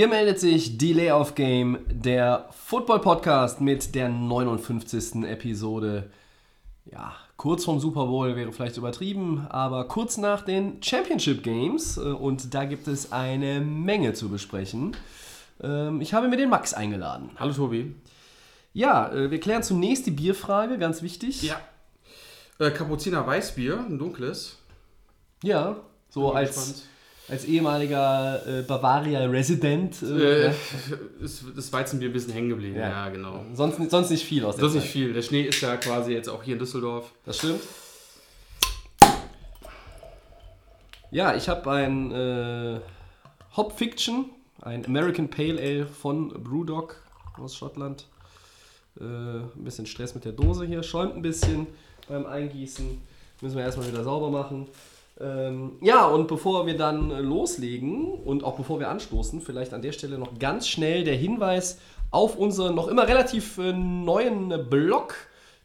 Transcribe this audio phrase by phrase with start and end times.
[0.00, 5.24] Hier meldet sich Delay of Game, der Football Podcast mit der 59.
[5.24, 6.08] Episode.
[6.90, 12.00] Ja, kurz vom Super Bowl wäre vielleicht übertrieben, aber kurz nach den Championship Games äh,
[12.00, 14.96] und da gibt es eine Menge zu besprechen.
[15.62, 17.32] Ähm, Ich habe mir den Max eingeladen.
[17.36, 17.94] Hallo Tobi.
[18.72, 21.42] Ja, äh, wir klären zunächst die Bierfrage, ganz wichtig.
[21.42, 21.60] Ja.
[22.58, 24.56] Äh, Kapuziner Weißbier, ein dunkles.
[25.42, 25.76] Ja,
[26.08, 26.89] so als, gespannt.
[27.30, 30.02] Als ehemaliger äh, Bavaria-Resident.
[30.02, 30.54] Äh, ja.
[31.20, 32.76] ist das Weizenbier ein bisschen hängen geblieben.
[32.76, 32.88] Ja.
[32.88, 33.44] Ja, genau.
[33.54, 34.76] sonst, sonst nicht viel aus der Zeit.
[34.76, 35.12] nicht viel.
[35.12, 37.12] Der Schnee ist ja quasi jetzt auch hier in Düsseldorf.
[37.24, 37.60] Das stimmt.
[41.12, 42.80] Ja, ich habe ein äh,
[43.56, 44.26] Hop Fiction,
[44.62, 46.96] ein American Pale Ale von Brewdog
[47.36, 48.06] aus Schottland.
[49.00, 51.66] Äh, ein bisschen Stress mit der Dose hier, schäumt ein bisschen
[52.08, 53.00] beim Eingießen.
[53.40, 54.68] Müssen wir erstmal wieder sauber machen.
[55.20, 59.82] Ähm, ja, und bevor wir dann äh, loslegen und auch bevor wir anstoßen, vielleicht an
[59.82, 61.78] der Stelle noch ganz schnell der Hinweis
[62.10, 65.14] auf unseren noch immer relativ äh, neuen Blog,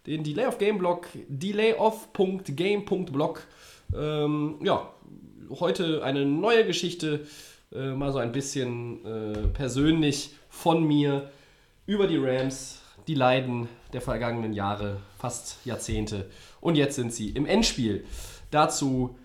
[0.08, 3.48] den Delay of Game Blog, delayoff.game.blog.
[3.96, 4.94] Ähm, ja,
[5.50, 7.26] heute eine neue Geschichte,
[7.72, 11.32] äh, mal so ein bisschen äh, persönlich von mir
[11.86, 16.30] über die Rams, die Leiden der vergangenen Jahre, fast Jahrzehnte.
[16.60, 18.04] Und jetzt sind sie im Endspiel.
[18.52, 19.16] Dazu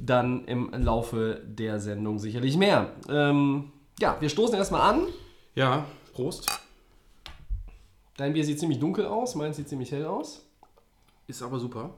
[0.00, 2.92] dann im Laufe der Sendung sicherlich mehr.
[3.08, 5.06] Ähm, ja, wir stoßen erstmal an.
[5.54, 6.48] Ja, Prost.
[8.16, 10.44] Dein Bier sieht ziemlich dunkel aus, meins sieht ziemlich hell aus.
[11.26, 11.90] Ist aber super.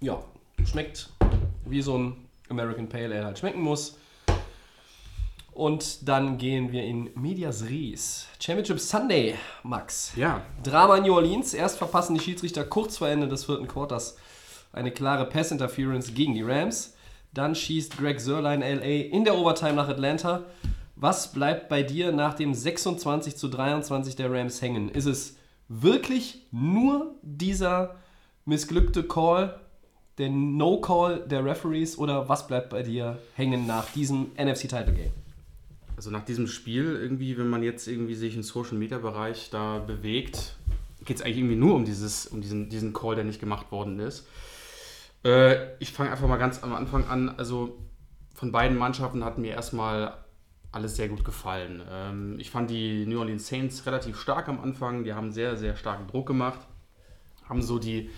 [0.00, 0.22] Ja,
[0.64, 1.10] schmeckt
[1.64, 3.96] wie so ein American Pale Ale halt schmecken muss.
[5.52, 8.26] Und dann gehen wir in Medias Res.
[8.40, 10.12] Championship Sunday, Max.
[10.16, 10.42] Ja.
[10.62, 11.52] Drama in New Orleans.
[11.52, 14.16] Erst verpassen die Schiedsrichter kurz vor Ende des vierten Quarters
[14.72, 16.94] eine klare Pass-Interference gegen die Rams.
[17.32, 20.44] Dann schießt Greg Sörlein LA in der Overtime nach Atlanta.
[20.96, 24.88] Was bleibt bei dir nach dem 26 zu 23 der Rams hängen?
[24.88, 25.36] Ist es
[25.68, 27.96] wirklich nur dieser
[28.44, 29.58] missglückte Call,
[30.18, 35.12] der No-Call der Referees oder was bleibt bei dir hängen nach diesem NFC-Title-Game?
[35.96, 39.78] Also nach diesem Spiel, irgendwie, wenn man jetzt irgendwie sich im Social Media Bereich da
[39.78, 40.56] bewegt,
[41.04, 43.98] geht es eigentlich irgendwie nur um, dieses, um diesen, diesen Call, der nicht gemacht worden
[43.98, 44.26] ist.
[45.24, 47.28] Äh, ich fange einfach mal ganz am Anfang an.
[47.38, 47.78] Also
[48.34, 50.14] von beiden Mannschaften hat mir erstmal
[50.72, 51.82] alles sehr gut gefallen.
[51.90, 55.04] Ähm, ich fand die New Orleans Saints relativ stark am Anfang.
[55.04, 56.60] Die haben sehr, sehr starken Druck gemacht.
[57.48, 58.10] Haben so die,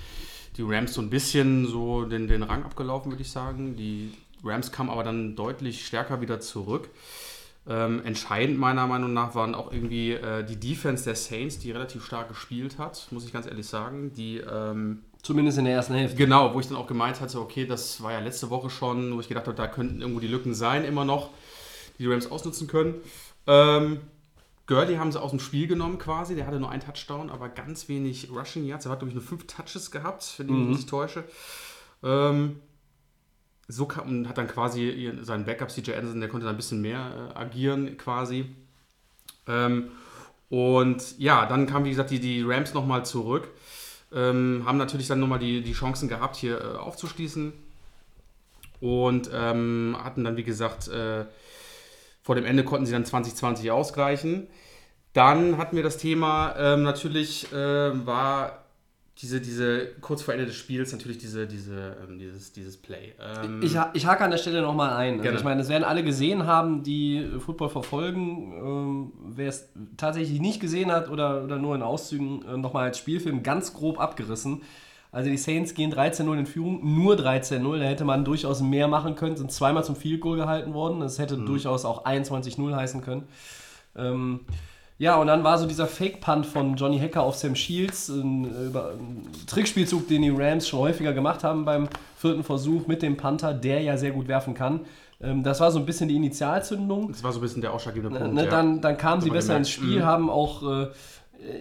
[0.57, 3.77] die Rams so ein bisschen so den, den Rang abgelaufen, würde ich sagen.
[3.77, 6.89] Die Rams kamen aber dann deutlich stärker wieder zurück.
[7.67, 12.05] Ähm, entscheidend meiner Meinung nach waren auch irgendwie äh, die Defense der Saints, die relativ
[12.05, 14.13] stark gespielt hat, muss ich ganz ehrlich sagen.
[14.13, 16.19] Die ähm, Zumindest in der ersten Hälfte.
[16.19, 19.21] Genau, wo ich dann auch gemeint hatte, okay, das war ja letzte Woche schon, wo
[19.21, 21.31] ich gedacht habe, da könnten irgendwo die Lücken sein, immer noch,
[21.99, 22.97] die die Rams ausnutzen können.
[23.47, 24.01] Ähm,
[24.67, 27.89] Gurley haben sie aus dem Spiel genommen quasi, der hatte nur einen Touchdown, aber ganz
[27.89, 28.85] wenig Rushing Yards.
[28.85, 31.25] Er hat, glaube ich, nur fünf Touches gehabt, wenn ich mich nicht täusche.
[32.03, 32.61] Ähm,
[33.67, 37.33] so kam, hat dann quasi seinen Backup CJ Anderson, der konnte dann ein bisschen mehr
[37.35, 38.45] äh, agieren quasi.
[39.47, 39.91] Ähm,
[40.51, 43.49] und ja, dann kamen, wie gesagt, die, die Rams nochmal zurück.
[44.15, 47.53] Ähm, haben natürlich dann nochmal die, die Chancen gehabt, hier äh, aufzuschließen.
[48.81, 51.25] Und ähm, hatten dann, wie gesagt, äh,
[52.23, 54.47] vor dem Ende konnten sie dann 2020 ausgleichen.
[55.13, 58.64] Dann hatten wir das Thema, ähm, natürlich äh, war
[59.19, 63.13] diese, diese, kurz vor Ende des Spiels, natürlich diese, diese, ähm, dieses, dieses Play.
[63.21, 65.21] Ähm, Ich, ich hake an der Stelle nochmal ein.
[65.21, 68.53] Also ich meine, das werden alle gesehen haben, die äh, Football verfolgen.
[68.57, 72.99] Ähm, Wer es tatsächlich nicht gesehen hat oder, oder nur in Auszügen äh, nochmal als
[72.99, 74.63] Spielfilm ganz grob abgerissen.
[75.13, 77.79] Also die Saints gehen 13-0 in Führung, nur 13-0.
[77.79, 80.99] Da hätte man durchaus mehr machen können, sind zweimal zum Field Goal gehalten worden.
[80.99, 81.47] Das hätte Mhm.
[81.47, 83.29] durchaus auch 21-0 heißen können.
[83.95, 84.41] Ähm,
[84.99, 88.67] ja, und dann war so dieser Fake-Punt von Johnny Hacker auf Sam Shields, ein, äh,
[88.67, 93.17] über- ein Trickspielzug, den die Rams schon häufiger gemacht haben beim vierten Versuch mit dem
[93.17, 94.81] Panther, der ja sehr gut werfen kann.
[95.21, 97.09] Ähm, das war so ein bisschen die Initialzündung.
[97.11, 98.35] das war so ein bisschen der ausschlaggebende Ne, Punkt.
[98.35, 99.67] ne, dann, dann kamen sie besser gemerkt.
[99.67, 100.05] ins Spiel, Mhm.
[100.05, 100.87] haben auch äh,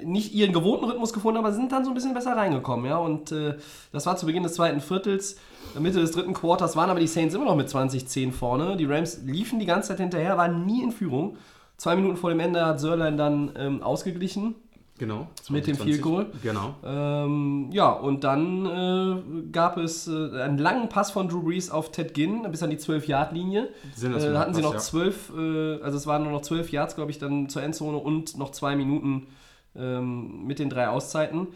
[0.06, 2.86] nicht ihren gewohnten Rhythmus gefunden, aber sind dann so ein bisschen besser reingekommen.
[2.86, 2.98] Ja?
[2.98, 3.56] Und äh,
[3.92, 5.36] das war zu Beginn des zweiten Viertels.
[5.78, 8.78] Mitte des dritten Quarters waren aber die Saints immer noch mit 20-10 vorne.
[8.78, 11.36] Die Rams liefen die ganze Zeit hinterher, waren nie in Führung.
[11.84, 14.56] Zwei Minuten vor dem Ende hat Sörlein dann ähm, ausgeglichen
[15.00, 15.28] Genau.
[15.50, 15.84] mit dem 20.
[15.84, 16.28] Field Goal.
[16.42, 16.76] Genau.
[16.82, 21.92] Ähm, ja, und dann äh, gab es äh, einen langen Pass von Drew Brees auf
[21.92, 23.68] Ted Ginn bis an die 12-Yard-Linie.
[23.96, 24.80] Sensationeller Äh, hatten sie Pass, noch ja.
[24.80, 28.38] zwölf, äh, also es waren nur noch zwölf Yards, glaube ich, dann zur Endzone und
[28.38, 29.28] noch zwei Minuten
[29.76, 31.48] ähm, mit den drei Auszeiten.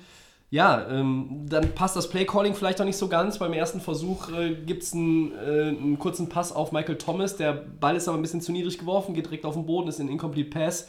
[0.49, 3.37] Ja, ähm, dann passt das Play-Calling vielleicht noch nicht so ganz.
[3.37, 7.35] Beim ersten Versuch äh, gibt es einen, äh, einen kurzen Pass auf Michael Thomas.
[7.35, 9.99] Der Ball ist aber ein bisschen zu niedrig geworfen, geht direkt auf den Boden, ist
[9.99, 10.87] ein Incomplete Pass.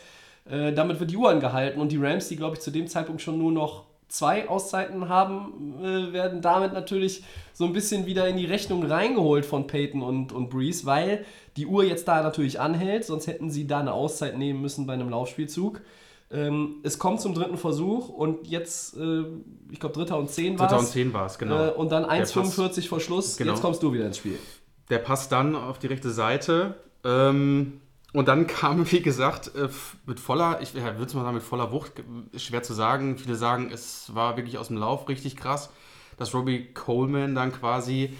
[0.48, 3.20] Äh, damit wird die Uhr angehalten und die Rams, die glaube ich zu dem Zeitpunkt
[3.20, 8.36] schon nur noch zwei Auszeiten haben, äh, werden damit natürlich so ein bisschen wieder in
[8.36, 11.24] die Rechnung reingeholt von Peyton und, und Breeze, weil
[11.56, 14.94] die Uhr jetzt da natürlich anhält, sonst hätten sie da eine Auszeit nehmen müssen bei
[14.94, 15.82] einem Laufspielzug.
[16.30, 19.24] Ähm, es kommt zum dritten Versuch und jetzt, äh,
[19.70, 21.68] ich glaube, dritter und zehn war Dritter und 10 war es, genau.
[21.68, 23.36] Äh, und dann Der Pass- 1,45 vor Schluss.
[23.38, 23.52] Genau.
[23.52, 24.38] Jetzt kommst du wieder ins Spiel.
[24.90, 26.74] Der passt dann auf die rechte Seite.
[27.04, 27.80] Ähm,
[28.12, 29.68] und dann kam, wie gesagt, äh,
[30.06, 31.92] mit voller, ich würde es mal sagen, mit voller Wucht,
[32.32, 33.16] ist schwer zu sagen.
[33.16, 35.70] Viele sagen, es war wirklich aus dem Lauf richtig krass,
[36.18, 38.14] dass Robbie Coleman dann quasi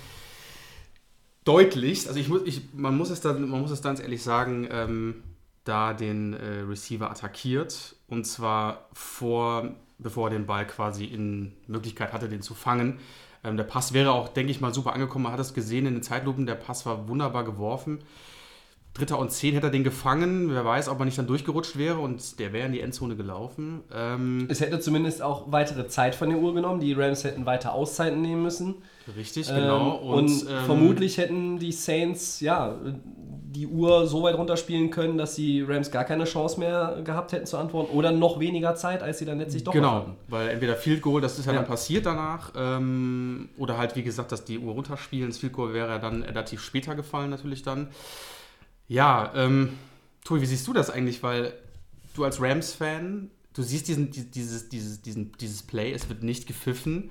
[1.45, 4.69] deutlichst, also ich muss, ich, man, muss es dann, man muss es ganz ehrlich sagen,
[4.71, 5.23] ähm,
[5.69, 12.13] da den äh, Receiver attackiert und zwar vor, bevor er den Ball quasi in Möglichkeit
[12.13, 12.99] hatte, den zu fangen.
[13.45, 15.25] Ähm, der Pass wäre auch, denke ich mal, super angekommen.
[15.25, 18.01] Man hat es gesehen in den Zeitlupen, der Pass war wunderbar geworfen.
[18.99, 20.51] Dritter und zehn hätte er den gefangen.
[20.53, 23.81] Wer weiß, ob er nicht dann durchgerutscht wäre und der wäre in die Endzone gelaufen.
[23.95, 26.81] Ähm, Es hätte zumindest auch weitere Zeit von der Uhr genommen.
[26.81, 28.75] Die Rams hätten weiter Auszeiten nehmen müssen.
[29.17, 30.01] richtig, genau.
[30.03, 32.75] Ähm, und ähm, vermutlich hätten die Saints ja
[33.51, 37.47] die Uhr so weit runterspielen können, dass die Rams gar keine Chance mehr gehabt hätten
[37.47, 40.17] zu antworten oder noch weniger Zeit, als sie dann letztlich doch Genau, hatten.
[40.29, 41.61] weil entweder Field Goal, das ist ja, Ja.
[41.61, 45.31] dann passiert danach, ähm, oder halt wie gesagt, dass die Uhr runterspielen.
[45.31, 47.89] Das Field Goal wäre ja dann relativ später gefallen natürlich dann.
[48.89, 49.71] Ja, ähm,
[50.25, 51.23] Tobi, wie siehst du das eigentlich?
[51.23, 51.53] Weil
[52.15, 56.47] du als Rams-Fan, du siehst diesen, die- dieses, dieses, diesen, dieses Play, es wird nicht
[56.47, 57.11] gepfiffen.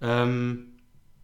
[0.00, 0.68] Ähm,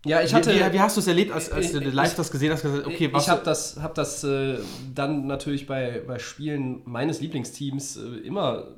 [0.07, 0.51] Ja, ich hatte.
[0.55, 2.63] wie, wie, wie hast du es erlebt, als, als du Ich- live das gesehen hast?
[2.63, 4.59] Gesagt, okay, was ich habe das, hab das äh,
[4.95, 8.69] dann natürlich bei, bei Spielen meines Lieblingsteams äh, immer,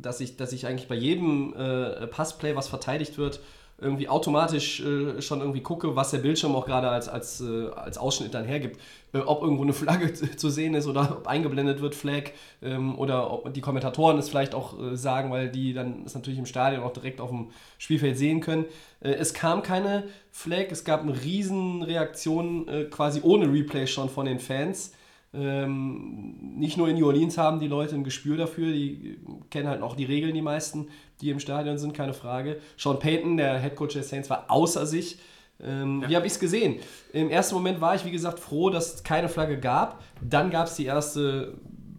[0.00, 3.40] dass ich, dass ich eigentlich bei jedem äh, Passplay, was verteidigt wird,
[3.82, 7.98] irgendwie automatisch äh, schon irgendwie gucke, was der Bildschirm auch gerade als, als, äh, als
[7.98, 8.80] Ausschnitt dann hergibt.
[9.12, 12.30] Äh, ob irgendwo eine Flagge zu, sehen ist oder ob eingeblendet wird, Flag,
[12.62, 16.38] ähm, oder ob die Kommentatoren es vielleicht auch äh, sagen, weil die dann es natürlich
[16.38, 18.64] im Stadion auch direkt auf dem Spielfeld sehen können.
[19.00, 24.08] Äh, es kam keine Flag, es gab eine riesen Reaktion äh, quasi ohne Replay schon
[24.08, 24.92] von den Fans.
[25.34, 29.18] Ähm, nicht nur in New Orleans haben die Leute ein Gespür dafür, die
[29.48, 30.88] kennen halt auch die Regeln, die meisten,
[31.22, 32.60] die im Stadion sind, keine Frage.
[32.76, 35.18] Sean Payton, der Head Coach der Saints, war außer sich.
[35.60, 36.80] Ähm, Wie habe ich es gesehen?
[37.12, 40.02] Im ersten Moment war ich, wie gesagt, froh, dass es keine Flagge gab.
[40.20, 41.54] Dann gab es die erste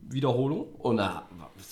[0.10, 1.24] Wiederholung und na,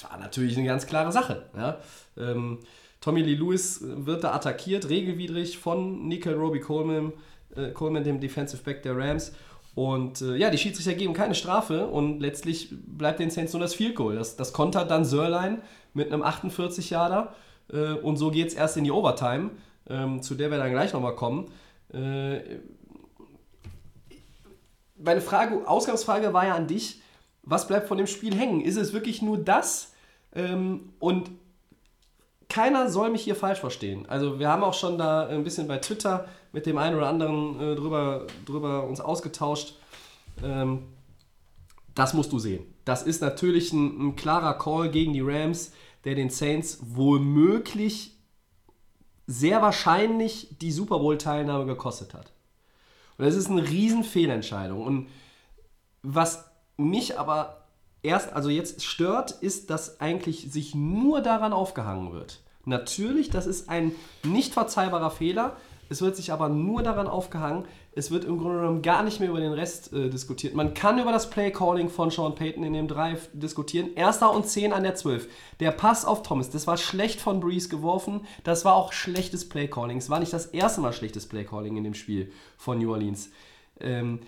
[0.10, 1.46] war natürlich eine ganz klare Sache.
[1.56, 1.78] Ja?
[2.18, 2.60] Ähm,
[3.02, 7.14] Tommy Lee Lewis wird da attackiert, regelwidrig von Nickel Roby Coleman,
[7.56, 9.34] äh, Coleman, dem Defensive Back der Rams.
[9.74, 13.74] Und äh, ja, die Schiedsrichter geben keine Strafe und letztlich bleibt den Saints nur das
[13.74, 14.16] Field Goal.
[14.16, 15.62] Das, das kontert dann Sörlein
[15.94, 17.34] mit einem 48-Jahrer
[17.72, 19.52] äh, und so geht es erst in die Overtime,
[19.90, 21.52] ähm, zu der wir dann gleich nochmal kommen.
[21.94, 22.40] Äh,
[24.98, 27.02] meine Frage, Ausgangsfrage war ja an dich,
[27.44, 28.62] was bleibt von dem Spiel hängen?
[28.62, 29.94] Ist es wirklich nur das?
[30.34, 31.32] Ähm, und
[32.50, 34.06] keiner soll mich hier falsch verstehen.
[34.08, 37.60] Also wir haben auch schon da ein bisschen bei Twitter mit dem einen oder anderen
[37.60, 39.76] äh, drüber, drüber uns ausgetauscht.
[40.44, 40.84] Ähm,
[41.96, 42.71] das musst du sehen.
[42.86, 45.72] Das ist natürlich ein, ein klarer Call gegen die Rams,
[46.04, 48.18] der den Saints womöglich
[49.28, 52.32] sehr wahrscheinlich die Super Bowl-Teilnahme gekostet hat.
[53.18, 54.84] Und das ist eine riesen Fehlentscheidung.
[54.84, 55.08] Und
[56.02, 56.46] was
[56.78, 57.68] mich aber
[58.02, 62.42] erst, also jetzt stört, ist, dass eigentlich sich nur daran aufgehangen wird.
[62.66, 65.56] Natürlich, das ist ein nicht verzeihbarer Fehler.
[65.90, 67.66] Es wird sich aber nur daran aufgehangen.
[67.94, 70.56] Es wird im Grunde genommen gar nicht mehr über den Rest äh, diskutiert.
[70.56, 73.90] Man kann über das Play-Calling von Sean Payton in dem Drive diskutieren.
[73.96, 75.28] Erster und 10 an der 12.
[75.60, 78.22] Der Pass auf Thomas, das war schlecht von Breeze geworfen.
[78.46, 79.98] Das war auch schlechtes Play-Calling.
[79.98, 83.30] Es war nicht das erste Mal schlechtes Play-Calling in dem Spiel von New Orleans.
[83.82, 84.22] Ähm,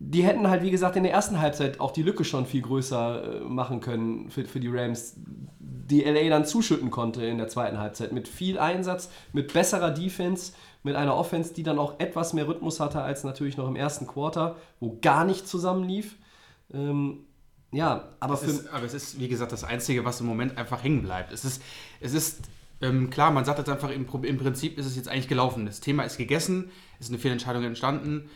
[0.00, 3.42] die hätten halt, wie gesagt, in der ersten Halbzeit auch die Lücke schon viel größer
[3.42, 7.78] äh, machen können für, für die Rams, die LA dann zuschütten konnte in der zweiten
[7.78, 8.10] Halbzeit.
[8.10, 10.52] Mit viel Einsatz, mit besserer Defense,
[10.84, 14.06] mit einer Offense, die dann auch etwas mehr Rhythmus hatte als natürlich noch im ersten
[14.06, 16.16] Quarter, wo gar nicht zusammenlief.
[16.72, 17.26] Ähm,
[17.72, 21.02] ja, aber ist, aber es ist, wie gesagt, das Einzige, was im Moment einfach hängen
[21.02, 21.32] bleibt.
[21.32, 21.60] Es ist,
[22.00, 22.42] es ist
[22.80, 25.66] ähm, klar, man sagt jetzt einfach, im, im Prinzip ist es jetzt eigentlich gelaufen.
[25.66, 28.28] Das Thema ist gegessen, es ist eine Fehlentscheidung entstanden.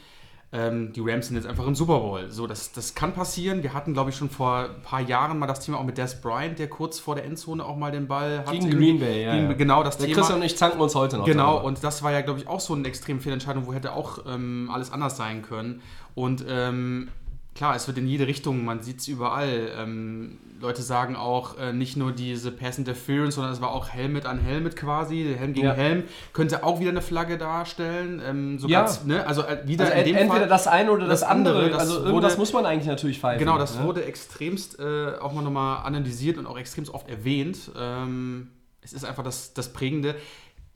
[0.51, 2.31] Ähm, die Rams sind jetzt einfach im Super Bowl.
[2.31, 3.63] So, das, das kann passieren.
[3.63, 6.23] Wir hatten, glaube ich, schon vor ein paar Jahren mal das Thema auch mit Des
[6.23, 8.53] Bryant, der kurz vor der Endzone auch mal den Ball hatte.
[8.53, 9.59] Gegen Green Bay, ja, Gegen.
[9.59, 10.17] Genau, das Der Thema.
[10.17, 11.27] Christian und ich zanken uns heute noch.
[11.27, 11.65] Genau, darüber.
[11.65, 14.71] und das war ja, glaube ich, auch so eine extrem Fehlentscheidung, wo hätte auch ähm,
[14.73, 15.83] alles anders sein können.
[16.15, 17.09] Und ähm,
[17.55, 19.71] klar, es wird in jede Richtung, man sieht es überall.
[19.77, 24.27] Ähm, Leute sagen auch äh, nicht nur diese Pass Interference, sondern es war auch Helmet
[24.27, 25.75] an Helmet quasi, Helm gegen Ja.
[25.75, 28.21] Helm, könnte auch wieder eine Flagge darstellen.
[28.27, 28.99] Ähm, sogar, Ja.
[29.05, 29.27] ne?
[29.27, 30.49] Also äh, wieder also entweder Fall.
[30.49, 31.71] das eine oder das, das andere, andere.
[31.71, 33.39] das also wurde- irgendwas muss man eigentlich natürlich pfeifen.
[33.39, 33.85] Genau, das ne?
[33.85, 37.71] wurde extremst äh, auch mal nochmal analysiert und auch extremst oft erwähnt.
[37.79, 38.49] Ähm,
[38.81, 40.15] es ist einfach das, das Prägende.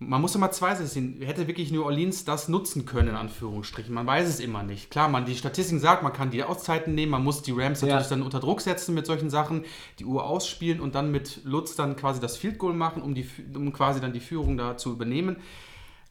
[0.09, 1.21] Man muss immer zwei sehen.
[1.21, 3.95] Hätte wirklich New Orleans das nutzen können, in Anführungsstrichen?
[3.95, 4.91] Man weiß es immer nicht.
[4.91, 8.05] Klar, man die Statistiken sagt, man kann die Auszeiten nehmen, man muss die Rams natürlich
[8.05, 8.09] Ja.
[8.11, 9.65] dann unter Druck setzen mit solchen Sachen,
[9.99, 13.29] die Uhr ausspielen und dann mit Lutz dann quasi das Field Goal machen, um, die,
[13.55, 15.37] um quasi dann die Führung da zu übernehmen.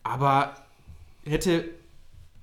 [0.03, 0.55] Aber
[1.23, 1.65] hätte,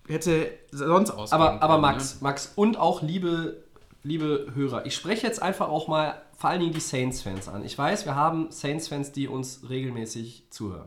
[0.07, 1.33] hätte sonst aus.
[1.33, 3.62] Aber, aber Max, Max und auch liebe,
[4.02, 7.64] liebe Hörer, ich spreche jetzt einfach auch mal vor allen Dingen die Saints-Fans an.
[7.64, 10.87] Ich weiß, wir haben Saints-Fans, die uns regelmäßig zuhören.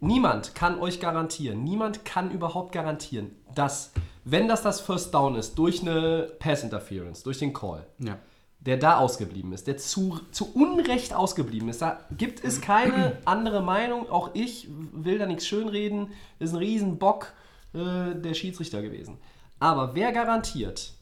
[0.00, 3.92] Niemand kann euch garantieren, niemand kann überhaupt garantieren, dass,
[4.24, 8.18] wenn das das First Down ist, durch eine Pass-Interference, durch den Call, Ja.
[8.60, 11.80] der da ausgeblieben ist, der zu, zu Unrecht ausgeblieben ist.
[11.80, 14.10] Da gibt es keine andere Meinung.
[14.10, 16.08] Auch ich will da nichts schönreden.
[16.40, 17.32] Ist ein Riesenbock
[17.72, 19.16] äh, der Schiedsrichter gewesen.
[19.60, 20.92] Aber wer garantiert,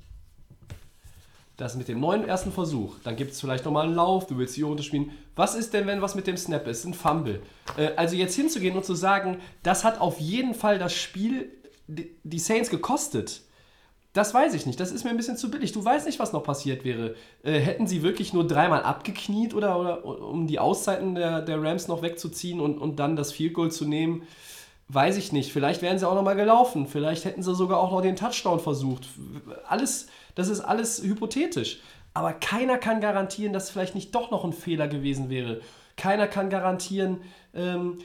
[1.57, 4.57] dass mit dem neuen ersten Versuch, dann gibt es vielleicht nochmal einen Lauf, du willst
[4.57, 5.13] die Uhr runterspielen.
[5.37, 6.85] Was ist denn, wenn was mit dem Snap ist?
[6.85, 7.43] Ein Fumble.
[7.77, 11.51] Äh, also jetzt hinzugehen und zu sagen, das hat auf jeden Fall das Spiel
[11.87, 13.43] die Saints gekostet.
[14.15, 14.79] Das weiß ich nicht.
[14.79, 15.73] Das ist mir ein bisschen zu billig.
[15.73, 17.17] Du weißt nicht, was noch passiert wäre.
[17.43, 21.89] Äh, hätten sie wirklich nur dreimal abgekniet oder, oder um die Auszeiten der, der Rams
[21.89, 24.23] noch wegzuziehen und, und dann das Field Goal zu nehmen?
[24.89, 25.53] Weiß ich nicht.
[25.53, 26.87] Vielleicht wären sie auch noch mal gelaufen.
[26.87, 29.09] Vielleicht hätten sie sogar auch noch den Touchdown versucht.
[29.67, 31.81] Alles, das ist alles hypothetisch.
[32.13, 35.61] Aber keiner kann garantieren, dass vielleicht nicht doch noch ein Fehler gewesen wäre.
[35.97, 37.23] Keiner kann garantieren,
[37.55, 37.99] ähm,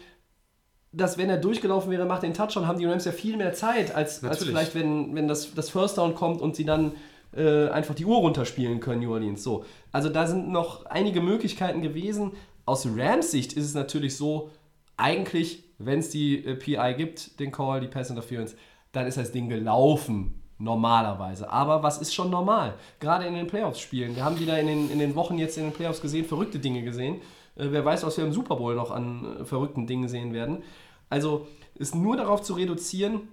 [0.91, 3.93] dass wenn er durchgelaufen wäre, macht den Touchdown, haben die Rams ja viel mehr Zeit,
[3.93, 6.93] als, als vielleicht, wenn, wenn das, das First Down kommt und sie dann
[7.35, 9.43] äh, einfach die Uhr runterspielen können, New Orleans.
[9.43, 9.65] So.
[9.91, 12.31] Also da sind noch einige Möglichkeiten gewesen.
[12.65, 14.49] Aus Rams Sicht ist es natürlich so,
[14.97, 18.55] eigentlich, wenn es die äh, PI gibt, den Call, die Pass Interference,
[18.91, 21.49] dann ist das Ding gelaufen, normalerweise.
[21.49, 22.75] Aber was ist schon normal?
[22.99, 24.15] Gerade in den Playoffs-Spielen.
[24.15, 26.83] Wir haben wieder in den, in den Wochen jetzt in den Playoffs gesehen, verrückte Dinge
[26.83, 27.15] gesehen.
[27.55, 30.63] Äh, wer weiß, was wir im Super Bowl noch an äh, verrückten Dingen sehen werden.
[31.09, 33.29] Also ist nur darauf zu reduzieren,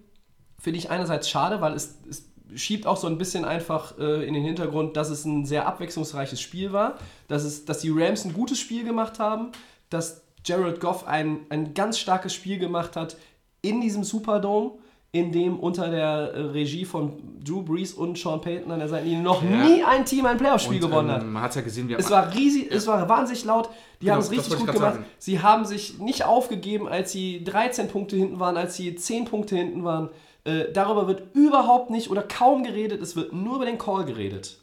[0.59, 4.33] finde ich einerseits schade, weil es, es schiebt auch so ein bisschen einfach äh, in
[4.33, 6.97] den Hintergrund, dass es ein sehr abwechslungsreiches Spiel war,
[7.29, 9.51] dass, es, dass die Rams ein gutes Spiel gemacht haben,
[9.91, 13.17] dass Jared Goff ein, ein ganz starkes Spiel gemacht hat
[13.63, 14.79] in diesem Superdome,
[15.19, 17.13] in dem unter der äh, Regie von
[17.45, 19.49] Drew Brees und Sean Payton an der Seitenlinie noch Ja.
[19.65, 21.23] nie ein Team ein Playoff-Spiel Und, gewonnen hat.
[21.23, 23.69] ähm, Man hat es ja gesehen, wie Es war riesig, es war wahnsinnig laut.
[24.01, 24.95] Die Genau, haben es richtig gut gemacht.
[24.95, 25.05] sagen.
[25.19, 29.57] Sie haben sich nicht aufgegeben, als sie 13 Punkte hinten waren, als sie 10 Punkte
[29.57, 30.11] hinten waren.
[30.45, 33.01] Äh, darüber wird überhaupt nicht oder kaum geredet.
[33.03, 34.59] Es wird nur über den Call geredet.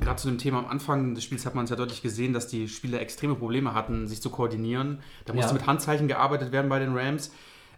[0.00, 2.46] Gerade zu dem Thema am Anfang des Spiels hat man es ja deutlich gesehen, dass
[2.48, 4.98] die Spieler extreme Probleme hatten, sich zu koordinieren.
[5.24, 5.58] Da musste Ja.
[5.58, 7.30] mit Handzeichen gearbeitet werden bei den Rams.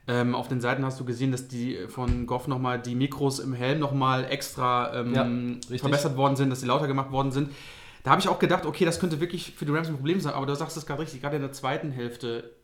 [0.08, 3.52] Ähm, auf den Seiten hast du gesehen, dass die von Goff nochmal die Mikros im
[3.52, 7.50] Helm nochmal extra ähm, Ja, verbessert worden sind, dass sie lauter gemacht worden sind.
[8.04, 10.34] Da habe ich auch gedacht, okay, das könnte wirklich für die Rams ein Problem sein,
[10.34, 12.54] aber du sagst es gerade richtig, gerade in der zweiten Hälfte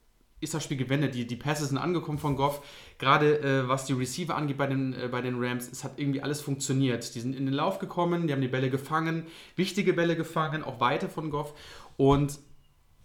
[0.43, 1.15] ist das Spiel gewendet.
[1.15, 2.63] Die, die Passes sind angekommen von Goff.
[2.99, 6.21] Gerade äh, was die Receiver angeht bei den, äh, bei den Rams, es hat irgendwie
[6.21, 7.15] alles funktioniert.
[7.15, 10.81] Die sind in den Lauf gekommen, die haben die Bälle gefangen, wichtige Bälle gefangen, auch
[10.81, 11.55] weite von Goff.
[11.97, 12.39] Und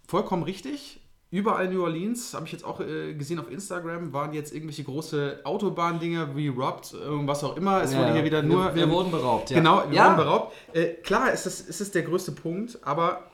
[0.06, 1.00] vollkommen richtig.
[1.30, 4.84] Überall in New Orleans, habe ich jetzt auch äh, gesehen auf Instagram, waren jetzt irgendwelche
[4.84, 7.82] große Autobahndinger wie Robbed, äh, was auch immer.
[7.82, 8.66] Es wurde hier wieder nur.
[8.68, 9.50] Wir, wir ähm, wurden beraubt.
[9.50, 9.58] Ja.
[9.58, 10.06] Genau, wir ja.
[10.06, 10.54] wurden beraubt.
[10.72, 13.24] Äh, klar ist das, ist das der größte Punkt, aber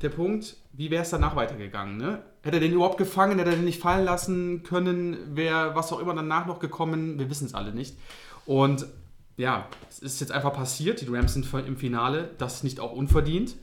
[0.00, 1.98] der Punkt, wie wäre es danach weitergegangen?
[1.98, 2.22] Ne?
[2.42, 6.00] Hätte er den überhaupt gefangen, hätte er den nicht fallen lassen können, wäre was auch
[6.00, 7.98] immer danach noch gekommen, wir wissen es alle nicht.
[8.46, 8.86] Und
[9.36, 13.56] ja, es ist jetzt einfach passiert, die Rams sind im Finale, das nicht auch unverdient.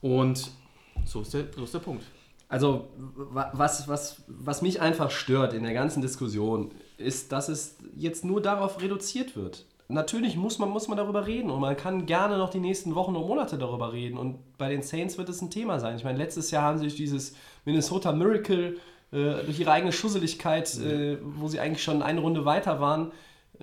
[0.00, 0.50] Und
[1.04, 2.04] so ist der, so ist der Punkt.
[2.50, 7.76] Also, wa- was, was, was mich einfach stört in der ganzen Diskussion, ist, dass es
[7.96, 9.64] jetzt nur darauf reduziert wird.
[9.88, 13.16] Natürlich muss man, muss man darüber reden und man kann gerne noch die nächsten Wochen
[13.16, 14.18] und Monate darüber reden.
[14.18, 15.96] Und bei den Saints wird es ein Thema sein.
[15.96, 18.78] Ich meine, letztes Jahr haben sie durch dieses Minnesota Miracle,
[19.12, 23.12] äh, durch ihre eigene Schusseligkeit, äh, wo sie eigentlich schon eine Runde weiter waren,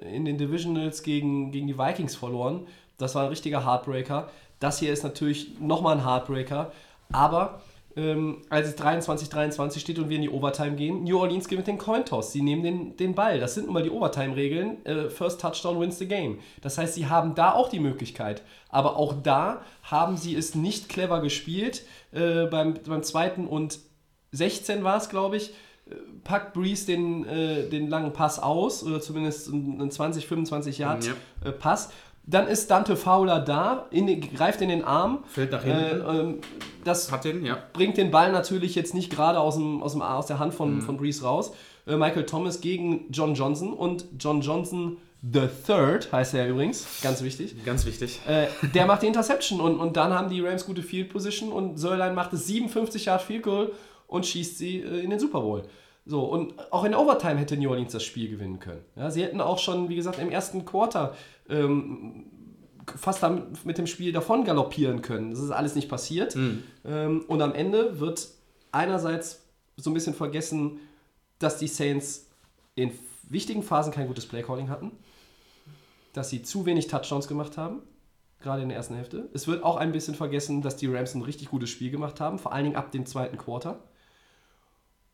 [0.02, 2.68] in den Divisionals gegen, gegen die Vikings verloren.
[2.98, 4.30] Das war ein richtiger Heartbreaker.
[4.60, 6.72] Das hier ist natürlich nochmal ein Heartbreaker.
[7.12, 7.62] Aber
[7.98, 11.80] ähm, als es 23-23 steht und wir in die Overtime gehen, New Orleans gewinnt den
[11.80, 12.32] Cointoss.
[12.32, 13.40] Sie nehmen den, den Ball.
[13.40, 14.86] Das sind nun mal die Overtime-Regeln.
[14.86, 16.38] Äh, first Touchdown wins the game.
[16.62, 18.44] Das heißt, sie haben da auch die Möglichkeit.
[18.70, 21.84] Aber auch da haben sie es nicht clever gespielt.
[22.12, 23.80] Äh, beim, beim zweiten und
[24.32, 25.50] 16 war es, glaube ich,
[25.90, 31.06] äh, packt Breeze den, äh, den langen Pass aus, oder zumindest einen 20, 25 Yard
[31.06, 31.14] Ja.
[31.50, 31.90] äh, Pass.
[32.30, 35.24] Dann ist Dante Fowler da, in den, greift in den Arm.
[35.28, 36.06] Fällt nach Äh, hinten.
[36.10, 36.36] ähm,
[36.84, 37.58] das den, ja.
[37.74, 40.58] bringt den Ball natürlich jetzt nicht gerade aus, dem, aus, dem, aus der Hand Mhm.
[40.58, 41.54] von, von Breeze raus.
[41.86, 47.24] Äh, Michael Thomas gegen John Johnson und John Johnson the Third heißt er übrigens, ganz
[47.24, 47.56] wichtig.
[47.66, 48.20] Ganz wichtig.
[48.28, 51.78] Äh, der macht die Interception und, und dann haben die Rams gute Field Position und
[51.78, 53.72] Sörlein macht es 57 Yard Field Goal
[54.08, 55.64] und schießt sie äh, in den Super Bowl.
[56.08, 58.82] So, und auch in der Overtime hätte New Orleans das Spiel gewinnen können.
[58.96, 61.16] Ja, sie hätten auch schon, wie gesagt, im ersten Quarter
[61.50, 62.26] ähm,
[62.96, 65.32] fast damit, mit dem Spiel davon galoppieren können.
[65.32, 66.36] Das ist alles nicht passiert.
[66.86, 68.30] Ähm, und am Ende wird
[68.72, 69.44] einerseits
[69.76, 70.80] so ein bisschen vergessen,
[71.40, 72.30] dass die Saints
[72.76, 72.92] in
[73.30, 74.92] wichtigen Phasen kein gutes Playcalling hatten,
[76.14, 77.82] dass sie zu wenig Touchdowns gemacht haben,
[78.40, 79.30] gerade in der ersten Hälfte.
[79.34, 82.40] Es wird auch ein bisschen vergessen, dass die Rams ein richtig gutes Spiel gemacht haben,
[82.40, 83.84] vor allen Dingen ab dem zweiten Quarter.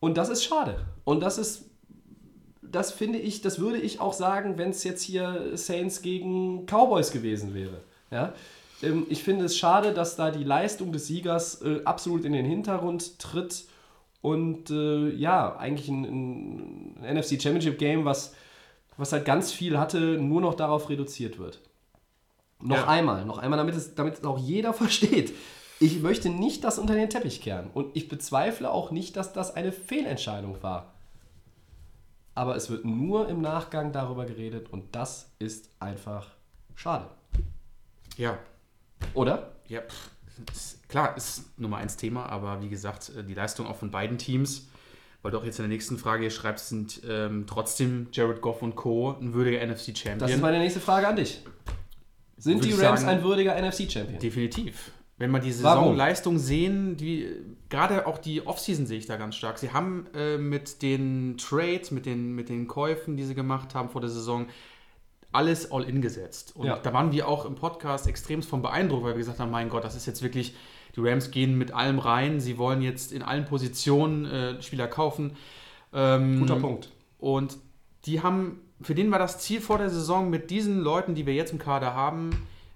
[0.04, 0.76] Und das ist schade.
[1.06, 1.70] Und das ist,
[2.62, 7.12] das finde ich, das würde ich auch sagen, wenn es jetzt hier Saints gegen Cowboys
[7.12, 7.78] gewesen wäre.
[8.12, 8.34] Ja?
[8.82, 12.46] Ähm, Ich finde es schade, dass da die Leistung des Siegers äh, absolut in den
[12.46, 13.64] Hintergrund tritt
[14.22, 16.04] und äh, ja, eigentlich ein,
[17.02, 18.34] ein NFC Championship Game, was,
[18.98, 21.60] was halt ganz viel hatte, nur noch darauf reduziert wird.
[22.60, 22.88] Noch Ja.
[22.88, 25.34] einmal, noch einmal, damit es, damit es auch jeder versteht.
[25.84, 27.70] Ich möchte nicht das unter den Teppich kehren.
[27.74, 30.94] Und ich bezweifle auch nicht, dass das eine Fehlentscheidung war.
[32.36, 36.28] Aber es wird nur im Nachgang darüber geredet und das ist einfach
[36.76, 37.06] schade.
[38.18, 38.38] Ja.
[39.14, 39.52] Oder?
[39.68, 39.82] Ja,
[40.52, 44.18] ist, klar, ist Nummer eins Thema, aber wie gesagt, äh, die Leistung auch von beiden
[44.18, 44.68] Teams,
[45.22, 48.62] weil du auch jetzt in der nächsten Frage hier schreibst, sind ähm, trotzdem Jared Goff
[48.62, 49.12] und Co.
[49.12, 50.20] ein würdiger NFC-Champion.
[50.20, 51.42] Das ist meine nächste Frage an dich.
[52.38, 54.20] Sind Würde die Rams sagen- ein würdiger NFC-Champion?
[54.20, 54.92] Definitiv.
[55.18, 55.52] Wenn wir die?
[55.52, 57.30] Saisonleistung sehen, die,
[57.70, 59.60] gerade auch die Offseason sehe ich da ganz stark.
[59.60, 63.90] Sie haben äh, mit den Trades, mit den, mit den Käufen, die sie gemacht haben
[63.90, 64.48] vor der Saison,
[65.32, 66.56] alles all in gesetzt.
[66.56, 66.78] Und Ja.
[66.78, 69.84] da waren wir auch im Podcast extremst von beeindruckt, weil wir gesagt haben, mein Gott,
[69.84, 70.56] das ist jetzt wirklich,
[70.96, 75.36] die Rams gehen mit allem rein, sie wollen jetzt in allen Positionen äh, Spieler kaufen.
[75.94, 76.92] Ähm, Guter Punkt.
[77.20, 77.58] und
[78.06, 81.34] die haben, für den war das Ziel vor der Saison, mit diesen Leuten, die wir
[81.34, 82.32] jetzt im Kader haben,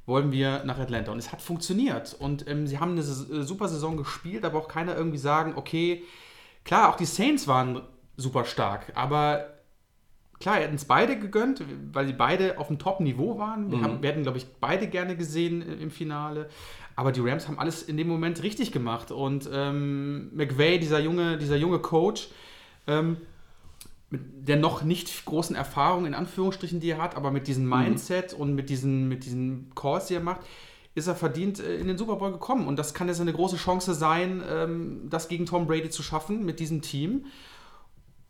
[0.08, 1.12] wollen wir nach Atlanta.
[1.12, 2.16] Und es hat funktioniert.
[2.18, 6.04] Und ähm, sie haben eine äh, super Saison gespielt, aber auch keiner irgendwie sagen, okay,
[6.64, 7.82] klar, auch die Saints waren
[8.16, 9.58] super stark, aber
[10.40, 13.72] klar, hätten es beide gegönnt, weil die beide auf dem Top-Niveau waren.
[13.72, 16.50] Wir, haben, wir hätten, glaube ich, beide gerne gesehen äh, im Finale.
[16.96, 19.12] Aber die Rams haben alles in dem Moment richtig gemacht.
[19.12, 22.30] Und ähm, McVay, dieser junge, dieser junge Coach,
[22.88, 23.18] ähm,
[24.10, 28.34] mit der noch nicht großen Erfahrung in Anführungsstrichen, die er hat, aber mit diesem Mindset
[28.34, 30.42] und mit diesen, mit diesen Calls, die er macht,
[30.96, 32.68] ist er verdient äh, in den Super Bowl gekommen.
[32.68, 36.46] Und das kann jetzt eine große Chance sein, ähm, das gegen Tom Brady zu schaffen
[36.46, 37.26] mit diesem Team.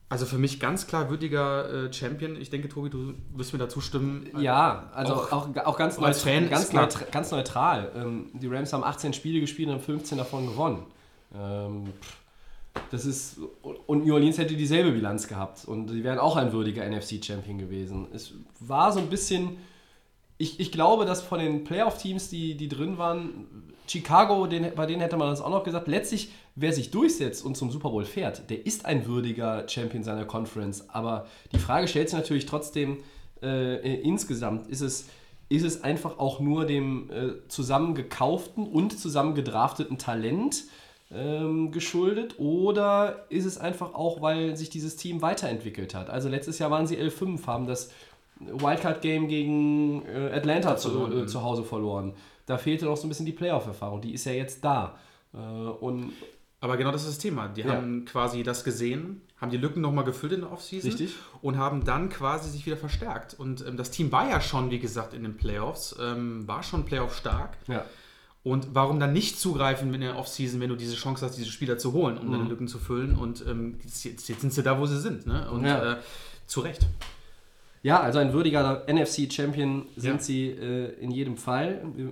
[0.09, 2.37] Also für mich ganz klar würdiger äh, Champion.
[2.37, 4.27] Ich denke, Tobi, du wirst mir da zustimmen.
[4.39, 6.83] Ja, also Auch- auch, auch, ganz, als neutral, Fan ganz, ist klar.
[6.83, 7.91] neutra ganz neutral.
[7.95, 10.85] Ähm, die Rams haben 18 Spiele gespielt und haben 15 davon gewonnen.
[11.35, 12.17] Ähm, pff,
[12.91, 16.87] das ist, und New Orleans hätte dieselbe Bilanz gehabt und die wären auch ein würdiger
[16.87, 18.07] NFC-Champion gewesen.
[18.13, 19.57] Es war so ein bisschen,
[20.37, 23.47] ich, ich glaube, dass von den Playoff-Teams, die, die drin waren,
[23.87, 27.55] Chicago, den, bei denen hätte man das auch noch gesagt, letztlich, wer sich durchsetzt und
[27.55, 30.89] zum Super Bowl fährt, der ist ein würdiger Champion seiner Conference.
[30.89, 32.97] Aber die Frage stellt sich natürlich trotzdem
[33.41, 35.07] äh, insgesamt, ist es,
[35.49, 40.65] ist es einfach auch nur dem äh, zusammengekauften und zusammengedrafteten Talent
[41.11, 46.09] ähm, geschuldet oder ist es einfach auch, weil sich dieses Team weiterentwickelt hat?
[46.09, 47.91] Also letztes Jahr waren sie 11-5, haben das
[48.39, 52.13] Wildcard-Game gegen äh, Atlanta zu, äh, zu Hause verloren.
[52.45, 54.01] Da fehlte noch so ein bisschen die Playoff-Erfahrung.
[54.01, 54.97] Die ist ja jetzt da.
[55.33, 56.13] Äh, und
[56.61, 57.47] Aber genau das ist das Thema.
[57.49, 57.73] Die Ja.
[57.73, 61.15] haben quasi das gesehen, haben die Lücken nochmal gefüllt in der Offseason Richtig.
[61.41, 63.33] und haben dann quasi sich wieder verstärkt.
[63.39, 66.85] Und ähm, das Team war ja schon, wie gesagt, in den Playoffs, ähm, war schon
[66.85, 67.57] Playoff stark.
[67.67, 67.85] ja,
[68.43, 71.77] Und warum dann nicht zugreifen in der Offseason, wenn du diese Chance hast, diese Spieler
[71.77, 73.15] zu holen, um deine Lücken zu füllen?
[73.17, 75.27] Und ähm, jetzt, jetzt sind sie da, wo sie sind.
[75.27, 75.49] Ne?
[75.51, 75.93] Und Ja.
[75.93, 75.97] äh,
[76.45, 76.87] zu Recht.
[77.83, 80.19] Ja, also ein würdiger NFC-Champion sind Ja.
[80.19, 81.81] sie äh, in jedem Fall.
[81.95, 82.11] Wir, wir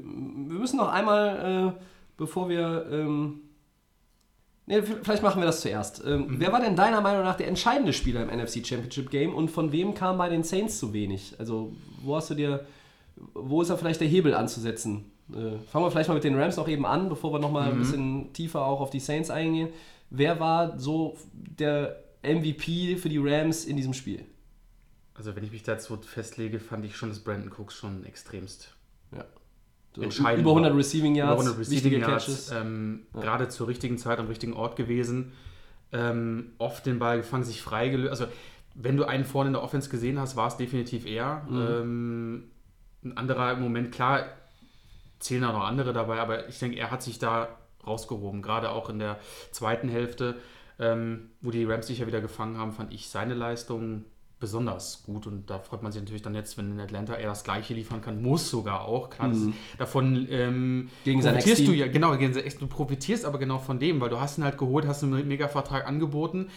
[0.59, 1.81] müssen noch einmal, äh,
[2.17, 2.85] bevor wir.
[2.91, 3.39] Ähm,
[4.65, 6.03] nee, vielleicht machen wir das zuerst.
[6.05, 9.49] Ähm, Wer war denn deiner Meinung nach der entscheidende Spieler im NFC Championship Game und
[9.49, 11.33] von wem kam bei den Saints zu wenig?
[11.39, 12.65] Also, wo hast du dir.
[13.33, 16.57] Wo ist da vielleicht der Hebel anzusetzen Äh, fangen wir vielleicht mal mit den Rams
[16.57, 17.73] noch eben an, bevor wir nochmal Mhm.
[17.73, 19.69] ein bisschen tiefer auch auf die Saints eingehen.
[20.09, 24.25] Wer war so der MVP für die Rams in diesem Spiel?
[25.15, 28.75] Also wenn ich mich dazu festlege, fand ich schon, dass Brandon Cooks schon extremst
[29.15, 29.25] Ja.
[29.95, 30.77] So Entscheidend über 100 war.
[30.79, 32.51] Receiving Yards, über 100 wichtige Receiving Yards, Catches.
[32.51, 35.31] ähm, gerade zur richtigen Zeit am richtigen Ort gewesen.
[35.93, 38.09] Ähm, oft den Ball gefangen, sich freigelöst.
[38.11, 38.25] Also,
[38.73, 41.43] wenn du einen vorne in der Offense gesehen hast, war es definitiv er.
[41.49, 41.67] Mhm.
[41.69, 42.43] Ähm,
[43.05, 44.25] ein anderer im Moment, klar,
[45.25, 47.49] zählen auch noch andere dabei, aber ich denke, er hat sich da
[47.85, 48.41] rausgehoben.
[48.41, 49.19] Gerade auch in der
[49.51, 50.35] zweiten Hälfte,
[50.79, 54.05] ähm, wo die Rams sich ja wieder gefangen haben, fand ich seine Leistung
[54.39, 57.43] besonders gut und da freut man sich natürlich dann jetzt, wenn in Atlanta er das
[57.43, 59.09] gleiche liefern kann, muss sogar auch.
[59.09, 59.39] Klar, das,
[59.77, 60.89] davon ähm, Mhm.
[61.03, 64.37] Gegen profitierst du ja, genau, gegen du profitierst aber genau von dem, weil du hast
[64.37, 66.49] ihn halt geholt, hast einen Mega-Vertrag angeboten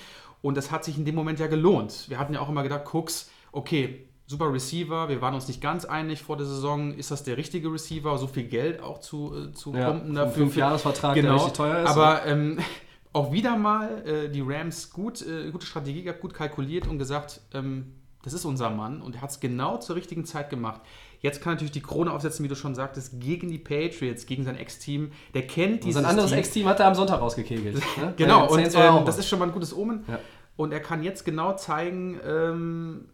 [0.43, 2.07] und das hat sich in dem Moment ja gelohnt.
[2.09, 5.87] Wir hatten ja auch immer gedacht, Cooks, okay, super Receiver, wir waren uns nicht ganz
[5.87, 9.53] einig vor der Saison, ist das der richtige Receiver, so viel Geld auch zu, äh,
[9.53, 10.45] zu Ja, pumpen dafür.
[10.45, 11.89] Fünfjahresvertrag, der genau, richtig teuer ist.
[11.89, 12.59] Aber ähm,
[13.15, 17.41] auch wieder mal äh, die Rams gut, äh, gute Strategie gehabt, gut kalkuliert und gesagt,
[17.55, 20.83] ähm, das ist unser Mann und er hat es genau zur richtigen Zeit gemacht.
[21.21, 24.45] Jetzt kann er natürlich die Krone aufsetzen, wie du schon sagtest, gegen die Patriots, gegen
[24.45, 25.13] sein Ex-Team.
[25.33, 26.39] Der kennt Und dieses sein anderes Team.
[26.39, 27.83] Ex-Team hat er am Sonntag rausgekegelt.
[27.97, 28.13] Ne?
[28.17, 30.05] Genau, und ähm, das ist schon mal ein gutes Omen.
[30.07, 30.19] Ja.
[30.57, 33.09] Und er kann jetzt genau zeigen, ähm,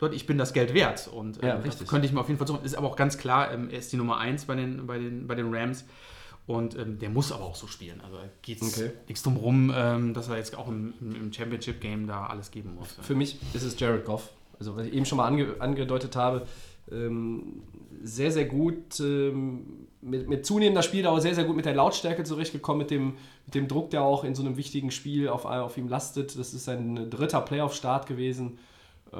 [0.00, 1.08] Leute, ich bin das Geld wert.
[1.12, 1.88] Und ähm, Ja, das richtig.
[1.88, 2.64] könnte ich mir auf jeden Fall suchen.
[2.64, 5.26] Ist aber auch ganz klar, ähm, er ist die Nummer 1 bei den, bei den,
[5.26, 5.84] bei den Rams.
[6.46, 8.00] Und ähm, der muss aber auch so spielen.
[8.04, 8.90] Also geht es Okay.
[9.06, 12.74] nichts drum rum, ähm, dass er jetzt auch im, im im Championship-Game da alles geben
[12.74, 12.96] muss.
[13.02, 14.30] Für mich ist es Jared Goff.
[14.58, 16.46] Also, was ich eben schon mal ange angedeutet habe,
[16.90, 17.62] ähm,
[18.02, 22.78] sehr, sehr gut ähm, mit, mit zunehmender Spieldauer, sehr, sehr gut mit der Lautstärke zurechtgekommen,
[22.78, 23.14] mit dem,
[23.46, 26.36] mit dem Druck, der auch in so einem wichtigen Spiel auf, auf ihm lastet.
[26.38, 28.58] Das ist sein dritter Playoff-Start gewesen.
[29.12, 29.16] Äh,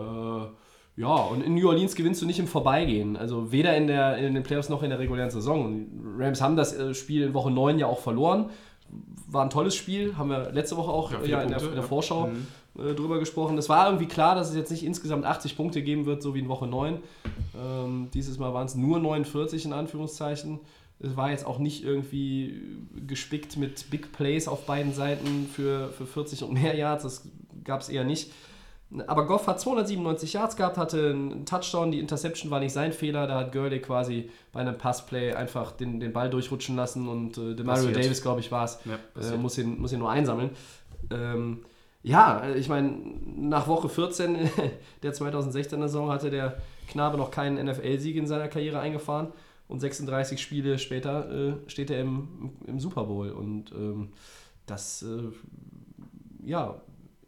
[0.96, 3.16] ja, und in New Orleans gewinnst du nicht im Vorbeigehen.
[3.16, 5.72] Also weder in, der, in den Playoffs noch in der regulären Saison.
[5.72, 5.86] Die
[6.22, 8.50] Rams haben das äh, Spiel in Woche 9 ja auch verloren.
[9.28, 11.66] War ein tolles Spiel, haben wir letzte Woche auch Ja, ja, vier in, der, in
[11.68, 11.82] der ja.
[11.82, 12.46] Vorschau Mhm.
[12.78, 13.56] äh, drüber gesprochen.
[13.56, 16.40] Es war irgendwie klar, dass es jetzt nicht insgesamt 80 Punkte geben wird, so wie
[16.40, 16.98] in Woche 9.
[17.58, 20.58] Ähm, dieses Mal waren es nur 49 in Anführungszeichen.
[20.98, 22.60] Es war jetzt auch nicht irgendwie
[23.06, 27.04] gespickt mit Big Plays auf beiden Seiten für, für 40 und mehr Yards.
[27.04, 27.28] Das
[27.64, 28.32] gab es eher nicht.
[29.06, 31.92] Aber Goff hat 297 Yards gehabt, hatte einen Touchdown.
[31.92, 33.28] Die Interception war nicht sein Fehler.
[33.28, 37.54] Da hat Gurley quasi bei einem Passplay einfach den, den Ball durchrutschen lassen und äh,
[37.54, 38.04] Demario Passiert.
[38.04, 40.50] Davis, glaube ich, war es, Ja, äh, muss, ihn, muss ihn nur einsammeln.
[41.10, 41.64] Ähm,
[42.02, 42.96] ja, ich meine,
[43.36, 44.50] nach Woche 14
[45.02, 46.56] der 2016er Saison hatte der
[46.88, 49.28] Knabe noch keinen NFL-Sieg in seiner Karriere eingefahren
[49.68, 54.08] und 36 Spiele später äh, steht er im, im Super Bowl und ähm,
[54.66, 55.30] das, äh,
[56.44, 56.80] ja,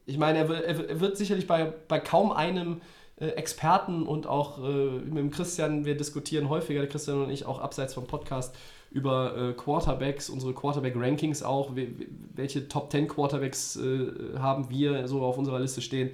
[0.06, 2.80] ich meine, er, wird- er wird sicherlich bei, bei kaum einem
[3.20, 7.46] äh, Experten und auch äh, mit dem Christian, wir diskutieren häufiger, der Christian und ich,
[7.46, 8.54] auch abseits vom Podcast,
[8.90, 13.78] über äh, Quarterbacks, unsere Quarterback-Rankings auch, we- we- welche Top 10 Quarterbacks
[14.38, 16.10] haben wir so auf unserer Liste stehen.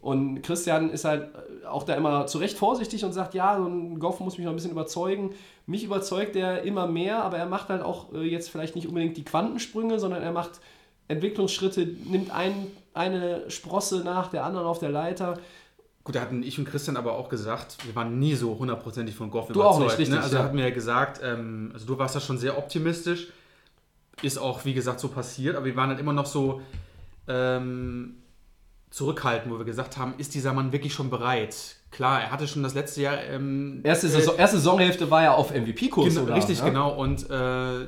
[0.00, 1.28] Und Christian ist halt
[1.68, 4.52] auch da immer zu Recht vorsichtig und sagt, ja, so ein Goff muss mich noch
[4.52, 5.30] ein bisschen überzeugen.
[5.66, 9.24] Mich überzeugt er immer mehr, aber er macht halt auch jetzt vielleicht nicht unbedingt die
[9.24, 10.60] Quantensprünge, sondern er macht
[11.08, 12.52] Entwicklungsschritte, nimmt ein,
[12.98, 15.38] eine Sprosse nach der anderen auf der Leiter.
[16.04, 19.30] Gut, da hatten ich und Christian aber auch gesagt, wir waren nie so hundertprozentig von
[19.30, 20.22] Goff Du auch nicht, richtig, Ne?
[20.22, 20.44] Also ja.
[20.44, 23.28] hatten wir ja gesagt, ähm, also du warst da schon sehr optimistisch.
[24.22, 26.60] Ist auch, wie gesagt, so passiert, aber wir waren dann immer noch so
[27.28, 28.16] ähm,
[28.90, 31.76] zurückhaltend, wo wir gesagt haben, ist dieser Mann wirklich schon bereit?
[31.90, 35.54] Klar, er hatte schon das letzte Jahr ähm, Erste, Saison, erste Saisonhälfte war ja auf
[35.54, 36.14] MVP-Kurs.
[36.14, 36.64] Genau, richtig, ja?
[36.64, 36.94] genau.
[36.94, 37.86] Und äh,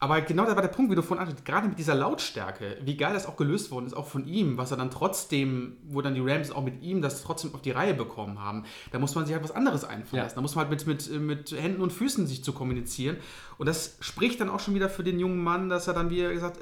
[0.00, 2.96] aber genau da war der Punkt, wie du vorhin ansprichst, gerade mit dieser Lautstärke, wie
[2.96, 6.14] geil das auch gelöst worden ist, auch von ihm, was er dann trotzdem, wo dann
[6.14, 8.64] die Rams auch mit ihm das trotzdem auf die Reihe bekommen haben.
[8.92, 10.22] Da muss man sich halt was anderes einfallen Ja.
[10.24, 10.36] lassen.
[10.36, 13.16] Da muss man halt mit, mit, mit Händen und Füßen sich zu kommunizieren.
[13.58, 16.20] Und das spricht dann auch schon wieder für den jungen Mann, dass er dann, wie
[16.22, 16.58] gesagt,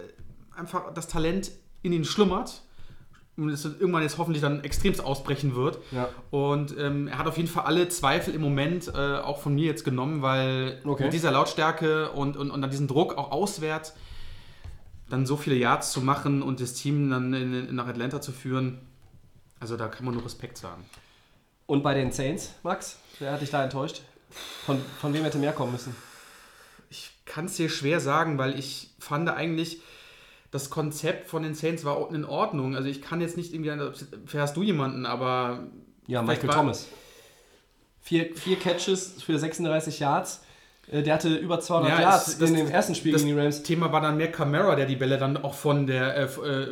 [0.56, 1.50] einfach das Talent
[1.82, 2.62] in ihn schlummert.
[3.36, 5.78] Und es irgendwann jetzt hoffentlich dann extremst ausbrechen wird.
[5.90, 6.08] Ja.
[6.30, 9.66] Und ähm, er hat auf jeden Fall alle Zweifel im Moment äh, auch von mir
[9.66, 11.04] jetzt genommen, weil Okay.
[11.04, 13.94] mit dieser Lautstärke und, und, und dann diesen Druck auch auswärts
[15.08, 18.32] dann so viele Yards zu machen und das Team dann in, in, nach Atlanta zu
[18.32, 18.78] führen,
[19.60, 20.84] also da kann man nur Respekt sagen.
[21.66, 24.02] Und bei den Saints, Max, wer hat dich da enttäuscht?
[24.64, 25.94] Von, von wem hätte mehr kommen müssen?
[26.90, 29.80] Ich kann es dir schwer sagen, weil ich fand eigentlich,
[30.56, 32.74] das Konzept von den Saints war auch in Ordnung.
[32.76, 33.70] Also ich kann jetzt nicht irgendwie,
[34.26, 35.64] fährst du jemanden, aber
[36.06, 36.88] Ja, Michael Thomas.
[38.00, 40.42] Vier, vier Catches für 36 Yards.
[40.90, 43.40] Äh, Der hatte über 200 Ja, Yards das- in dem ersten Spiel das gegen die
[43.42, 43.62] Rams.
[43.64, 46.68] Thema war dann mehr Camara, der die Bälle dann auch von der äh, äh,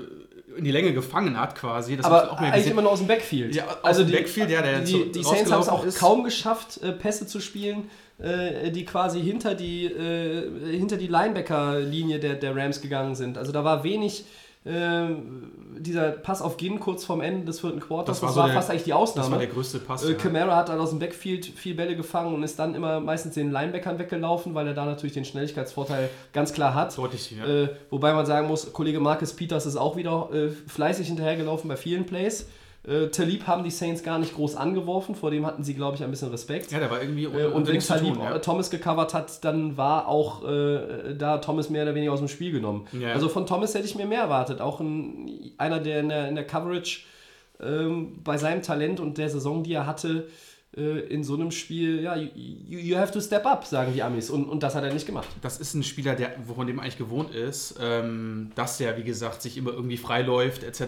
[0.56, 1.96] in die Länge gefangen hat quasi.
[1.96, 2.72] Das Aber auch mehr eigentlich gesehen.
[2.72, 3.54] immer nur aus dem Backfield.
[3.54, 5.98] Ja, aus dem Backfield, ja, der die, die Saints haben es auch ist.
[5.98, 12.20] kaum geschafft, äh, Pässe zu spielen, äh, die quasi hinter die, äh, hinter die Linebacker-Linie
[12.20, 13.38] der, der Rams gegangen sind.
[13.38, 14.24] Also da war wenig
[14.64, 15.08] äh,
[15.78, 18.20] dieser Pass auf Ginn kurz vorm Ende des vierten Quarters.
[18.20, 19.26] Das war, so der- fast eigentlich die Ausnahme.
[19.26, 20.04] Das war der größte Pass.
[20.04, 20.14] Äh, ja.
[20.16, 23.50] Camara hat dann aus dem Backfield viel Bälle gefangen und ist dann immer meistens den
[23.50, 26.96] Linebackern weggelaufen, weil er da natürlich den Schnelligkeitsvorteil ganz klar hat.
[26.96, 27.44] Deutlich, ja.
[27.44, 31.76] Äh, wobei man sagen muss, Kollege Marcus Peters ist auch wieder äh, fleißig hinterhergelaufen bei
[31.76, 32.46] vielen Plays.
[32.86, 36.04] Äh, Talib haben die Saints gar nicht groß angeworfen, vor dem hatten sie, glaube ich,
[36.04, 36.70] ein bisschen Respekt.
[36.70, 38.36] ja, der war irgendwie Äh, und wenn Talib tun, ja.
[38.36, 42.28] äh, Thomas gecovert hat, dann war auch äh, da Thomas mehr oder weniger aus dem
[42.28, 42.86] Spiel genommen.
[42.92, 43.12] Ja.
[43.12, 44.60] Also von Thomas hätte ich mir mehr erwartet.
[44.60, 47.00] Auch ein, einer, der in der, in der Coverage
[47.62, 50.28] ähm, bei seinem Talent und der Saison, die er hatte,
[50.76, 54.28] in so einem Spiel, ja, you, you have to step up, sagen die Amis.
[54.28, 55.28] Und, und das hat er nicht gemacht.
[55.40, 59.40] Das ist ein Spieler, der, von dem eigentlich gewohnt ist, ähm, dass der, wie gesagt,
[59.40, 60.80] sich immer irgendwie freiläuft, etc.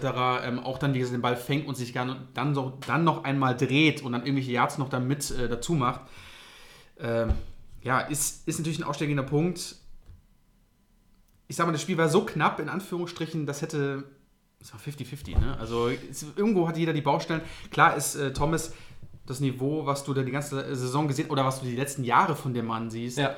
[0.43, 3.23] Ähm, auch dann, wie gesagt, den Ball fängt und sich gern, dann, so, dann noch
[3.23, 6.01] einmal dreht und dann irgendwelche Yards noch damit äh, dazu macht.
[6.99, 7.33] Ähm,
[7.81, 9.77] ja, ist, ist natürlich ein ausschlaggebender Punkt.
[11.47, 14.03] Ich sag mal, das Spiel war so knapp, in Anführungsstrichen, das hätte.
[14.59, 15.55] Es war 50-50, ne?
[15.59, 17.41] Also es, irgendwo hat jeder die Baustellen.
[17.69, 18.73] Klar ist äh, Thomas
[19.27, 22.35] das Niveau, was du da die ganze Saison gesehen oder was du die letzten Jahre
[22.35, 23.17] von dem Mann siehst.
[23.17, 23.35] Ja.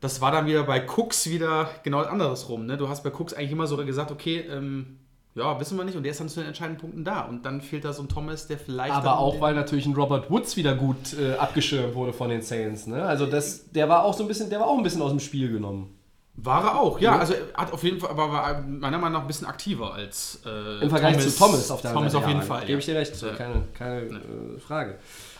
[0.00, 2.66] Das war dann wieder bei Cooks wieder genau anderes rum.
[2.66, 2.76] Ne?
[2.76, 4.98] Du hast bei Cooks eigentlich immer so gesagt, okay, ähm,
[5.34, 5.96] ja, wissen wir nicht.
[5.96, 7.22] Und der ist dann zu den entscheidenden Punkten da.
[7.22, 8.94] Und dann fehlt da so ein Thomas, der vielleicht.
[8.94, 12.86] Aber auch, weil natürlich ein Robert Woods wieder gut äh, abgeschirmt wurde von den Saints.
[12.86, 13.02] Ne?
[13.02, 15.20] Also das, der war auch so ein bisschen, der war auch ein bisschen aus dem
[15.20, 15.93] Spiel genommen.
[16.36, 17.18] War er auch, ja.
[17.18, 20.40] Also er hat auf jeden Fall, aber war meiner Meinung nach ein bisschen aktiver als.
[20.44, 22.48] Äh, Im Vergleich zu Thomas auf der Thomas anderen auf jeden Seite.
[22.48, 22.60] Fall.
[22.62, 22.78] Gebe ja.
[22.78, 23.32] ich dir recht, Ja.
[23.34, 24.98] keine, keine äh, Frage.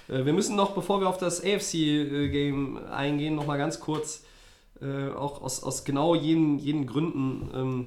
[0.09, 4.23] Äh, wir müssen noch, bevor wir auf das AFC-Game eingehen, noch mal ganz kurz,
[4.81, 7.87] äh, auch aus, aus genau jenen, jenen Gründen, ähm,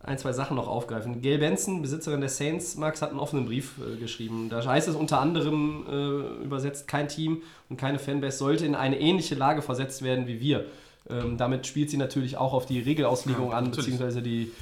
[0.00, 1.22] ein, zwei Sachen noch aufgreifen.
[1.22, 4.50] Gail Benson, Besitzerin der Saints, Max, hat einen offenen Brief äh, geschrieben.
[4.50, 9.00] Da heißt es unter anderem äh, übersetzt, kein Team und keine Fanbase sollte in eine
[9.00, 10.66] ähnliche Lage versetzt werden wie wir.
[11.08, 14.52] Ähm, damit spielt sie natürlich auch auf die Regelauslegung Ja, an, beziehungsweise die,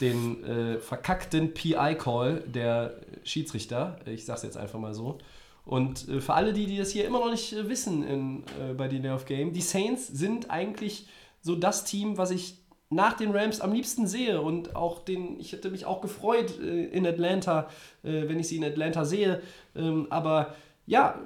[0.00, 3.98] den äh, verkackten PI-Call der Schiedsrichter.
[4.06, 5.18] Ich sag's jetzt einfach mal so.
[5.64, 8.74] Und äh, für alle, die, die das hier immer noch nicht äh, wissen in, äh,
[8.74, 11.06] bei Delay of Game, die Saints sind eigentlich
[11.40, 12.58] so das Team, was ich
[12.90, 16.86] nach den Rams am liebsten sehe und auch den, ich hätte mich auch gefreut äh,
[16.86, 17.68] in Atlanta,
[18.02, 19.40] äh, wenn ich sie in Atlanta sehe.
[19.74, 20.54] Ähm, aber
[20.86, 21.18] ja,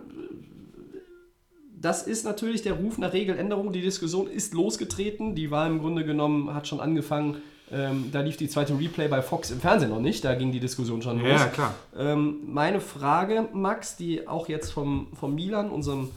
[1.79, 3.73] das ist natürlich der Ruf nach Regeländerung.
[3.73, 5.35] Die Diskussion ist losgetreten.
[5.35, 7.37] Die war im Grunde genommen, hat schon angefangen.
[7.71, 10.25] Ähm, da lief die zweite Replay bei Fox im Fernsehen noch nicht.
[10.25, 11.29] Da ging die Diskussion schon los.
[11.29, 11.75] Ja, klar.
[11.97, 16.11] Ähm, meine Frage, Max, die auch jetzt vom, vom Milan, unserem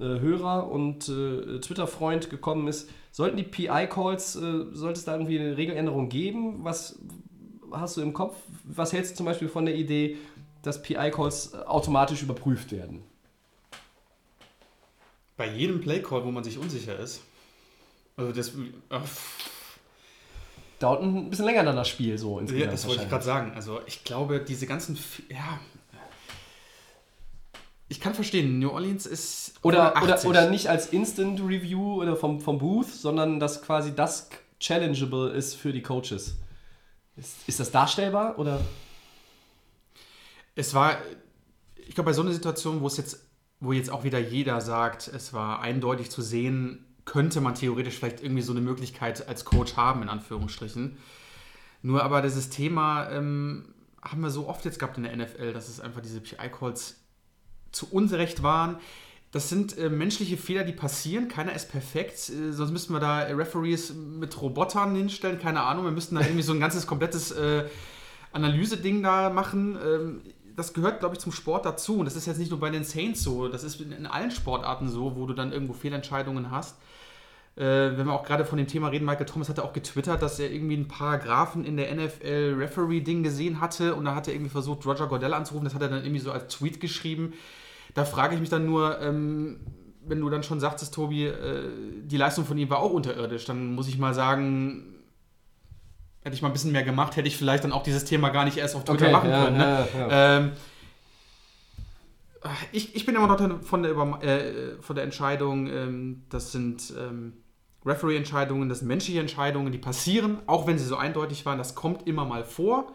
[0.00, 5.38] äh, Hörer und äh, Twitter-Freund gekommen ist, sollten die PI-Calls, äh, sollte es da irgendwie
[5.38, 6.64] eine Regeländerung geben?
[6.64, 6.98] Was
[7.70, 8.36] hast du im Kopf?
[8.64, 10.16] Was hältst du zum Beispiel von der Idee,
[10.62, 13.02] dass PI-Calls automatisch überprüft werden?
[15.36, 17.22] Bei jedem Playcall, wo man sich unsicher ist.
[18.16, 18.52] Also das.
[18.90, 19.02] ach,
[20.78, 22.72] Dauert ein bisschen länger dann das Spiel so Ja, insgesamt.
[22.72, 23.52] das wollte ich gerade sagen.
[23.54, 25.58] Also ich glaube, diese ganzen, ja,
[27.88, 30.28] ich kann verstehen, New Orleans ist Oder, 180.
[30.28, 35.30] oder, oder nicht als Instant Review oder vom, vom Booth, sondern dass quasi das challengeable
[35.30, 36.36] ist für die Coaches.
[37.16, 38.60] Ist, ist das darstellbar oder?
[40.56, 40.98] Es war,
[41.76, 43.23] ich glaube, bei so einer Situation, wo es jetzt,
[43.60, 48.22] wo jetzt auch wieder jeder sagt, es war eindeutig zu sehen, könnte man theoretisch vielleicht
[48.22, 50.96] irgendwie so eine Möglichkeit als Coach haben, in Anführungsstrichen.
[51.82, 55.68] Nur aber dieses Thema ähm, haben wir so oft jetzt gehabt in der NFL, dass
[55.68, 56.96] es einfach diese PI-Calls
[57.72, 58.78] zu Unrecht waren.
[59.32, 61.28] Das sind äh, menschliche Fehler, die passieren.
[61.28, 62.30] Keiner ist perfekt.
[62.30, 65.40] Äh, sonst müssten wir da Referees mit Robotern hinstellen.
[65.40, 65.84] Keine Ahnung.
[65.84, 67.64] Wir müssten da irgendwie so ein ganzes komplettes äh,
[68.32, 69.76] Analyse-Ding da machen.
[69.84, 70.22] Ähm,
[70.56, 71.98] das gehört, glaube ich, zum Sport dazu.
[71.98, 73.48] Und das ist jetzt nicht nur bei den Saints so.
[73.48, 76.76] Das ist in, allen Sportarten so, wo du dann irgendwo Fehlentscheidungen hast.
[77.56, 80.40] Äh, wenn wir auch gerade von dem Thema reden, Michael Thomas hatte auch getwittert, dass
[80.40, 84.50] er irgendwie einen Paragraphen in der NFL Referee-Ding gesehen hatte und da hat er irgendwie
[84.50, 85.64] versucht, Roger Goodell anzurufen.
[85.64, 87.32] Das hat er dann irgendwie so als Tweet geschrieben.
[87.94, 89.60] Da frage ich mich dann nur, ähm,
[90.06, 91.70] wenn du dann schon sagtest, Tobi, äh,
[92.02, 94.93] die Leistung von ihm war auch unterirdisch, dann muss ich mal sagen,
[96.24, 98.44] hätte ich mal ein bisschen mehr gemacht, hätte ich vielleicht dann auch dieses Thema gar
[98.44, 99.58] nicht erst auf Twitter Okay, machen ja, können.
[99.58, 99.88] Ne?
[99.94, 100.38] ja, ja.
[100.38, 100.52] Ähm,
[102.72, 106.92] ich, ich bin immer noch von der, Über äh, von der Entscheidung, ähm, das sind
[106.98, 107.34] ähm,
[107.84, 112.06] Referee-Entscheidungen, das sind menschliche Entscheidungen, die passieren, auch wenn sie so eindeutig waren, das kommt
[112.06, 112.92] immer mal vor.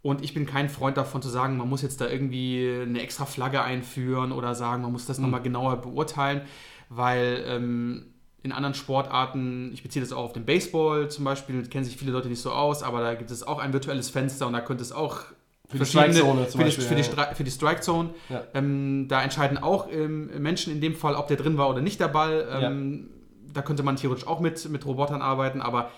[0.00, 3.26] Und ich bin kein Freund davon zu sagen, man muss jetzt da irgendwie eine extra
[3.26, 6.42] Flagge einführen oder sagen, man muss das nochmal genauer beurteilen,
[6.88, 8.14] weil ähm,
[8.46, 12.12] in anderen Sportarten, ich beziehe das auch auf den Baseball zum Beispiel, kennen sich viele
[12.12, 14.82] Leute nicht so aus, aber da gibt es auch ein virtuelles Fenster und da könnte
[14.82, 15.20] es auch
[15.68, 17.08] Für die Strike-Zone für die, Beispiel, für die, ja.
[17.08, 18.10] Stri- für die Strike-Zone.
[18.30, 18.44] Ja.
[18.54, 22.00] Ähm, da entscheiden auch ähm, Menschen in dem Fall, ob der drin war oder nicht
[22.00, 22.48] der Ball.
[22.50, 23.10] Ähm,
[23.52, 25.90] Da könnte man theoretisch auch mit, mit Robotern arbeiten, aber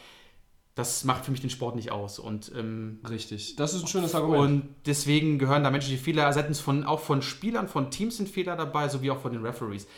[0.76, 2.20] das macht für mich den Sport nicht aus.
[2.20, 3.56] Und, ähm, Richtig.
[3.56, 4.44] Das ist ein schönes Argument.
[4.44, 8.54] und deswegen gehören da menschliche Fehler, seitens von, auch von Spielern, von Teams sind Fehler
[8.54, 9.88] dabei, sowie auch von den Referees.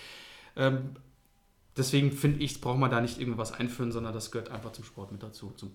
[1.80, 5.12] Deswegen finde ich, braucht man da nicht irgendwas einführen, sondern das gehört einfach zum Sport
[5.12, 5.50] mit dazu.
[5.56, 5.70] Zum,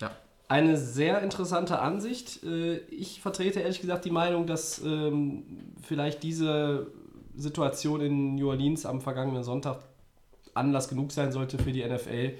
[0.00, 0.10] ja.
[0.48, 2.42] Eine sehr interessante Ansicht.
[2.42, 5.44] Äh, Ich vertrete ehrlich gesagt die Meinung, dass ähm,
[5.82, 6.86] vielleicht diese
[7.36, 9.80] Situation in New Orleans am vergangenen Sonntag
[10.54, 12.38] Anlass genug sein sollte für die NFL,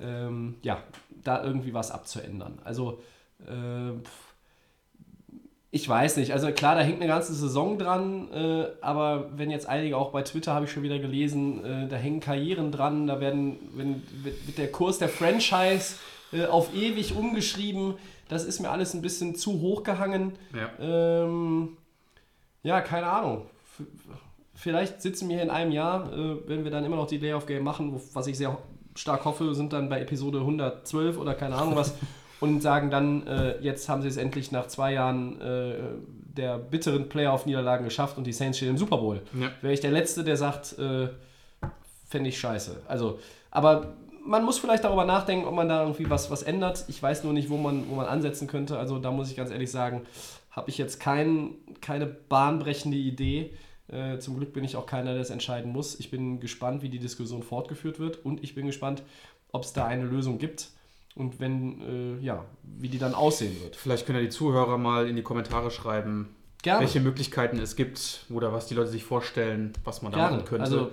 [0.00, 0.82] ähm, ja,
[1.22, 2.58] da irgendwie was abzuändern.
[2.64, 3.00] Also,
[3.46, 3.92] äh,
[5.72, 6.32] ich weiß nicht.
[6.32, 10.22] Also klar, da hängt eine ganze Saison dran, äh, aber wenn jetzt einige auch bei
[10.22, 14.58] Twitter habe ich schon wieder gelesen, äh, da hängen Karrieren dran, da werden, wenn, wird
[14.58, 15.94] der Kurs der Franchise
[16.32, 17.94] äh, auf ewig umgeschrieben.
[18.28, 20.32] Das ist mir alles ein bisschen zu hoch gehangen.
[20.54, 20.70] Ja.
[21.24, 21.76] Ähm,
[22.64, 23.46] ja, keine Ahnung.
[23.78, 23.86] F
[24.54, 27.62] vielleicht sitzen wir hier in einem Jahr, äh, wenn wir dann immer noch die Layoff-Game
[27.62, 28.58] machen, wo, was ich sehr
[28.96, 31.94] stark hoffe, sind dann bei Episode 112 oder keine Ahnung was
[32.40, 35.74] und sagen dann, äh, jetzt haben sie es endlich nach zwei Jahren äh,
[36.36, 39.20] der bitteren Playoff-Niederlagen geschafft und die Saints stehen im Super Bowl.
[39.38, 39.50] Ja.
[39.60, 41.08] Wäre ich der Letzte, der sagt, äh,
[42.08, 42.82] fände ich scheiße.
[42.88, 43.18] Also,
[43.50, 46.84] aber man muss vielleicht darüber nachdenken, ob man da irgendwie was, was ändert.
[46.88, 48.78] Ich weiß nur nicht, wo man, wo man ansetzen könnte.
[48.78, 50.02] Also da muss ich ganz ehrlich sagen,
[50.50, 53.54] habe ich jetzt kein, keine bahnbrechende Idee.
[53.88, 55.98] Äh, zum Glück bin ich auch keiner, der es entscheiden muss.
[55.98, 59.02] Ich bin gespannt, wie die Diskussion fortgeführt wird und ich bin gespannt,
[59.52, 60.68] ob es da eine Lösung gibt
[61.14, 63.76] und wenn, äh, ja, wie die dann aussehen wird.
[63.76, 66.80] Vielleicht können ja die Zuhörer mal in die Kommentare schreiben, Gerne.
[66.80, 70.36] welche Möglichkeiten es gibt oder was die Leute sich vorstellen, was man da Gerne.
[70.36, 70.64] machen könnte.
[70.64, 70.90] Also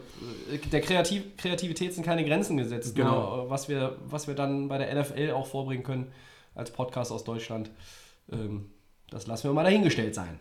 [0.51, 2.95] äh, der Kreativ Kreativität sind keine Grenzen gesetzt.
[2.95, 3.35] Genau.
[3.35, 6.11] Nur, äh, was, wir, was wir dann bei der NFL auch vorbringen können
[6.55, 7.69] als Podcast aus Deutschland,
[8.31, 8.71] ähm,
[9.09, 10.39] das lassen wir mal dahingestellt sein.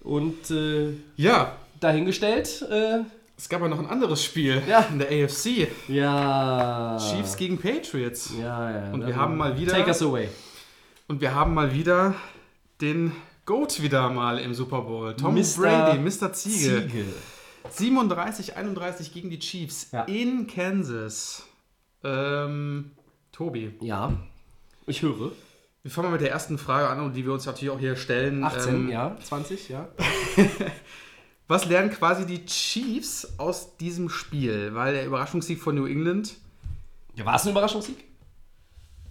[0.00, 3.00] Und äh, ja, dahingestellt, äh,
[3.36, 4.80] es gab ja noch ein anderes Spiel Ja.
[4.90, 5.68] in der AFC.
[5.88, 6.98] ja.
[6.98, 8.32] Chiefs gegen Patriots.
[8.40, 8.92] Ja, ja.
[8.92, 10.28] Und wir haben mal wieder- Take us away.
[11.08, 12.14] Und wir haben mal wieder
[12.80, 13.12] den
[13.44, 15.14] Goat wieder mal im Super Bowl.
[15.14, 15.42] Tom Mr.
[15.58, 16.32] Brady, Mr.
[16.32, 16.88] Ziege.
[16.88, 17.04] Ziege.
[17.70, 20.02] 37, 31 gegen die Chiefs Ja.
[20.04, 21.44] in Kansas.
[22.04, 22.92] Ähm,
[23.32, 24.12] Tobi, Ja.
[24.86, 25.32] Ich höre.
[25.82, 28.42] wir fangen mal mit der ersten Frage an, die wir uns natürlich auch hier stellen.
[28.44, 29.16] 18, Ähm, ja.
[29.22, 29.88] 20, ja.
[31.48, 34.74] Was lernen quasi die Chiefs aus diesem Spiel?
[34.74, 36.34] Weil der Überraschungssieg von New England,
[37.14, 38.04] Ja, war es ein Überraschungssieg?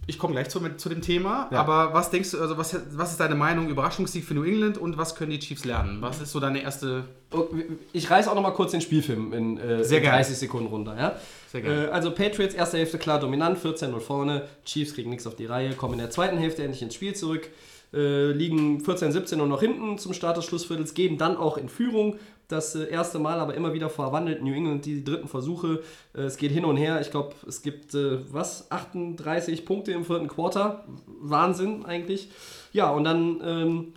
[0.08, 1.60] ich komme gleich zu, mit, zu dem Thema, Ja.
[1.62, 4.98] aber was denkst du, also was, was ist deine Meinung, Überraschungssieg für New England und
[4.98, 6.00] was können die Chiefs lernen?
[6.02, 7.06] Was ist so deine erste...
[7.32, 7.48] Oh,
[7.92, 10.18] Ich reiß auch noch mal kurz den Spielfilm in, äh, Sehr in gerne.
[10.18, 10.96] 30 Sekunden runter.
[10.96, 11.16] Ja?
[11.52, 11.88] Sehr gerne.
[11.88, 14.48] Äh, also Patriots erste Hälfte klar dominant, 14-0 vorne.
[14.64, 17.50] Chiefs kriegen nichts auf die Reihe, kommen in der zweiten Hälfte endlich ins Spiel zurück.
[17.96, 22.18] Äh, liegen 14-17 und noch hinten zum Start des Schlussviertels, gehen dann auch in Führung.
[22.50, 25.82] Das äh, erste Mal aber immer wieder verwandelt New England die dritten Versuche.
[26.14, 27.00] Äh, es geht hin und her.
[27.02, 28.70] Ich glaube, es gibt äh, was?
[28.70, 30.84] 38 Punkte im vierten Quarter.
[31.22, 32.30] Wahnsinn eigentlich.
[32.74, 33.94] Ja, und dann ähm,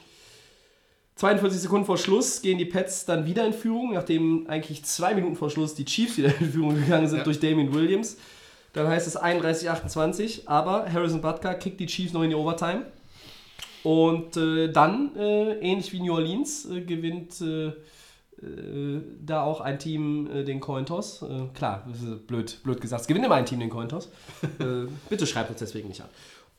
[1.16, 5.34] 42 Sekunden vor Schluss gehen die Pets dann wieder in Führung, nachdem eigentlich zwei Minuten
[5.34, 7.24] vor Schluss die Chiefs wieder in Führung gegangen sind Ja.
[7.24, 8.16] durch Damien Williams.
[8.72, 12.84] Dann heißt es 31-28, aber Harrison Butker kickt die Chiefs noch in die Overtime.
[13.84, 17.72] Und äh, dann, äh, ähnlich wie New Orleans, äh, gewinnt äh,
[18.42, 21.22] äh, da auch ein Team äh, den Cointoss.
[21.22, 23.02] Äh, klar, das ist blöd, blöd gesagt.
[23.02, 24.06] Es gewinnt immer ein Team den Cointoss.
[24.60, 26.08] äh, bitte schreibt uns deswegen nicht an.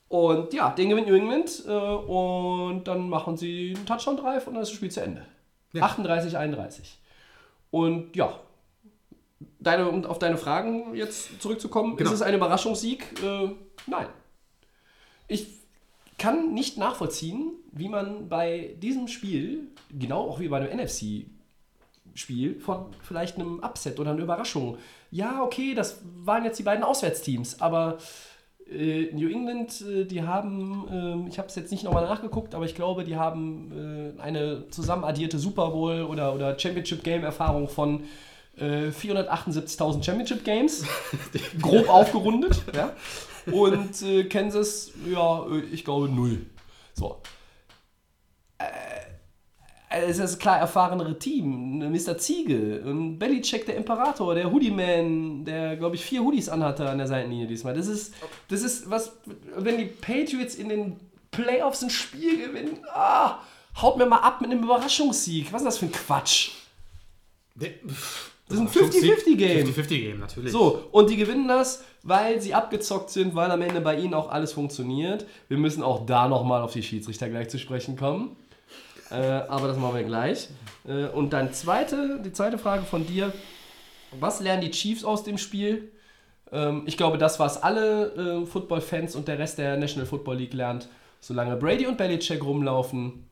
[0.10, 4.70] Und ja, den gewinnt New England und dann machen sie einen Touchdown-Drive und dann ist
[4.70, 5.24] das Spiel zu Ende.
[5.74, 5.84] Ja.
[5.84, 6.98] 38, 31.
[7.70, 8.40] Und ja,
[9.60, 12.10] deine, um auf deine Fragen jetzt zurückzukommen, Genau.
[12.10, 13.06] ist es ein Überraschungssieg?
[13.86, 14.08] Nein.
[15.28, 15.59] Ich
[16.20, 22.88] kann nicht nachvollziehen, wie man bei diesem Spiel, genau auch wie bei einem NFC-Spiel, von
[23.02, 24.78] vielleicht einem Upset oder einer Überraschung,
[25.10, 27.98] ja, okay, das waren jetzt die beiden Auswärtsteams, aber
[28.72, 32.66] äh, New England, äh, die haben, ähm, ich habe es jetzt nicht nochmal nachgeguckt, aber
[32.66, 37.68] ich glaube, die haben äh, eine zusammen addierte Super Bowl oder, oder Championship Game Erfahrung
[37.68, 38.04] von
[38.58, 40.86] äh, 478.000 Championship Games,
[41.62, 42.62] grob aufgerundet.
[42.76, 42.92] Ja?
[43.54, 46.46] Und äh, Kansas, ja, äh, ich glaube null.
[46.94, 47.22] So.
[48.58, 48.66] Äh,
[49.90, 51.80] es ist klar erfahrenere Team.
[51.92, 52.18] Mr.
[52.18, 57.08] Ziege, und Belichick, der Imperator, der Hoodie-Man, der, glaube ich, vier Hoodies anhatte an der
[57.08, 57.74] Seitenlinie diesmal.
[57.74, 58.14] Das ist,
[58.50, 59.14] das ist was,
[59.56, 61.00] wenn die Patriots in den
[61.32, 63.40] Playoffs ein Spiel gewinnen, ah,
[63.82, 65.52] haut mir mal ab mit einem Überraschungssieg.
[65.52, 66.52] Was ist das für ein Quatsch?
[68.50, 69.68] Das ist ein 50-50-Game.
[69.68, 70.52] 50-50-Game, natürlich.
[70.52, 74.30] So, und die gewinnen das, weil sie abgezockt sind, weil am Ende bei ihnen auch
[74.30, 75.28] alles funktioniert.
[75.48, 78.36] Wir müssen auch da nochmal auf die Schiedsrichter gleich zu sprechen kommen.
[79.12, 80.50] Äh, aber das machen wir gleich.
[80.88, 83.32] Äh, und dann zweite, die zweite Frage von dir.
[84.20, 85.92] Was lernen die Chiefs aus dem Spiel?
[86.52, 90.54] Ähm, ich glaube, das, was alle äh, Football-Fans und der Rest der National Football League
[90.54, 90.90] lernt,
[91.20, 93.30] solange Brady und Belichick rumlaufen,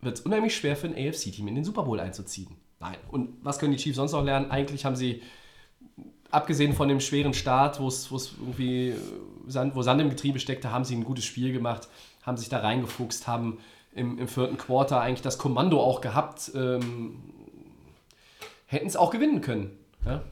[0.00, 2.56] wird es unheimlich schwer für ein AFC-Team in den Super Bowl einzuziehen.
[2.80, 2.96] Nein.
[3.10, 4.50] Und was können die Chiefs sonst noch lernen?
[4.50, 5.22] Eigentlich haben sie,
[6.30, 8.96] abgesehen von dem schweren Start, wo es irgendwie äh,
[9.46, 11.88] Sand, wo Sand im Getriebe steckte, haben sie ein gutes Spiel gemacht,
[12.22, 13.58] haben sich da reingefuchst, haben
[13.94, 17.22] im, im vierten Quarter eigentlich das Kommando auch gehabt, ähm,
[18.66, 19.78] hätten es auch gewinnen können.
[20.04, 20.22] Ja?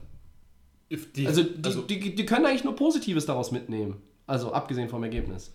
[0.91, 4.03] Die, Also, die, die, die können eigentlich nur Positives daraus mitnehmen.
[4.27, 5.53] Also abgesehen vom Ergebnis.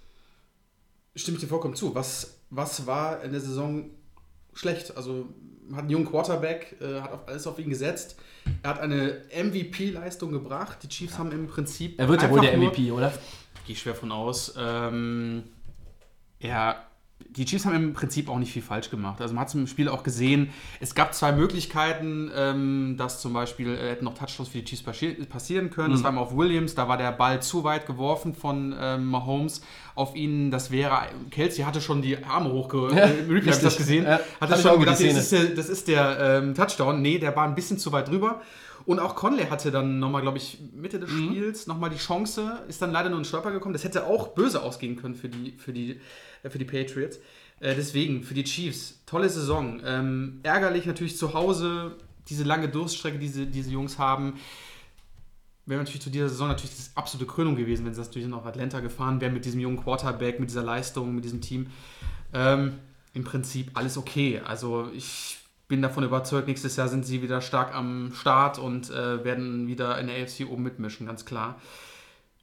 [1.15, 1.95] stimme ich dir vollkommen zu.
[1.95, 3.89] Was, was war in der Saison
[4.53, 4.95] schlecht?
[4.97, 5.27] Also
[5.73, 8.15] hat einen jungen Quarterback, äh, hat auf alles auf ihn gesetzt.
[8.63, 10.79] Er hat eine MVP-Leistung gebracht.
[10.83, 11.99] Die Chiefs haben im Prinzip.
[11.99, 13.09] Er wird ja wohl der nur- MVP, oder?
[13.65, 14.53] Gehe ich schwer von aus.
[14.57, 15.43] Ähm,
[16.39, 16.83] ja,
[17.31, 19.21] die Chiefs haben im Prinzip auch nicht viel falsch gemacht.
[19.21, 20.49] Also man hat es im Spiel auch gesehen.
[20.79, 24.83] Es gab zwei Möglichkeiten, ähm, dass zum Beispiel äh, hätten noch Touchdowns für die Chiefs
[24.83, 25.93] passi- passieren können.
[25.93, 29.61] Das war mal auf Williams, da war der Ball zu weit geworfen von ähm, Mahomes
[29.95, 30.49] auf ihn.
[30.49, 32.89] Das wäre, Kelsey hatte schon die Arme hochge...
[32.95, 34.05] Ja, habe ich das gesehen.
[34.05, 35.15] Ja, hatte schon gedacht, gesehen.
[35.15, 37.01] das ist der, das ist der ähm, Touchdown.
[37.01, 38.41] Nee, der war ein bisschen zu weit drüber.
[38.85, 42.81] Und auch Conley hatte dann nochmal, glaube ich, Mitte des Spiels nochmal die Chance, ist
[42.81, 43.73] dann leider nur ein Stolper gekommen.
[43.73, 45.99] Das hätte auch böse ausgehen können für die, für die,
[46.43, 47.17] äh, für die Patriots.
[47.59, 49.81] Äh, deswegen, für die Chiefs, tolle Saison.
[49.85, 51.97] Ähm, ärgerlich natürlich zu Hause,
[52.29, 54.39] diese lange Durststrecke, die diese, diese Jungs haben.
[55.65, 58.79] Wäre natürlich zu dieser Saison natürlich das absolute Krönung gewesen, wenn sie natürlich nach Atlanta
[58.79, 61.67] gefahren wären mit diesem jungen Quarterback, mit dieser Leistung, mit diesem Team.
[62.33, 62.79] Ähm,
[63.13, 64.41] Im Prinzip alles okay.
[64.43, 65.37] Also ich
[65.67, 69.99] bin davon überzeugt, nächstes Jahr sind sie wieder stark am Start und äh, werden wieder
[69.99, 71.61] in der AFC oben mitmischen, ganz klar.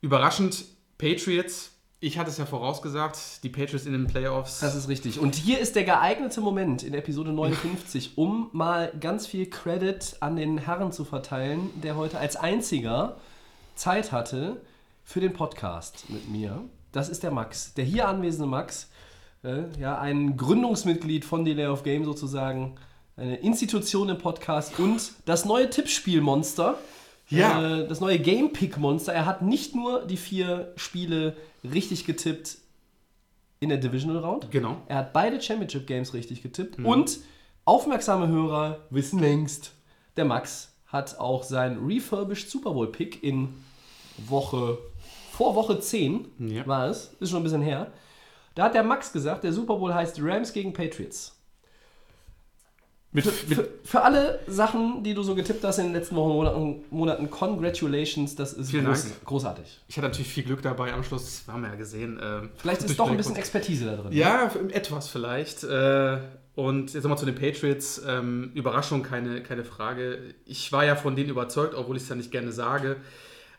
[0.01, 0.65] Überraschend,
[0.97, 1.76] Patriots.
[1.99, 4.61] Ich hatte es ja vorausgesagt, die Patriots in den Playoffs.
[4.61, 5.19] Das ist richtig.
[5.19, 10.37] Und hier ist der geeignete Moment in Episode 59, um mal ganz viel Credit an
[10.37, 13.17] den Herrn zu verteilen, der heute als einziger
[13.77, 14.61] Zeit hatte
[15.05, 16.65] für den Podcast mit mir.
[16.93, 18.91] Das ist der Max, der hier anwesende Max.
[19.43, 22.75] Äh, ja, ein Gründungsmitglied von Delay of Game sozusagen,
[23.17, 26.79] eine Institution im Podcast und das neue Tippspielmonster.
[27.29, 27.81] Ja.
[27.81, 29.13] Äh, das neue Game Pick Monster.
[29.13, 32.59] Er hat nicht nur die vier Spiele richtig getippt
[33.61, 34.51] in der Divisional Round.
[34.51, 34.77] Genau.
[34.87, 36.79] Er hat beide Championship Games richtig getippt.
[36.85, 37.19] Und
[37.65, 39.73] aufmerksame Hörer wissen längst,
[40.17, 43.55] der Max hat auch sein Refurbished Super Bowl Pick in
[44.19, 44.79] Woche,
[45.33, 46.67] vor Woche 10 Ja.
[46.67, 47.93] war es, ist schon ein bisschen her.
[48.55, 51.36] Da hat der Max gesagt, der Super Bowl heißt Rams gegen Patriots.
[53.13, 56.85] Mit, Für, für alle Sachen, die du so getippt hast in den letzten Wochen, Monaten,
[56.91, 59.81] Monaten congratulations, das ist groß, großartig.
[59.89, 62.21] ich hatte natürlich viel Glück dabei am Schluss, das haben wir ja gesehen.
[62.23, 63.37] ähm, Vielleicht ist doch ein bisschen.
[63.37, 64.13] Expertise da drin.
[64.13, 65.65] Ja, etwas vielleicht.
[65.65, 66.19] Äh,
[66.57, 68.03] Und jetzt nochmal zu den Patriots.
[68.07, 70.35] Ähm, Überraschung, keine, keine Frage.
[70.45, 72.97] Ich war ja von denen überzeugt, obwohl ich es ja nicht gerne sage.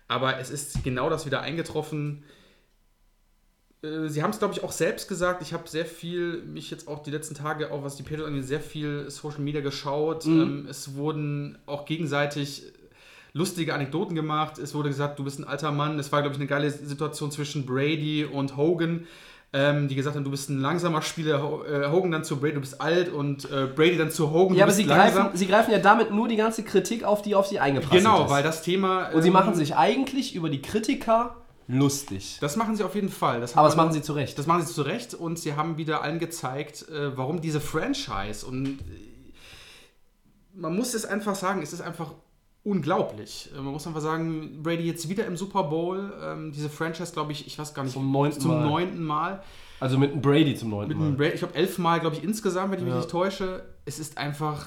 [0.08, 2.24] Aber es ist genau das wieder eingetroffen.
[3.84, 5.42] Äh, Sie haben es, glaube ich, auch selbst gesagt.
[5.42, 8.46] Ich habe sehr viel, mich jetzt auch die letzten Tage, auch was die Patriots angeht,
[8.48, 10.26] sehr viel Social Media geschaut.
[10.26, 12.64] Ähm, es wurden auch gegenseitig
[13.34, 14.58] lustige Anekdoten gemacht.
[14.58, 16.00] Es wurde gesagt, du bist ein alter Mann.
[16.00, 19.06] Es war, glaube ich, eine geile Situation zwischen Brady und Hogan,
[19.54, 21.38] ähm, die gesagt haben, du bist ein langsamer Spieler.
[21.70, 24.64] Äh, Hogan dann zu Brady, du bist alt und äh, Brady dann zu Hogan, Ja,
[24.64, 27.60] aber sie greifen, sie greifen ja damit nur die ganze Kritik auf, die auf sie
[27.60, 28.32] eingeprasselt Genau, ist.
[28.32, 29.10] weil das Thema.
[29.10, 31.36] Und sie ähm, machen sich eigentlich über die Kritiker
[31.68, 32.38] lustig.
[32.42, 33.42] Das machen sie auf jeden Fall.
[33.42, 34.38] Das Aber das machen sie zu Recht.
[34.40, 38.46] Das machen sie zu Recht und sie haben wieder allen gezeigt, äh, warum diese Franchise
[38.46, 39.34] und äh,
[40.54, 42.14] man muss es einfach sagen, es ist einfach
[42.64, 43.50] unglaublich.
[43.54, 47.32] Äh, Man muss einfach sagen, Brady jetzt wieder im Super Bowl, ähm, diese Franchise, glaube
[47.32, 48.66] ich, ich weiß gar nicht, Zum neunten zum Mal.
[48.66, 49.44] neunten Mal.
[49.80, 51.12] Also mit einem Brady zum neunten Mal.
[51.12, 52.98] Brady, ich glaube elfmal, glaube ich, insgesamt, wenn ich mich Ja.
[53.00, 53.64] nicht täusche.
[53.86, 54.66] Es ist einfach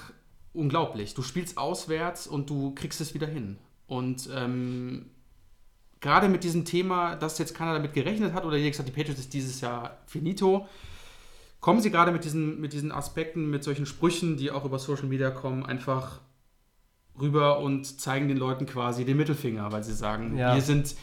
[0.53, 1.14] unglaublich.
[1.14, 3.59] Du spielst auswärts und du kriegst es wieder hin.
[3.88, 5.07] Und ähm,
[6.01, 9.20] gerade mit diesem Thema, dass jetzt keiner damit gerechnet hat oder jeder gesagt, die Patriots
[9.20, 10.66] ist dieses Jahr finito,
[11.61, 15.07] kommen sie gerade mit diesen, mit diesen Aspekten, mit solchen Sprüchen, die auch über Social
[15.07, 16.20] Media kommen, einfach
[17.20, 20.55] rüber und zeigen den Leuten quasi den Mittelfinger, weil sie sagen, Ja.
[20.55, 20.96] wir sind Ich,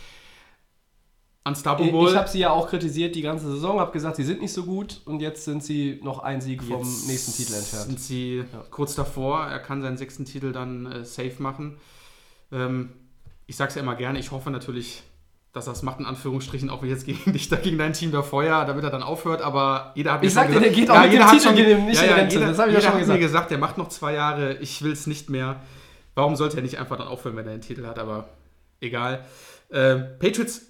[1.46, 2.10] unstoppable.
[2.10, 4.64] ich habe sie ja auch kritisiert die ganze Saison, habe gesagt, sie sind nicht so
[4.64, 7.86] gut und jetzt sind sie noch ein Sieg vom Jetzt nächsten Titel entfernt.
[7.86, 9.42] Sind sie kurz davor.
[9.46, 11.78] Er kann seinen sechsten Titel dann äh, safe machen.
[12.52, 12.90] Ähm,
[13.48, 14.20] ich sage es ja immer gerne.
[14.20, 15.02] Ich hoffe natürlich,
[15.54, 17.94] dass er es macht, in Anführungsstrichen, auch wenn ich jetzt gegen dich, da gegen dein
[17.94, 19.42] Team da feuer, damit er dann aufhört.
[19.42, 21.46] Aber jeder hat mir Ich schon sag dir, gesagt, der geht auch jeder hat nicht
[21.46, 22.36] in Rente.
[22.36, 23.20] jeder, Das hab ich ja schon hat gesagt.
[23.20, 24.58] mir gesagt, der macht noch zwei Jahre.
[24.60, 25.62] Ich will es nicht mehr.
[26.14, 28.28] Warum sollte er nicht einfach dann aufhören, wenn er den Titel hat, aber
[28.82, 29.24] egal.
[29.70, 30.62] Äh, Patriots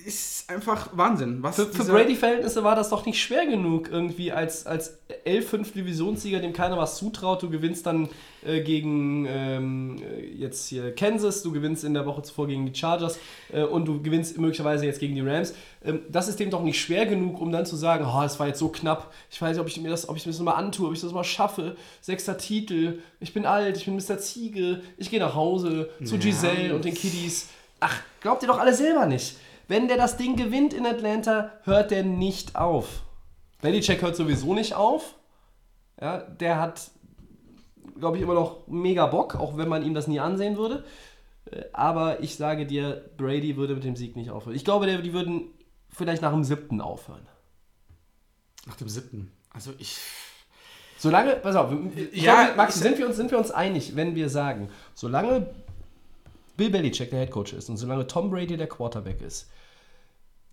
[0.00, 1.42] ist einfach Wahnsinn.
[1.42, 6.52] Was Für, für Brady-Verhältnisse war das doch nicht schwer genug, irgendwie als, als L5-Divisionssieger, dem
[6.52, 7.42] keiner was zutraut.
[7.42, 8.08] Du gewinnst dann
[8.44, 12.74] äh, gegen ähm, äh, jetzt hier Kansas, du gewinnst in der Woche zuvor gegen die
[12.74, 13.18] Chargers
[13.52, 15.54] äh, und du gewinnst möglicherweise jetzt gegen die Rams.
[15.84, 18.46] Ähm, das ist dem doch nicht schwer genug, um dann zu sagen, oh, das war
[18.46, 19.12] jetzt so knapp.
[19.30, 21.00] Ich weiß nicht, ob ich mir das, ob ich mir das mal antue, ob ich
[21.00, 21.76] das mal schaffe.
[22.00, 24.18] Sechster Titel, ich bin alt, ich bin Mr.
[24.18, 27.48] Ziege, ich gehe nach Hause zu Giselle und den Kiddies.
[27.80, 29.36] Ach, glaubt ihr doch alle selber nicht.
[29.70, 33.04] Wenn der das Ding gewinnt in Atlanta, hört der nicht auf.
[33.62, 35.14] Belichick hört sowieso nicht auf.
[36.00, 36.90] Ja, der hat,
[37.96, 40.82] glaube ich, immer noch mega Bock, auch wenn man ihm das nie ansehen würde.
[41.52, 44.56] Äh, Aber ich sage dir, Brady würde mit dem Sieg nicht aufhören.
[44.56, 45.52] Ich glaube, die würden
[45.88, 47.28] vielleicht nach dem siebten aufhören.
[48.66, 49.30] Nach dem siebten.
[49.50, 49.98] Also ich.
[50.98, 51.70] Solange, pass auf,
[52.12, 55.46] Ja, glaube, Max, sind wir, uns, sind wir uns einig, wenn wir sagen, solange
[56.56, 59.48] Bill Belichick der Headcoach ist und solange Tom Brady der Quarterback ist,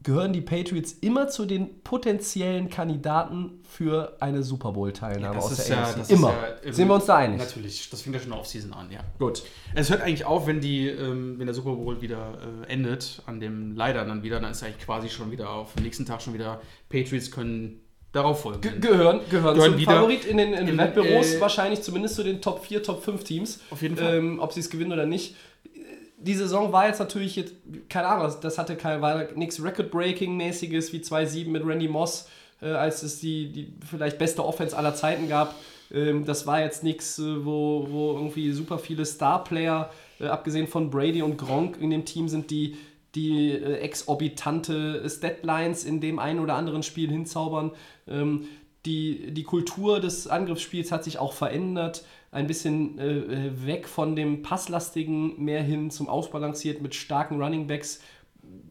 [0.08, 6.10] gehören die Patriots immer zu den potenziellen Kandidaten für eine Super Bowl-Teilnahme aus der AFC.
[6.14, 6.34] immer.
[6.64, 7.40] ja- Sind wir uns da einig?
[7.40, 9.02] Natürlich, das fängt ja schon Offseason an, ja.
[9.20, 9.44] Gut.
[9.76, 13.42] Es hört eigentlich auf, wenn die, ähm, wenn der Super Bowl wieder äh, endet, an
[13.42, 16.34] dem leider dann wieder, dann ist eigentlich quasi schon wieder auf dem nächsten Tag schon
[16.34, 17.82] wieder Patriots können
[18.14, 18.62] darauf folgen.
[18.62, 21.82] Ge gehören, gehören, Gehören zum wieder Favorit in den, in den in, Wettbüros, äh, wahrscheinlich
[21.82, 23.60] zumindest zu den Top 4, Top 5 Teams.
[23.72, 24.16] Auf jeden Fall.
[24.16, 25.36] Ähm, ob sie es gewinnen oder nicht.
[26.20, 27.54] Die Saison war jetzt natürlich jetzt,
[27.90, 32.28] keine Ahnung, das hatte kein, war nichts Record-Breaking-mäßiges wie 2-7 mit Randy Moss,
[32.62, 35.56] äh, als es die, die vielleicht beste Offense aller Zeiten gab.
[35.92, 40.90] Ähm, das war jetzt nichts, äh, wo, wo irgendwie super viele Star-Player, äh, abgesehen von
[40.90, 42.78] Brady und Gronk in dem Team sind, die
[43.16, 47.72] die äh, exorbitante Statlines in dem einen oder anderen Spiel hinzaubern.
[48.08, 48.48] Ähm,
[48.86, 52.06] die, die Kultur des Angriffsspiels hat sich auch verändert.
[52.32, 57.68] Ein bisschen äh, äh, weg von dem Passlastigen, mehr hin zum Ausbalanciert mit starken Running
[57.68, 58.02] Backs.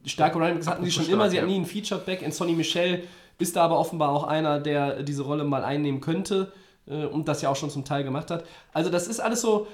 [0.05, 1.53] Starke Running Backs hatten sie schon Apropos immer, stark, sie hatten ja.
[1.53, 2.23] nie einen Featured Back.
[2.23, 3.05] In Sonny Michel
[3.39, 6.53] ist da aber offenbar auch einer, der diese Rolle mal einnehmen könnte
[6.87, 8.45] äh, und das ja auch schon zum Teil gemacht hat.
[8.73, 9.67] Also das ist alles so,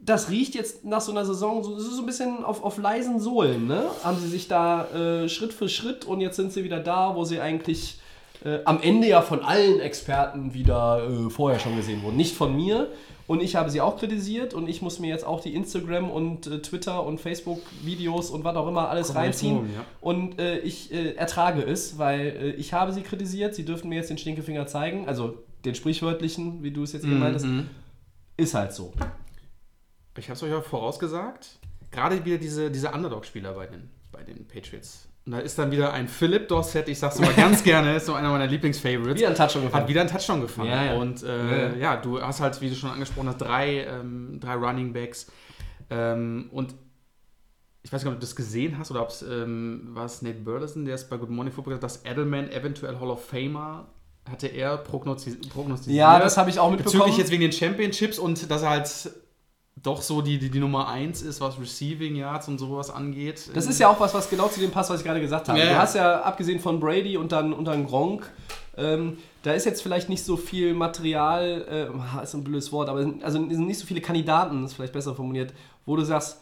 [0.00, 3.66] das riecht jetzt nach so einer Saison so, so ein bisschen auf, auf leisen Sohlen,
[3.66, 3.84] ne?
[4.02, 7.24] Haben sie sich da äh, Schritt für Schritt und jetzt sind sie wieder da, wo
[7.24, 7.98] sie eigentlich
[8.44, 12.16] äh, am Ende ja von allen Experten wieder äh, vorher schon gesehen wurden.
[12.16, 12.90] Nicht von mir.
[13.26, 16.46] Und ich habe sie auch kritisiert und ich muss mir jetzt auch die Instagram und
[16.46, 19.56] äh, Twitter und Facebook-Videos und was auch immer alles Komm reinziehen.
[19.56, 19.84] rum, ja.
[20.02, 23.54] Und äh, ich äh, ertrage es, weil ich habe sie kritisiert.
[23.54, 27.18] Sie dürften mir jetzt den Stinkefinger zeigen, also den sprichwörtlichen, wie du es jetzt eben
[27.18, 27.46] meintest.
[28.36, 28.92] Ist halt so.
[30.18, 31.58] Ich habe es euch ja vorausgesagt.
[31.90, 35.08] Gerade wieder diese, diese Underdog-Spieler bei den, bei den Patriots.
[35.26, 38.14] Und da ist dann wieder ein Philipp Dorset, ich sag's immer ganz gerne, ist so
[38.14, 39.16] einer meiner Lieblingsfavorites.
[39.16, 39.82] Wieder ein Touchdown gefangen.
[39.82, 40.68] Hat wieder einen Touchdown gefangen.
[40.68, 40.94] Ja, ja.
[40.96, 41.96] Und äh, ja.
[41.96, 45.30] du hast halt, wie du schon angesprochen hast, drei, ähm, drei Running Backs.
[45.88, 46.74] Ähm, und
[47.82, 50.40] ich weiß nicht, ob du das gesehen hast oder ob es ähm, war es Nate
[50.40, 53.88] Burleson, der ist bei Good Morning Football gesagt, dass Edelman eventuell Hall of Famer
[54.28, 55.54] hatte er prognostiziert.
[55.86, 56.98] Ja, das habe ich auch mitbekommen.
[56.98, 59.10] Bezüglich jetzt wegen den Championships und dass er halt
[59.82, 63.50] doch so die, die, die Nummer 1 ist, was Receiving Yards und sowas angeht.
[63.54, 65.58] Das ist ja auch was, was genau zu dem passt, was ich gerade gesagt habe.
[65.58, 65.78] Ja, Du ja.
[65.78, 68.30] hast ja, abgesehen von Brady und dann, und dann Gronk,
[68.76, 73.00] ähm, da ist jetzt vielleicht nicht so viel Material, äh, ist ein blödes Wort, aber
[73.00, 75.52] es sind- also sind nicht so viele Kandidaten, ist vielleicht besser formuliert,
[75.84, 76.40] wo du sagst,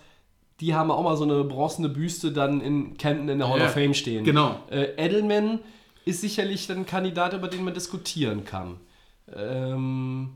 [0.60, 3.64] die haben auch mal so eine bronzene Büste dann in Camden in der Hall Ja,
[3.66, 4.22] of Fame stehen.
[4.24, 4.56] genau.
[4.70, 5.58] Äh, Edelman
[6.04, 8.76] ist sicherlich ein Kandidat, über den man diskutieren kann.
[9.34, 10.30] Ähm,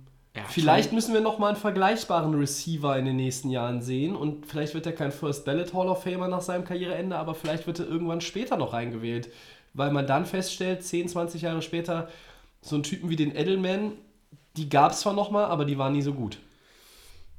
[0.44, 4.46] Hat Vielleicht müssen wir noch mal einen vergleichbaren Receiver in den nächsten Jahren sehen und
[4.46, 7.80] vielleicht wird er kein First Ballot Hall of Famer nach seinem Karriereende, aber vielleicht wird
[7.80, 9.30] er irgendwann später noch reingewählt,
[9.74, 12.08] weil man dann feststellt, 10, 20 Jahre später,
[12.62, 13.92] so einen Typen wie den Edelman,
[14.56, 16.38] die gab es zwar noch mal, aber die waren nie so gut.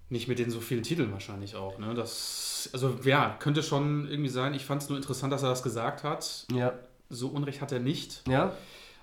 [0.10, 1.80] Nicht mit den so vielen Titeln wahrscheinlich auch.
[1.80, 1.93] Ne?
[1.93, 4.54] Das, also ja, könnte schon irgendwie sein.
[4.54, 6.45] Ich fand es nur interessant, dass er das gesagt hat.
[6.54, 6.74] Ja.
[7.10, 8.24] So Unrecht hat er nicht.
[8.28, 8.54] Ja.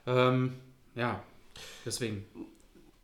[0.06, 0.54] Ähm,
[0.94, 1.22] ja,
[1.84, 2.24] deswegen.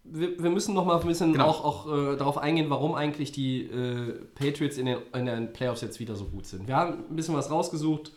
[0.05, 1.47] Wir, wir müssen noch mal ein bisschen Genau.
[1.47, 5.83] auch, auch äh, darauf eingehen, warum eigentlich die äh, Patriots in den, in den Playoffs
[5.83, 6.67] jetzt wieder so gut sind.
[6.67, 8.13] Wir haben ein bisschen was rausgesucht,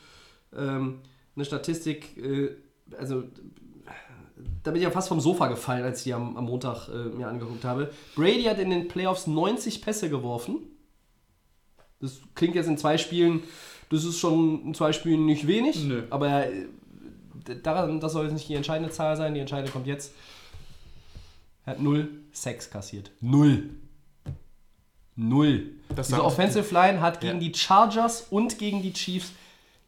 [0.57, 0.99] ähm,
[1.35, 2.51] eine Statistik, äh,
[2.97, 3.23] also
[4.63, 7.09] da bin ich ja fast vom Sofa gefallen, als ich die am, am Montag äh,
[7.15, 7.91] mir angeguckt habe.
[8.15, 10.59] Brady hat in den Playoffs 90 Pässe geworfen.
[11.99, 13.43] Das klingt jetzt in zwei Spielen,
[13.89, 16.03] das ist schon in zwei Spielen nicht wenig, Nö.
[16.09, 16.65] aber äh,
[17.61, 20.13] daran, das soll jetzt nicht die entscheidende Zahl sein, die entscheidende kommt jetzt.
[21.65, 23.11] Er hat null Sex kassiert.
[23.21, 23.69] Null.
[25.15, 25.71] Null.
[25.95, 27.47] Das Diese Offensive Line hat gegen Ja.
[27.49, 29.31] die Chargers und gegen die Chiefs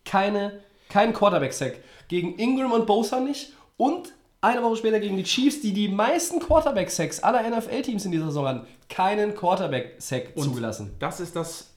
[0.03, 1.79] keine, keinen Quarterback-Sack.
[2.07, 6.39] Gegen Ingram und Bosa nicht und Eine Woche später gegen die Chiefs, die die meisten
[6.39, 10.91] Quarterback-Sacks aller NFL-Teams in dieser Saison hatten, keinen Quarterback-Sack zugelassen.
[10.99, 11.71] Das ist das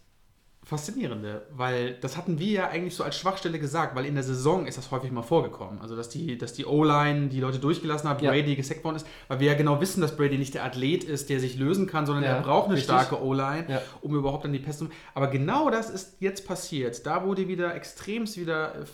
[0.68, 4.66] Faszinierende, weil das hatten wir ja eigentlich so als Schwachstelle gesagt, weil in der Saison
[4.66, 5.80] ist das häufig mal vorgekommen.
[5.80, 8.30] Also, dass die, dass die O-Line die Leute durchgelassen hat, Ja.
[8.30, 11.30] Brady gesackt worden ist, weil wir ja genau wissen, dass Brady nicht der Athlet ist,
[11.30, 12.84] der sich lösen kann, sondern Ja, er braucht eine richtig.
[12.94, 13.80] starke O-Line, Ja.
[14.02, 14.88] um überhaupt an die Pässe zu.
[15.14, 17.06] Aber genau das ist jetzt passiert.
[17.06, 18.84] Da wurde wieder extremst wieder äh, äh,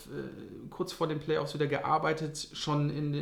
[0.70, 3.18] kurz vor den Playoffs wieder gearbeitet, schon in, äh,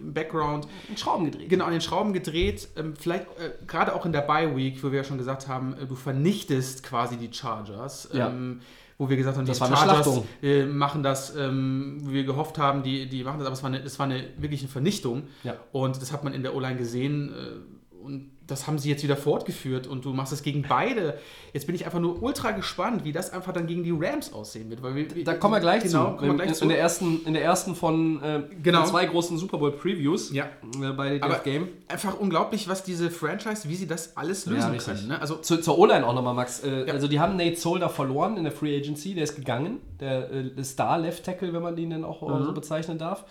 [0.00, 0.68] im Background.
[0.88, 1.48] In Schrauben gedreht.
[1.48, 2.68] Genau, an den Schrauben gedreht.
[2.76, 5.74] Ähm, vielleicht äh, gerade auch in der Bye Week, wo wir ja schon gesagt haben,
[5.82, 7.87] äh, du vernichtest quasi die Chargers.
[8.12, 8.28] Ja.
[8.28, 8.60] Ähm,
[8.98, 10.26] wo wir gesagt haben, Das die Schlachtung.
[10.42, 13.78] äh, machen das, ähm, wir gehofft haben, die, die machen das, aber es war eine,
[13.82, 15.22] es war eine wirkliche Vernichtung.
[15.44, 15.54] Ja.
[15.70, 17.32] Und das hat man in der O-Line gesehen.
[17.32, 21.18] Äh, und das haben sie jetzt wieder fortgeführt und du machst es gegen beide.
[21.52, 24.68] Jetzt bin ich einfach nur ultra gespannt, wie das einfach dann gegen die Rams aussehen
[24.70, 24.82] wird.
[24.82, 26.16] Weil wir, Da kommen wir gleich genau, zu.
[26.16, 26.62] Kommen wir gleich in, zu.
[26.64, 28.80] in, der ersten, in der ersten von äh, Genau.
[28.80, 30.46] von zwei großen Super Bowl Previews Ja.
[30.82, 31.68] äh, bei Death Game.
[31.88, 34.94] einfach unglaublich, was diese Franchise, wie sie das alles lösen richtig.
[34.94, 35.08] können.
[35.08, 35.20] Ne?
[35.20, 36.64] Also Zu, zur O-Line auch nochmal, Max.
[36.64, 36.94] Äh, Ja.
[36.94, 39.78] Also die haben Nate Solder verloren in der Free Agency, der ist gegangen.
[40.00, 43.24] Der äh, Star Left Tackle, wenn man den dann auch äh, so bezeichnen darf.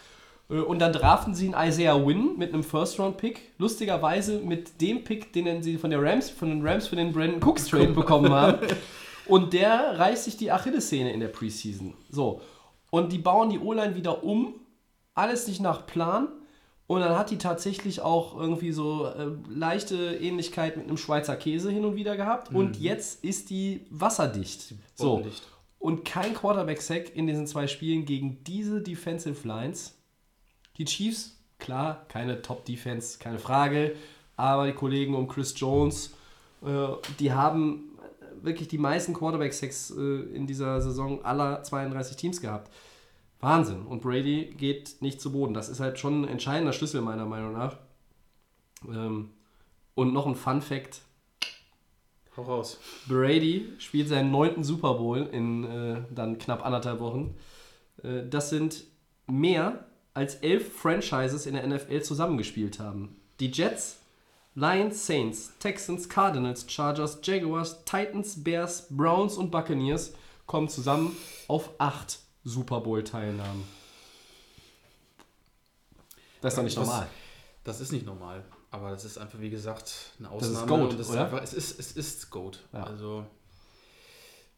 [0.49, 3.53] Äh, Und dann draften sie einen Isaiah Wynn mit einem First-Round-Pick.
[3.57, 7.41] Lustigerweise mit dem Pick, den sie von, der Rams, von den Rams für den Brandon
[7.41, 8.59] Cooks Trade bekommen haben.
[9.27, 11.93] Und der reißt sich die Achillessehne in der Preseason.
[12.09, 12.41] So.
[12.89, 14.55] Und die bauen die O-Line wieder um.
[15.13, 16.29] Alles nicht nach Plan.
[16.85, 21.69] Und dann hat die tatsächlich auch irgendwie so äh, leichte Ähnlichkeit mit einem Schweizer Käse
[21.69, 22.55] hin und wieder gehabt.
[22.55, 24.75] Und jetzt ist die wasserdicht.
[24.95, 25.21] So.
[25.79, 29.96] Und kein Quarterback-Sack in diesen zwei Spielen gegen diese Defensive Lines.
[30.77, 33.95] Die Chiefs, klar, keine Top-Defense, keine Frage.
[34.35, 36.13] Aber die Kollegen um Chris Jones,
[36.63, 36.87] äh,
[37.19, 37.97] die haben
[38.41, 42.71] wirklich die meisten Quarterback-Sacks äh, in dieser Saison aller 32 Teams gehabt.
[43.39, 43.85] Wahnsinn.
[43.85, 45.53] Und Brady geht nicht zu Boden.
[45.53, 47.77] Das ist halt schon ein entscheidender Schlüssel meiner Meinung nach.
[48.87, 49.31] Ähm,
[49.95, 51.01] und noch ein Fun-Fact:
[52.35, 52.79] hau raus.
[53.07, 57.35] Brady spielt seinen neunten Super Bowl in äh, dann knapp anderthalb Wochen.
[58.29, 58.83] Das sind
[59.25, 59.86] mehr
[60.17, 63.15] als elf Franchises in der NFL zusammengespielt haben.
[63.39, 63.97] Die Jets,
[64.55, 70.13] Lions, Saints, Texans, Cardinals, Chargers, Jaguars, Titans, Bears, Browns und Buccaneers
[70.47, 71.15] kommen zusammen
[71.47, 73.63] auf acht Super Bowl-Teilnahmen.
[76.41, 77.07] Das ist doch nicht Das- normal.
[77.63, 80.67] Das ist nicht normal, aber das ist einfach, wie gesagt, eine ist Ausnahme.
[80.67, 81.17] Goat, und das oder?
[81.19, 82.63] Ist einfach, es ist, es ist Goat.
[82.73, 82.83] Ja.
[82.83, 83.25] Also,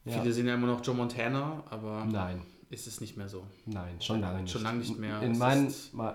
[0.06, 0.22] Ja.
[0.22, 3.46] viele sehen ja immer noch Joe Montana, aber Nein, ist es nicht mehr so.
[3.66, 4.52] nein, schon lange nicht.
[4.52, 5.22] Schon lange nicht mehr.
[5.22, 5.68] In meinen,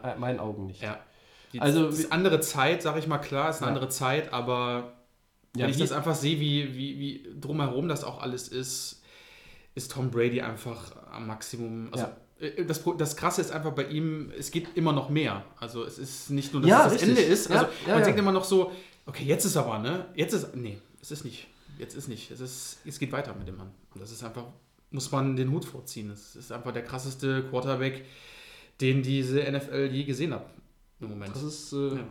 [0.02, 0.82] äh, meinen Augen nicht.
[0.82, 0.98] Ja.
[1.52, 3.74] Die, Also, ist andere Zeit, sag ich mal, klar, ist eine Ja.
[3.74, 4.94] andere Zeit, aber
[5.56, 9.02] Ja, wenn ich wie- das einfach sehe, wie, wie, wie drumherum das auch alles ist,
[9.76, 11.88] ist Tom Brady einfach am Maximum.
[11.92, 12.06] Also,
[12.40, 12.46] Ja.
[12.46, 15.44] äh, das, das Krasse ist einfach bei ihm, es geht immer noch mehr.
[15.60, 17.02] Also es ist nicht nur, dass Ja, es das.
[17.02, 17.48] Ende ist.
[17.50, 18.04] Ja, Also ja, man ja.
[18.04, 18.72] denkt immer noch so,
[19.06, 20.06] okay, jetzt ist aber, ne?
[20.14, 20.54] Jetzt ist.
[20.56, 21.46] Nee, es ist nicht.
[21.78, 22.30] Jetzt ist nicht.
[22.30, 23.70] Es, ist, es geht weiter mit dem Mann.
[23.94, 24.44] Und das ist einfach,
[24.94, 26.10] muss man den Hut vorziehen.
[26.10, 28.04] Es ist einfach der krasseste Quarterback,
[28.80, 30.46] den diese NFL je gesehen hat.
[31.00, 31.34] Im Moment.
[31.34, 32.06] Das ist äh, Ja.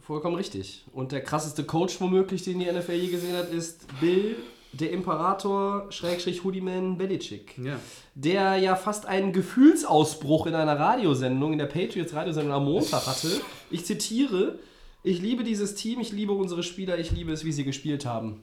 [0.00, 0.84] vollkommen richtig.
[0.92, 4.36] Und der krasseste Coach womöglich, den die NFL je gesehen hat, ist Bill,
[4.72, 7.56] der Imperator, Schrägstrich Hoodieman Belichick.
[7.58, 7.78] ja.
[8.16, 13.40] Der ja fast einen Gefühlsausbruch in einer Radiosendung, in der Patriots-Radiosendung am Montag hatte.
[13.70, 14.58] Ich zitiere,
[15.04, 18.42] ich liebe dieses Team, ich liebe unsere Spieler, ich liebe es, wie sie gespielt haben.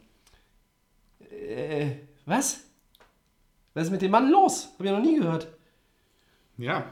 [1.30, 2.62] Äh, was?
[3.74, 4.70] Was ist mit dem Mann los?
[4.78, 5.48] Hab ich noch nie gehört.
[6.58, 6.86] Ja.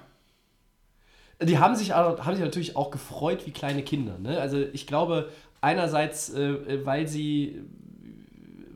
[1.41, 4.17] Die haben sich, auch- haben sich natürlich auch gefreut wie kleine Kinder.
[4.17, 4.39] Ne?
[4.39, 5.29] Also ich glaube,
[5.61, 7.61] einerseits, äh, weil sie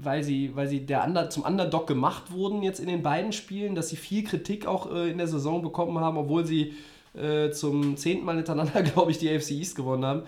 [0.06, 3.74] weil sie, weil sie der Under, zum Underdog gemacht wurden jetzt in den beiden Spielen,
[3.74, 6.74] dass sie viel Kritik auch äh, in der Saison bekommen haben, obwohl sie
[7.16, 10.24] äh, zum zehnten Mal hintereinander, glaube ich, die AFC East gewonnen haben.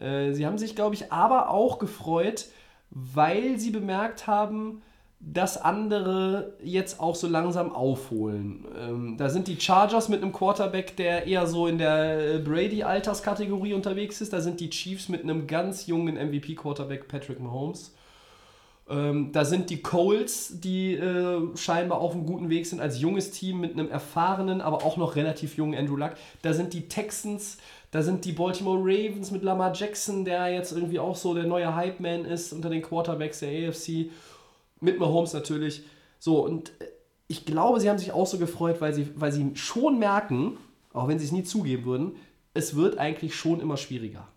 [0.00, 2.46] Äh, sie haben sich, glaube ich, aber auch gefreut,
[2.90, 4.82] weil sie bemerkt haben,
[5.24, 8.64] dass andere jetzt auch so langsam aufholen.
[8.76, 13.74] Ähm, da sind die Chargers mit einem Quarterback, der eher so in der äh, Brady-Alterskategorie
[13.74, 14.32] unterwegs ist.
[14.32, 17.94] Da sind die Chiefs mit einem ganz jungen MVP-Quarterback, Patrick Mahomes.
[18.90, 23.30] Ähm, da sind die Colts, die äh, scheinbar auf einem guten Weg sind als junges
[23.30, 26.14] Team mit einem erfahrenen, aber auch noch relativ jungen Andrew Luck.
[26.42, 27.58] Da sind die Texans,
[27.92, 31.76] da sind die Baltimore Ravens mit Lamar Jackson, der jetzt irgendwie auch so der neue
[31.76, 34.10] Hype-Man ist unter den Quarterbacks der AFC.
[34.82, 35.82] Mit Mahomes natürlich.
[36.18, 36.86] So, und äh,
[37.28, 40.58] ich glaube, sie haben sich auch so gefreut, weil sie, weil sie schon merken,
[40.92, 42.16] auch wenn sie es nie zugeben würden,
[42.52, 44.28] es wird eigentlich schon immer schwieriger.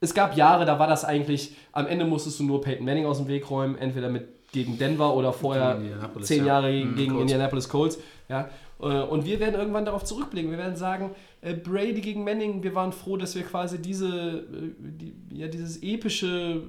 [0.00, 3.16] Es gab Jahre, da war das eigentlich, am Ende musstest du nur Peyton Manning aus
[3.16, 5.80] dem Weg räumen, entweder mit gegen Denver oder vorher
[6.20, 6.46] zehn ja.
[6.46, 7.22] Jahre Mhm, gegen Colts.
[7.22, 7.98] Indianapolis Colts.
[8.28, 8.50] Ja.
[8.80, 10.50] Äh, Und wir werden irgendwann darauf zurückblicken.
[10.50, 11.10] Wir werden sagen,
[11.40, 14.44] äh, Brady gegen Manning, wir waren froh, dass wir quasi diese, äh,
[14.78, 16.62] die, ja, dieses epische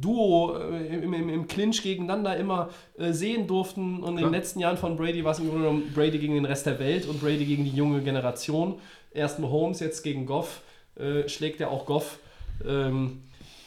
[0.00, 2.68] Duo im, im, im Clinch gegeneinander immer
[2.98, 4.02] sehen durften.
[4.02, 6.44] Und in den letzten Jahren von Brady war es im Grunde genommen Brady gegen den
[6.44, 8.76] Rest der Welt und Brady gegen die junge Generation.
[9.12, 10.60] Erst Mahomes, jetzt gegen Goff.
[10.96, 12.18] Äh, schlägt er auch Goff.
[12.66, 13.22] Ähm,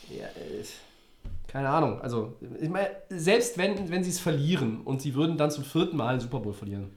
[0.10, 0.64] ja, äh,
[1.48, 2.00] keine Ahnung.
[2.02, 5.98] Also, ich meine, selbst wenn, wenn sie es verlieren und sie würden dann zum vierten
[5.98, 6.92] Mal den Super Bowl verlieren,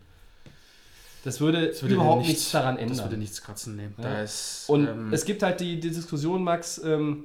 [1.24, 3.04] das würde, Das würde überhaupt nichts- nichts daran Das ändern.
[3.06, 3.88] würde nichts kratzen, nee.
[4.02, 4.22] Ja.
[4.22, 7.24] Ist, Und ähm, es gibt halt die, die Diskussion, Max, ähm,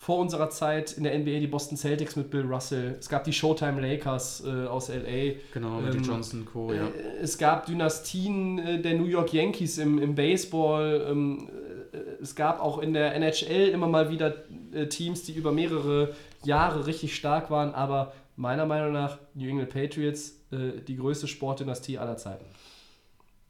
[0.00, 2.94] vor unserer Zeit in der NBA die Boston Celtics mit Bill Russell.
[3.00, 5.34] Es gab die Showtime Lakers äh, aus LA.
[5.52, 6.86] genau, mit ähm, Johnson Co., ja.
[6.86, 6.90] Äh,
[7.20, 11.04] Es gab Dynastien äh, der New York Yankees im, im Baseball.
[11.10, 11.48] Ähm,
[11.92, 14.34] äh, es gab auch in der NHL immer mal wieder
[14.72, 17.74] äh, Teams, die über mehrere Jahre richtig stark waren.
[17.74, 22.44] Aber meiner Meinung nach New England Patriots äh, die größte Sportdynastie aller Zeiten.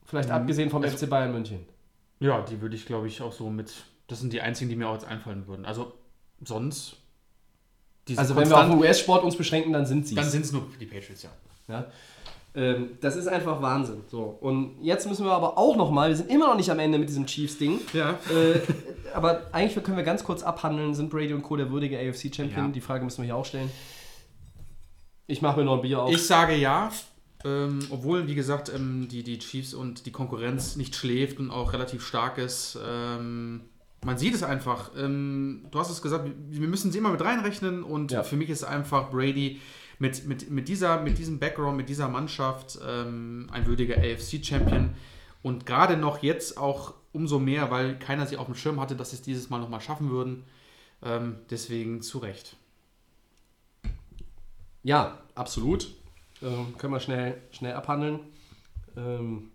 [0.08, 0.34] Vielleicht Mhm.
[0.34, 1.66] abgesehen vom Also- FC Bayern München.
[2.18, 3.72] Ja, die würde ich, glaube ich, auch so mit.
[4.08, 5.64] Das sind die einzigen, die mir auch jetzt einfallen würden.
[5.64, 5.92] Also
[6.44, 6.96] sonst.
[8.16, 10.66] Also wenn wir auf den US-Sport uns beschränken, dann sind sie Dann sind es nur
[10.80, 11.30] die Patriots, ja.
[11.68, 11.84] Ja?
[12.54, 14.00] Ähm, das ist einfach Wahnsinn.
[14.10, 14.22] So.
[14.40, 17.10] Und jetzt müssen wir aber auch nochmal, wir sind immer noch nicht am Ende mit
[17.10, 17.78] diesem Chiefs-Ding.
[17.92, 18.12] Ja.
[18.34, 18.60] Äh,
[19.14, 21.56] aber eigentlich können wir ganz kurz abhandeln, sind Brady und Co.
[21.56, 22.66] der würdige AFC-Champion?
[22.68, 22.72] Ja.
[22.72, 23.70] Die Frage müssen wir hier auch stellen.
[25.26, 26.10] Ich mache mir noch ein Bier auf.
[26.10, 26.90] Ich sage ja.
[27.44, 31.72] Ähm, obwohl, wie gesagt, ähm, die, die Chiefs und die Konkurrenz nicht schläft und auch
[31.72, 32.78] relativ stark ist.
[32.84, 33.60] Ähm,
[34.04, 34.90] man sieht es einfach.
[34.96, 38.22] Ähm, du hast es gesagt, wir müssen sie immer mit reinrechnen und Ja.
[38.22, 39.60] für mich ist einfach Brady
[40.00, 44.90] mit, mit, mit, dieser, mit diesem Background, mit dieser Mannschaft ähm, ein würdiger AFC-Champion.
[45.42, 49.10] Und gerade noch jetzt auch umso mehr, weil keiner sie auf dem Schirm hatte, dass
[49.10, 50.44] sie es dieses Mal nochmal schaffen würden.
[51.02, 52.56] Ähm, deswegen zu Recht.
[54.82, 55.88] ja, absolut.
[56.42, 58.20] Ähm, können wir schnell, schnell abhandeln.
[58.96, 59.50] Ähm,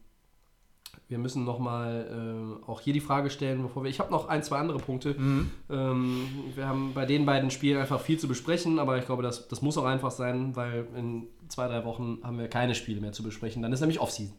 [1.10, 3.90] wir müssen nochmal äh, auch hier die Frage stellen, bevor wir.
[3.90, 5.14] Ich habe noch ein, zwei andere Punkte.
[5.14, 5.52] Mhm.
[5.70, 9.48] Ähm, wir haben bei den beiden Spielen einfach viel zu besprechen, aber ich glaube, das,
[9.48, 13.12] das muss auch einfach sein, weil in zwei, drei Wochen haben wir keine Spiele mehr
[13.12, 13.62] zu besprechen.
[13.62, 14.34] Dann ist nämlich Offseason.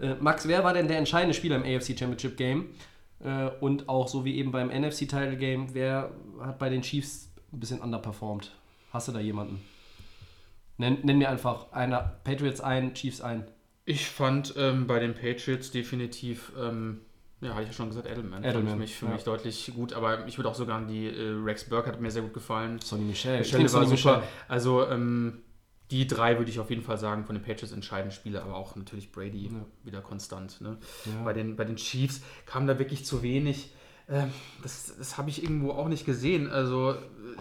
[0.00, 2.70] Äh, Max, wer war denn der entscheidende Spieler im AFC Championship Game?
[3.22, 6.10] Äh, und auch so wie eben beim NFC Title Game, wer
[6.40, 8.50] hat bei den Chiefs ein bisschen underperformed?
[8.92, 9.60] Hast du da jemanden?
[10.80, 13.44] Nenn, nenn mir einfach einer Patriots ein, Chiefs ein.
[13.84, 17.02] Ich fand ähm, bei den Patriots definitiv, ähm,
[17.42, 18.42] ja, hatte ich ja schon gesagt, Edelman.
[18.42, 19.12] Edelman, Fand ich mich, für ja.
[19.12, 22.22] mich deutlich gut, aber ich würde auch sogar die äh, Rex Burke hat mir sehr
[22.22, 22.78] gut gefallen.
[22.78, 23.40] Sonny Michel.
[23.40, 24.16] Nehm war Sonny super.
[24.16, 24.22] Michel.
[24.48, 25.42] Also ähm,
[25.90, 28.74] die drei würde ich auf jeden Fall sagen, von den Patriots entscheidende Spiele, aber auch
[28.74, 29.66] natürlich Brady Ja.
[29.84, 30.62] wieder konstant.
[30.62, 30.78] Ne?
[31.04, 31.24] Ja.
[31.24, 33.74] Bei, den, bei den Chiefs kam da wirklich zu wenig.
[34.08, 34.30] Ähm,
[34.62, 36.48] das das habe ich irgendwo auch nicht gesehen.
[36.48, 36.94] Also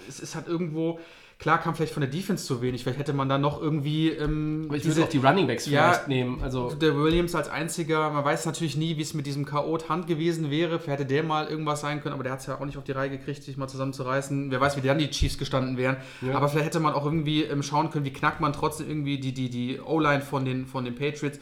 [0.10, 1.00] es ist halt irgendwo,
[1.40, 2.84] klar kam vielleicht von der Defense zu wenig.
[2.84, 5.66] Vielleicht hätte man da noch irgendwie ähm, Aber ich diese- würde auch die Running Backs
[5.68, 6.42] Ja, vielleicht nehmen.
[6.44, 9.78] Also, der Williams als einziger, man weiß natürlich nie, wie es mit diesem K.O.
[9.88, 10.80] Hand gewesen wäre.
[10.80, 12.84] Vielleicht hätte der mal irgendwas sein können, aber der hat es ja auch nicht auf
[12.84, 14.52] die Reihe gekriegt, sich mal zusammenzureißen.
[14.52, 15.98] Wer weiß, wie dann die Chiefs gestanden wären.
[16.22, 16.36] Ja.
[16.36, 19.34] Aber vielleicht hätte man auch irgendwie ähm, schauen können, wie knackt man trotzdem irgendwie die,
[19.34, 21.40] die, die O-Line von den, von den Patriots.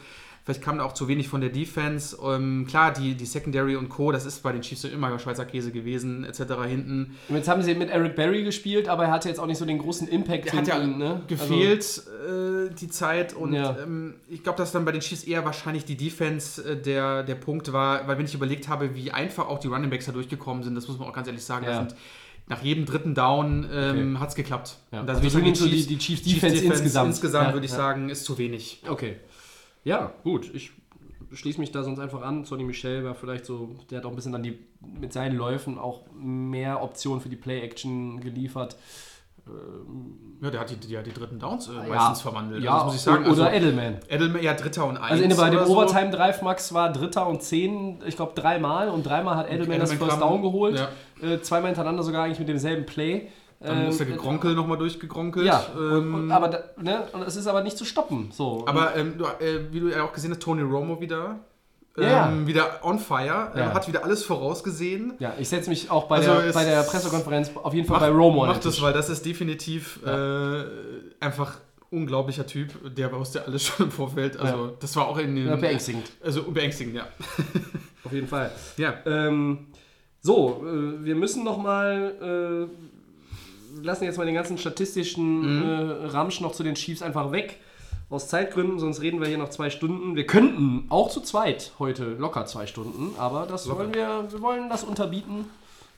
[0.48, 2.16] Vielleicht kam da auch zu wenig von der Defense.
[2.24, 5.72] Ähm, klar, die, die Secondary und Co., das ist bei den Chiefs immer Schweizer Käse
[5.72, 6.40] gewesen, etc.
[6.66, 7.16] hinten.
[7.28, 9.66] Und Jetzt haben sie mit Eric Berry gespielt, aber er hatte jetzt auch nicht so
[9.66, 10.46] den großen Impact.
[10.46, 11.20] Der hat ja hinten, ne?
[11.26, 13.76] gefehlt äh, die Zeit und Ja.
[13.82, 17.34] ähm, ich glaube, dass dann bei den Chiefs eher wahrscheinlich die Defense äh, der, der
[17.34, 20.62] Punkt war, weil wenn ich überlegt habe, wie einfach auch die Running Backs da durchgekommen
[20.62, 21.74] sind, das muss man auch ganz ehrlich sagen, Ja.
[21.80, 21.94] sind
[22.50, 24.78] nach jedem dritten Down ähm, hat es geklappt.
[24.90, 25.00] Ja.
[25.02, 27.08] Also würde ich du sagen, nimmst so die- die Chiefs Defense insgesamt.
[27.10, 27.76] Insgesamt Ja, würde ich ja.
[27.76, 28.78] sagen, ist zu wenig.
[28.84, 29.16] Also, okay.
[29.84, 30.52] Ja, gut.
[30.54, 30.72] Ich
[31.32, 32.44] schließe mich da sonst einfach an.
[32.44, 35.78] Sonny Michel war vielleicht so, der hat auch ein bisschen dann die, mit seinen Läufen
[35.78, 38.76] auch mehr Optionen für die Play-Action geliefert.
[40.42, 41.82] Ja, der hat die, die, die dritten Downs äh, Ja.
[41.88, 42.62] meistens verwandelt.
[42.62, 43.22] Ja, also, das muss ich sagen.
[43.24, 43.96] Oder also, Edelman.
[44.08, 45.10] Edelman, ja, Dritter und Eins.
[45.12, 45.76] Also in, bei dem oder so.
[45.78, 50.08] Overtime-Drive, Max, war Dritter und Zehn, ich glaube dreimal und dreimal hat Edelman, das Edelman
[50.10, 50.78] First kam- Down geholt.
[51.22, 51.26] Ja.
[51.26, 53.28] Äh, zweimal hintereinander sogar eigentlich mit demselben Play.
[53.60, 55.44] Dann ist der Ähm, Gekronkel nochmal durchgekronkelt.
[55.46, 58.30] Ja, Ähm, und, und, aber da, ne, und es ist aber nicht zu stoppen.
[58.32, 58.64] So.
[58.66, 61.40] Aber ähm, du, äh, wie du ja auch gesehen hast, Tony Romo wieder,
[61.96, 62.46] ähm, Ja.
[62.46, 63.74] wieder on fire, äh, Ja.
[63.74, 65.14] hat wieder alles vorausgesehen.
[65.18, 68.10] ja, ich setze mich auch bei, Also der, bei der Pressekonferenz auf jeden Fall bei
[68.10, 70.64] Romo an Macht das, weil das ist definitiv äh,
[71.18, 71.56] einfach
[71.90, 74.36] unglaublicher Typ, der wusste alles schon im Vorfeld.
[74.38, 74.72] Also Ja.
[74.78, 75.48] das war auch in den...
[75.48, 76.04] Ja, beängstigend.
[76.22, 77.08] Also beängstigend, ja.
[78.04, 78.52] Auf jeden Fall.
[78.76, 79.66] Ja, Ähm,
[80.20, 82.88] so, äh, wir müssen noch mal, äh,
[83.82, 85.62] lassen jetzt mal den ganzen statistischen Mhm.
[85.62, 87.58] äh, Ramsch noch zu den Chiefs einfach weg.
[88.10, 90.16] Aus Zeitgründen, sonst reden wir hier noch zwei Stunden.
[90.16, 93.80] Wir könnten auch zu zweit heute locker zwei Stunden, aber das Locker.
[93.80, 95.44] wollen wir, wir wollen das unterbieten.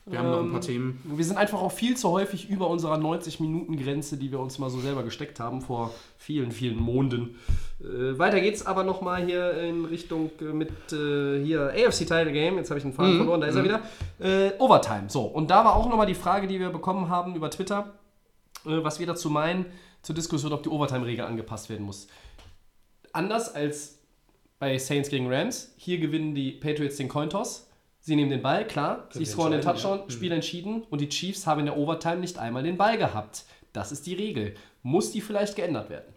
[0.07, 1.01] Wir haben noch ein Ähm, paar Themen.
[1.05, 4.81] Wir sind einfach auch viel zu häufig über unserer 90-Minuten-Grenze, die wir uns mal so
[4.81, 7.37] selber gesteckt haben vor vielen, vielen Monden.
[7.81, 12.57] Äh, weiter geht's aber nochmal hier in Richtung äh, mit äh, hier AFC Title Game.
[12.57, 13.83] Jetzt habe ich den Faden verloren, da ist er wieder.
[14.19, 15.05] Äh, Overtime.
[15.09, 17.93] So, und da war auch nochmal die Frage, die wir bekommen haben über Twitter,
[18.65, 19.67] äh, was wir dazu meinen,
[20.03, 22.09] zur Diskussion, ob die Overtime-Regel angepasst werden muss.
[23.13, 23.99] Anders als
[24.59, 27.70] bei Saints gegen Rams, hier gewinnen die Patriots den Cointoss.
[28.03, 30.05] Sie nehmen den Ball, klar, sie scoren den Touchdown, ja.
[30.05, 30.11] Mhm.
[30.11, 33.45] Spiel entschieden und die Chiefs haben in der Overtime nicht einmal den Ball gehabt.
[33.73, 34.55] Das ist die Regel.
[34.83, 36.15] Muss die vielleicht geändert werden?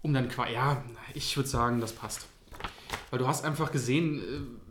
[0.00, 0.82] Um dann qua ja,
[1.14, 2.26] ich würde sagen, das passt.
[3.10, 4.61] Weil du hast einfach gesehen, äh,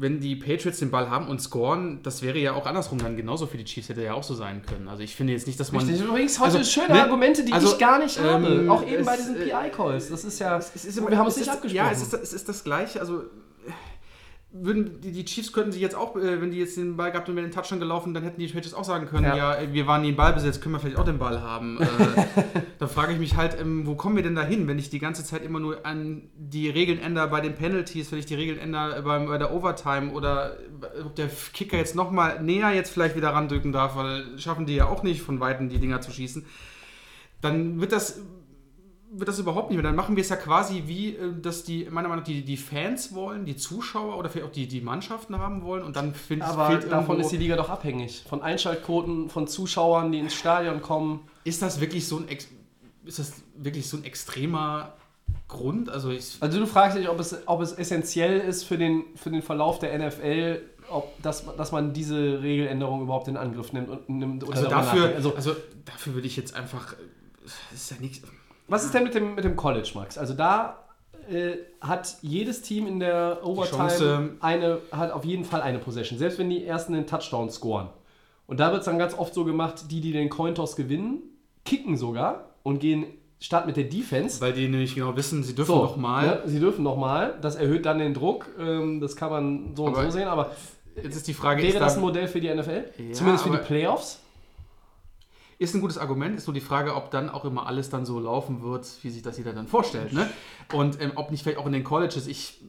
[0.00, 3.46] wenn die Patriots den Ball haben und scoren, das wäre ja auch andersrum dann genauso
[3.46, 4.88] für die Chiefs, hätte ja auch so sein können.
[4.88, 5.86] Also ich finde jetzt nicht, dass man.
[5.86, 8.46] Das sind übrigens heute Also, schöne ne, Argumente, die also, ich gar nicht habe.
[8.46, 10.08] ähm, Auch eben bei es, diesen äh, PI-Calls.
[10.08, 10.56] Das ist ja.
[10.56, 11.76] Es ist wir haben es nicht ist, abgesprochen.
[11.86, 13.00] Ja, es ist, es ist das Gleiche.
[13.00, 13.24] Also,
[14.52, 17.28] würden die, die Chiefs könnten sich jetzt auch, äh, wenn die jetzt den Ball gehabt
[17.28, 19.36] und wären den Touchdown gelaufen, dann hätten die Patriots auch sagen können, Ja.
[19.36, 21.80] ja, äh, wir waren nie im Ballbesitz, können wir vielleicht auch den Ball haben.
[21.80, 21.86] Äh,
[22.78, 24.98] da frage ich mich halt, ähm, wo kommen wir denn da hin, wenn ich die
[24.98, 28.58] ganze Zeit immer nur an die Regeln ändere bei den Penalties, wenn ich die Regeln
[28.58, 30.56] ändere bei, bei der Overtime oder
[30.96, 34.74] äh, ob der Kicker jetzt nochmal näher jetzt vielleicht wieder randrücken darf, weil schaffen die
[34.74, 36.44] ja auch nicht von Weitem die Dinger zu schießen.
[37.40, 38.20] Dann wird das
[39.12, 39.82] wird das überhaupt nicht mehr.
[39.82, 42.56] Dann machen wir es ja quasi wie, äh, dass die, meiner Meinung nach, die, die
[42.56, 46.46] Fans wollen, die Zuschauer oder vielleicht auch die, die Mannschaften haben wollen und dann finde
[46.46, 48.24] ich, aber fehlt davon ist die Liga doch abhängig.
[48.28, 51.28] Von Einschaltquoten, von Zuschauern, die ins Stadion kommen.
[51.44, 52.26] ist das wirklich so ein
[53.04, 54.92] ist das wirklich so ein extremer
[55.48, 55.88] Grund?
[55.88, 59.30] Also ich, Also du fragst dich, ob es, ob es essentiell ist für den, für
[59.30, 64.08] den Verlauf der NFL, ob, dass, dass man diese Regeländerung überhaupt in Angriff nimmt und
[64.08, 66.94] nimmt oder also dafür, also, also dafür würde ich jetzt einfach,
[67.42, 68.22] das ist ja nichts.
[68.70, 70.16] Was ist denn mit dem, mit dem College, Max?
[70.16, 70.78] Also da
[71.30, 76.18] äh, hat jedes Team in der Overtime Chance- eine, hat auf jeden Fall eine Possession,
[76.18, 77.88] selbst wenn die ersten den Touchdown scoren.
[78.46, 81.20] Und da wird es dann ganz oft so gemacht, die, die den Cointoss gewinnen,
[81.64, 83.06] kicken sogar und gehen
[83.38, 84.40] starten mit der Defense.
[84.40, 86.26] Weil die nämlich genau wissen, sie dürfen So, noch mal.
[86.26, 87.38] Ne, sie dürfen nochmal.
[87.40, 88.46] Das erhöht dann den Druck.
[88.58, 90.28] Ähm, das kann man so und Aber so sehen.
[90.28, 90.50] Aber
[91.02, 92.84] Jetzt ist die Frage, wäre das ein Modell für die NFL?
[92.98, 94.20] Ja, Zumindest für die Playoffs?
[95.60, 98.18] Ist ein gutes Argument, ist nur die Frage, ob dann auch immer alles dann so
[98.18, 100.14] laufen wird, wie sich das jeder dann vorstellt.
[100.14, 100.28] Ne?
[100.72, 102.62] Und ähm, ob nicht vielleicht auch in den Colleges, ich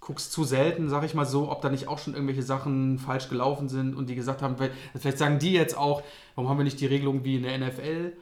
[0.00, 2.98] gucke es zu selten, sag ich mal so, ob da nicht auch schon irgendwelche Sachen
[2.98, 6.02] falsch gelaufen sind und die gesagt haben, weil, vielleicht sagen die jetzt auch,
[6.34, 8.16] warum haben wir nicht die Regelung wie in der NFL?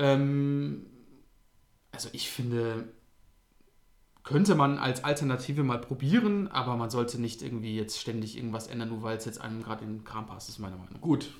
[0.00, 0.86] Ähm,
[1.92, 2.88] also ich finde,
[4.24, 8.88] könnte man als Alternative mal probieren, aber man sollte nicht irgendwie jetzt ständig irgendwas ändern,
[8.88, 11.00] nur weil es jetzt einem gerade in den Kram passt, ist meine Meinung.
[11.00, 11.30] Gut.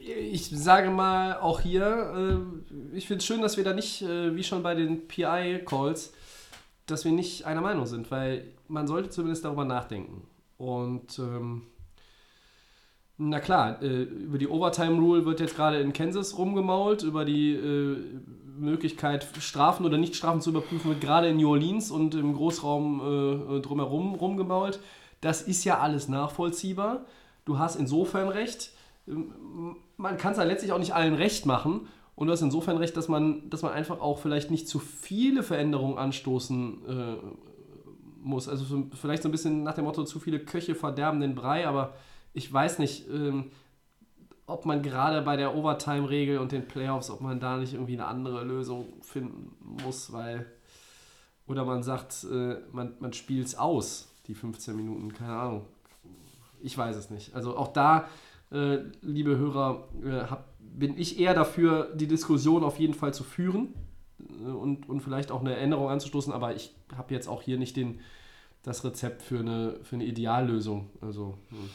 [0.00, 4.36] Ich sage mal auch hier, äh, ich finde es schön, dass wir da nicht, äh,
[4.36, 6.12] wie schon bei den PI-Calls,
[6.86, 10.22] dass wir nicht einer Meinung sind, weil man sollte zumindest darüber nachdenken.
[10.58, 11.62] Und ähm,
[13.18, 17.52] na klar, äh, über die Overtime Rule wird jetzt gerade in Kansas rumgemault, über die
[17.54, 17.96] äh,
[18.58, 23.60] Möglichkeit, Strafen oder Nicht-Strafen zu überprüfen, wird gerade in New Orleans und im Großraum äh,
[23.60, 24.80] drumherum rumgemault.
[25.20, 27.06] Das ist ja alles nachvollziehbar.
[27.44, 28.72] Du hast insofern recht.
[29.06, 31.88] Man kann es ja letztlich auch nicht allen recht machen.
[32.14, 35.42] Und du hast insofern recht, dass man, dass man einfach auch vielleicht nicht zu viele
[35.42, 37.16] Veränderungen anstoßen äh,
[38.20, 38.48] muss.
[38.48, 41.66] Also so, vielleicht so ein bisschen nach dem Motto, zu viele Köche verderben den Brei,
[41.66, 41.94] aber
[42.34, 43.50] ich weiß nicht, ähm,
[44.46, 48.06] ob man gerade bei der Overtime-Regel und den Playoffs, ob man da nicht irgendwie eine
[48.06, 50.46] andere Lösung finden muss, weil.
[51.48, 55.64] Oder man sagt, äh, man, man spielt es aus, die 15 Minuten, keine Ahnung.
[56.60, 57.34] Ich weiß es nicht.
[57.34, 58.08] Also auch da,
[58.52, 63.24] äh, liebe Hörer, äh, hab, bin ich eher dafür, die Diskussion auf jeden Fall zu
[63.24, 63.74] führen
[64.20, 67.76] äh, und, und vielleicht auch eine Änderung anzustoßen, aber ich habe jetzt auch hier nicht
[67.76, 68.00] den,
[68.62, 70.90] das Rezept für eine, für eine Ideallösung.
[71.00, 71.70] Also, hm.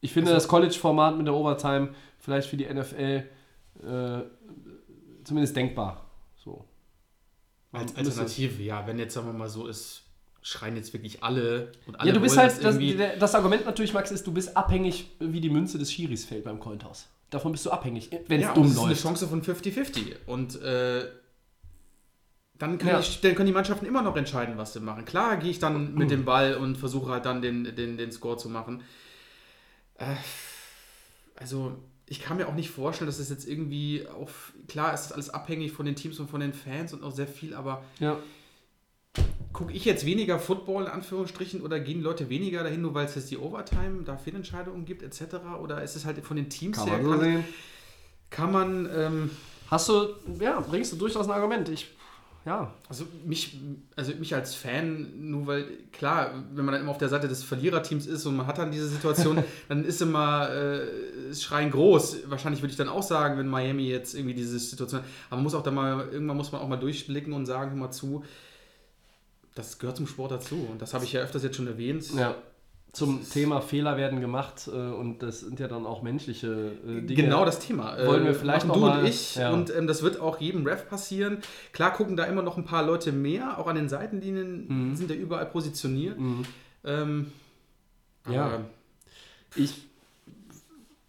[0.00, 3.24] ich finde das College-Format mit der Overtime vielleicht für die NFL
[3.82, 4.22] äh,
[5.24, 6.04] zumindest denkbar.
[6.36, 6.64] So.
[7.72, 10.07] Als Alternative, ja, wenn jetzt, sagen wir mal so ist,
[10.48, 12.78] schreien jetzt wirklich alle und alle Ja, du bist halt, das,
[13.18, 16.58] das Argument natürlich, Max, ist, du bist abhängig, wie die Münze des Schiris fällt beim
[16.58, 17.06] Cointoss.
[17.28, 19.02] Davon bist du abhängig, wenn es ja, und dumm das ist eine läuft.
[19.02, 20.16] Chance von 50-50.
[20.26, 21.04] Und äh,
[22.58, 23.00] dann, kann Ja.
[23.00, 25.04] ich, dann können die Mannschaften immer noch entscheiden, was sie machen.
[25.04, 28.38] Klar gehe ich dann mit dem Ball und versuche halt dann den, den, den Score
[28.38, 28.82] zu machen.
[29.96, 30.14] Äh,
[31.36, 31.76] also
[32.06, 35.28] ich kann mir auch nicht vorstellen, dass es jetzt irgendwie auf, klar ist das alles
[35.28, 38.18] abhängig von den Teams und von den Fans und auch sehr viel, aber Ja.
[39.52, 43.14] Gucke ich jetzt weniger Football in Anführungsstrichen oder gehen Leute weniger dahin, nur weil es
[43.14, 45.36] jetzt die Overtime, da Fehlentscheidungen gibt etc.
[45.60, 47.44] Oder ist es halt von den Teams Kann her, man kann, sehen.
[48.30, 49.30] kann man, ähm,
[49.70, 51.68] Hast du, ja, bringst du durchaus ein Argument.
[51.68, 51.88] Ich
[52.48, 53.58] ja, Also mich,
[53.94, 57.42] also mich als Fan, nur weil, klar, wenn man dann immer auf der Seite des
[57.42, 62.30] Verliererteams ist und man hat dann diese Situation, dann ist immer äh, Schreien groß.
[62.30, 65.02] Wahrscheinlich würde ich dann auch sagen, wenn Miami jetzt irgendwie diese Situation.
[65.28, 67.76] Aber man muss auch da mal, irgendwann muss man auch mal durchblicken und sagen, hör
[67.76, 68.24] mal zu,
[69.58, 70.66] das gehört zum Sport dazu.
[70.70, 72.12] Und das habe ich ja öfters jetzt schon erwähnt.
[72.14, 72.34] ja.
[72.90, 77.22] Zum Thema Fehler werden gemacht äh, und das sind ja dann auch menschliche äh, Dinge.
[77.24, 77.94] Genau das Thema.
[78.06, 79.34] Wollen wir Äh, vielleicht machen noch du mal- und ich.
[79.36, 79.50] ja.
[79.52, 81.38] Und ähm, das wird auch jedem Ref passieren.
[81.74, 84.96] Klar gucken da immer noch ein paar Leute mehr, auch an den Seitenlinien Mhm.
[84.96, 86.16] sind da überall positioniert.
[86.84, 87.30] Ähm,
[88.26, 88.60] Ja.
[89.54, 89.86] Ich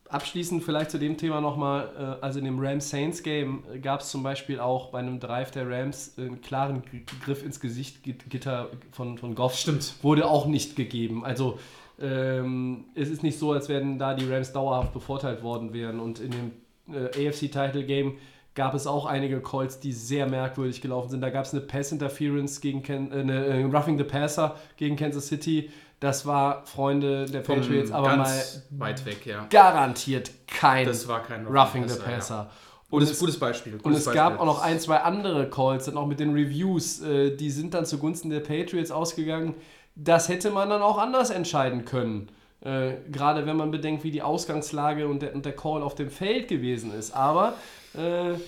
[0.10, 4.60] abschließend vielleicht zu dem Thema nochmal, äh, also in dem Rams-Saints-Game gab es zum Beispiel
[4.60, 6.84] auch bei einem Drive der Rams einen klaren
[7.24, 9.55] Griff ins Gesicht Git- Gitter von, von Goff.
[9.55, 9.93] Stimmt.
[10.01, 11.24] Wurde auch nicht gegeben.
[11.24, 11.60] Also
[12.01, 15.99] ähm, es ist nicht so, als wären da die Rams dauerhaft bevorteilt worden wären.
[15.99, 16.51] Und in dem
[16.93, 18.18] äh, AFC-Title-Game
[18.55, 21.22] gab es auch einige Calls, die sehr merkwürdig gelaufen sind.
[21.22, 25.28] Da gab es eine Pass-Interference gegen Ken, äh, eine äh, Roughing the Passer gegen Kansas
[25.28, 25.70] City.
[26.00, 29.45] Das war, Freunde der Patriots, aber mal weit weg, ja.
[29.50, 32.04] garantiert kein Das war kein Roughing the ja.
[32.04, 32.50] Passer.
[32.89, 33.74] Und Und es es, gutes Beispiel.
[33.74, 34.22] und gutes es Beispiel.
[34.22, 37.74] gab auch noch ein, zwei andere Calls, dann auch mit den Reviews, äh, die sind
[37.74, 39.56] dann zugunsten der Patriots ausgegangen.
[39.95, 42.30] Das hätte man dann auch anders entscheiden können.
[42.62, 46.10] Äh, Gerade wenn man bedenkt, wie die Ausgangslage und der, und der Call auf dem
[46.10, 47.12] Feld gewesen ist.
[47.12, 47.54] Aber
[47.93, 48.39] äh,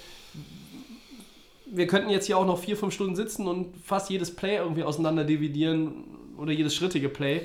[1.66, 4.84] wir könnten jetzt hier auch noch vier, fünf Stunden sitzen und fast jedes Play irgendwie
[4.84, 6.06] auseinander dividieren
[6.42, 7.42] oder jedes schrittige Play.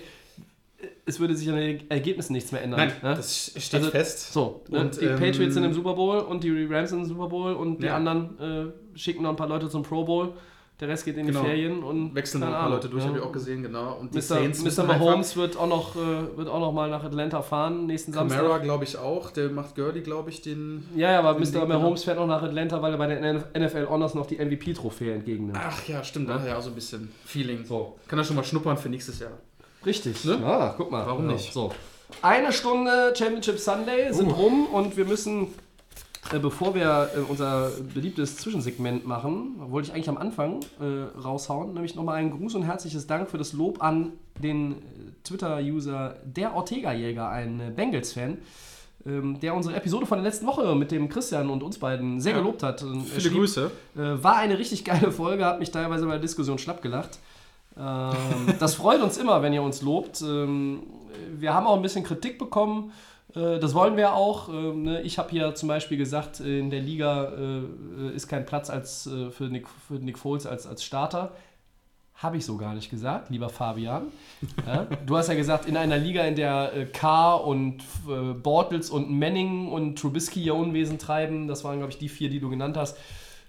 [1.05, 2.81] Es würde sich an den Ergebnissen nichts mehr ändern.
[2.81, 3.15] Nein, ne?
[3.17, 4.33] das steht Also, fest.
[4.33, 4.81] So, ne?
[4.81, 7.55] Und, die ähm, Patriots sind im Super Bowl und die Rams sind im Super Bowl
[7.55, 7.97] und die Ja.
[7.97, 10.35] anderen äh, schicken noch ein paar Leute zum Pro Bowl.
[10.79, 11.41] Der Rest geht in Genau.
[11.41, 13.09] die Ferien und Wechseln noch ein paar Leute durch, ja.
[13.09, 13.95] habe ich auch gesehen, genau.
[13.99, 14.23] Und die Mr.
[14.23, 14.85] Saints Mr.
[14.85, 18.63] Mahomes wird auch noch äh, wird auch noch mal nach Atlanta fahren nächsten Camara, Samstag.
[18.63, 19.31] glaube ich, auch.
[19.31, 20.87] Der macht Gurley, glaube ich, den...
[20.95, 21.61] Ja, ja, aber den Mr.
[21.63, 21.79] Genau.
[21.79, 25.59] Mahomes fährt noch nach Atlanta, weil er bei der NFL Honors noch die MVP-Trophäe entgegennimmt.
[25.59, 26.29] Ach ja, stimmt.
[26.29, 26.45] Ja.
[26.45, 27.65] Ja, so ein bisschen Feeling.
[27.65, 27.97] So.
[28.07, 29.33] Kann er schon mal schnuppern für nächstes Jahr.
[29.87, 30.25] Richtig.
[30.27, 30.39] Ne?
[30.43, 31.07] Ja, guck mal.
[31.07, 31.33] Warum Ja.
[31.33, 31.55] nicht?
[31.55, 31.73] So.
[32.21, 34.35] Eine Stunde Championship Sunday sind Uh.
[34.35, 35.49] rum und wir müssen,
[36.33, 41.75] äh, bevor wir äh, unser beliebtes Zwischensegment machen, wollte ich eigentlich am Anfang äh, raushauen,
[41.75, 44.13] nämlich nochmal einen Gruß und herzliches Dank für das Lob an
[44.43, 44.75] den äh,
[45.25, 48.39] Twitter-User der Ortega-Jäger, ein äh, Bengals-Fan.
[49.07, 52.33] ähm, Der unsere Episode von der letzten Woche mit dem Christian und uns beiden sehr
[52.33, 52.39] Ja.
[52.39, 52.83] gelobt hat.
[52.83, 53.71] Und Viele schrieb, Grüße.
[53.95, 57.19] war eine richtig geile Folge, hat mich teilweise bei der Diskussion schlapp gelacht.
[57.79, 58.15] Ähm,
[58.59, 60.23] das freut uns immer, wenn ihr uns lobt.
[60.23, 60.83] Ähm,
[61.39, 62.93] wir haben auch ein bisschen Kritik bekommen.
[63.35, 64.49] Äh, das wollen wir auch.
[64.49, 65.03] Ähm, ne?
[65.03, 69.09] Ich habe hier zum Beispiel gesagt, äh, in der Liga äh, ist kein Platz als,
[69.31, 71.33] für, Nick, für Nick Foles als, als Starter.
[72.15, 74.07] Habe ich so gar nicht gesagt, lieber Fabian.
[74.67, 74.87] Ja?
[75.05, 77.83] Du hast ja gesagt, in einer Liga, in der äh, Carr und
[78.43, 82.41] Bortles und Manning und Trubisky ihr Unwesen treiben, das waren, glaube ich, die vier, die
[82.41, 82.97] du genannt hast,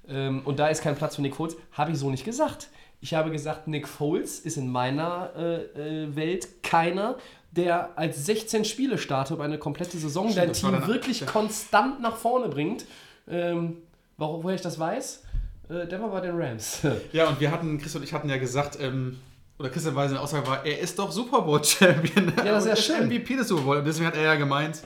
[0.10, 2.70] ähm, und da ist kein Platz für Nick Foles, habe ich so nicht gesagt.
[3.00, 7.16] Ich habe gesagt, Nick Foles ist in meiner äh, Welt keiner,
[7.52, 12.02] der als 16 Spiele starter über eine komplette Saison dein das war Team wirklich konstant
[12.02, 12.86] nach vorne bringt.
[13.28, 13.78] Ähm,
[14.18, 15.24] warum, woher ich das weiß?
[15.70, 16.80] Äh, der war bei den Rams.
[17.14, 19.18] Ja, und wir hatten, Chris und ich hatten ja gesagt, ähm,
[19.60, 22.32] oder Christian Weise eine Aussage war, er ist doch Super Bowl-Champion.
[22.38, 23.08] Ja, das ist ja schön.
[23.08, 23.78] MVP des Super Bowl.
[23.78, 24.82] Und deswegen hat er ja gemeint,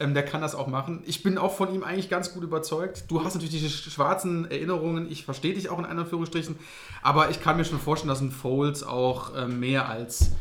[0.00, 1.02] ähm, der kann das auch machen.
[1.06, 3.04] Ich bin auch von ihm eigentlich ganz gut überzeugt.
[3.08, 5.10] Du hast natürlich diese sch- schwarzen Erinnerungen.
[5.10, 6.56] Ich verstehe dich auch in Anführungsstrichen.
[7.02, 10.32] Aber ich kann mir schon vorstellen, dass ein Foles auch ähm, mehr als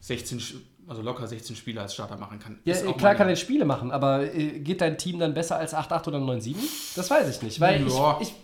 [0.00, 0.54] 16, Sch-
[0.88, 2.58] also locker 16 Spiele als Starter machen kann.
[2.64, 5.74] Ja, äh, klar kann er Spiele machen, aber äh, geht dein Team dann besser als
[5.74, 6.54] 8-8 oder 9-7?
[6.94, 8.18] Das weiß ich nicht, weil Ja.
[8.20, 8.34] ich, ich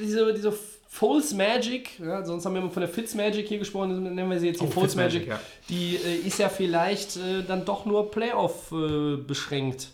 [0.00, 0.52] diese, diese
[0.88, 4.40] Foles Magic, ja, sonst haben wir immer von der Fitz Magic hier gesprochen, nennen wir
[4.40, 5.40] sie jetzt die Oh, Foles Fitzmagic, Magic, ja.
[5.68, 9.88] die äh, ist ja vielleicht äh, dann doch nur Playoff äh, beschränkt.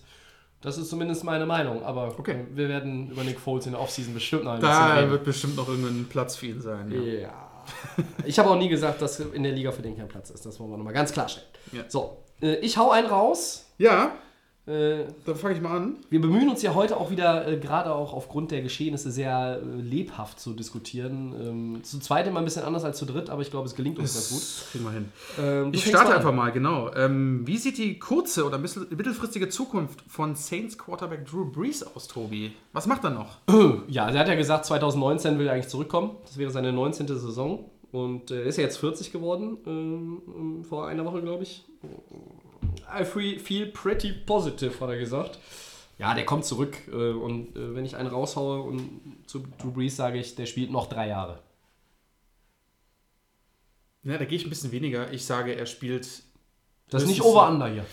[0.60, 2.32] Das ist zumindest meine Meinung, aber Okay.
[2.52, 5.24] äh, wir werden über Nick Foles in der Offseason bestimmt noch ein bisschen Da wird
[5.24, 6.90] bestimmt noch irgendein Platz für ihn sein.
[6.92, 7.00] Ja.
[7.02, 7.41] Ja.
[8.24, 10.46] Ich habe auch nie gesagt, dass in der Liga für den kein Platz ist.
[10.46, 11.48] Das wollen wir nochmal ganz klarstellen.
[11.72, 11.84] Ja.
[11.88, 13.66] So, äh, ich hau einen raus.
[13.78, 14.12] ja,
[14.64, 15.96] Äh, dann fange ich mal an.
[16.08, 19.80] wir bemühen uns ja heute auch wieder, äh, gerade auch aufgrund der Geschehnisse, sehr äh,
[19.80, 21.34] lebhaft zu diskutieren.
[21.40, 23.98] Ähm, zu zweit immer ein bisschen anders als zu dritt, aber ich glaube, es gelingt
[23.98, 24.38] uns ganz gut.
[24.40, 25.08] Das kriegen wir hin.
[25.40, 26.94] Ähm, Ich starte mal einfach mal, genau.
[26.94, 32.06] Ähm, wie sieht die kurze oder mittel- mittelfristige Zukunft von Saints Quarterback Drew Brees aus,
[32.06, 32.52] Tobi?
[32.72, 33.38] Was macht er noch?
[33.88, 36.10] Ja, der hat ja gesagt, 2019 will er eigentlich zurückkommen.
[36.24, 37.08] Das wäre seine 19.
[37.08, 37.68] Saison.
[37.90, 41.64] Und äh, er ist ja jetzt 40 geworden, ähm, vor einer Woche, glaube ich.
[43.00, 45.38] I feel, feel pretty positive, hat er gesagt.
[45.98, 46.76] Ja, der kommt zurück.
[46.88, 50.70] Äh, und äh, wenn ich einen raushaue und zu Drew Brees sage ich, der spielt
[50.70, 51.38] noch drei Jahre.
[54.04, 55.12] Ja, da gehe ich ein bisschen weniger.
[55.12, 56.08] Ich sage, er spielt.
[56.90, 57.86] Das ist nicht Over-Under hier.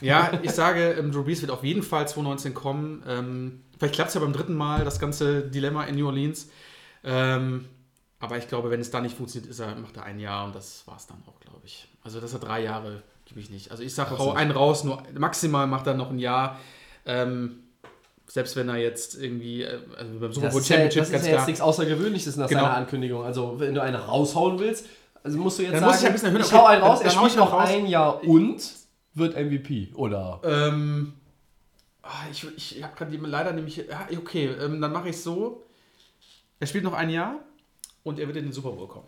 [0.00, 3.02] Ja, ich sage, ähm, Drew Brees wird auf jeden Fall 2019 kommen.
[3.06, 6.50] Ähm, vielleicht klappt es ja beim dritten Mal, das ganze Dilemma in New Orleans.
[7.04, 7.66] Ähm,
[8.18, 10.54] Aber ich glaube, wenn es da nicht funktioniert, ist er, macht er ein Jahr und
[10.54, 11.88] das war es dann auch, glaube ich.
[12.02, 13.70] Also, dass er drei Jahre gebe ich nicht.
[13.70, 16.58] Also, ich sage, hau einen raus, nur maximal macht er noch ein Jahr.
[17.06, 17.58] Ähm,
[18.26, 21.12] selbst wenn er jetzt irgendwie, äh, also beim Super Bowl ist ja, Championship das ist
[21.12, 21.46] ja jetzt klar.
[21.46, 22.62] nichts Außergewöhnliches nach Genau.
[22.62, 23.24] seiner Ankündigung.
[23.24, 24.86] Also, wenn du eine raushauen willst,
[25.22, 26.82] also musst du jetzt Dann muss sagen, ich ein bisschen erhöhen, ich okay, hau einen
[26.82, 27.68] raus, er spielt noch raus.
[27.68, 28.62] ein Jahr und
[29.14, 29.92] wird MVP.
[29.94, 31.12] Oder Ähm,
[32.02, 33.76] ah, ich ich habe gerade leider nämlich.
[33.76, 35.64] Ja, okay, ähm, dann mache ich es so.
[36.58, 37.40] Er spielt noch ein Jahr
[38.04, 39.06] und er wird in den Super Bowl kommen.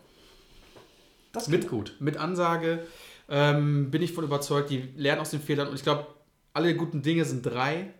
[1.31, 1.67] das Mit,
[1.99, 2.85] mit Ansage
[3.29, 6.07] ähm, bin ich von überzeugt, die lernen aus den Fehlern und ich glaube,
[6.53, 7.93] alle guten Dinge sind drei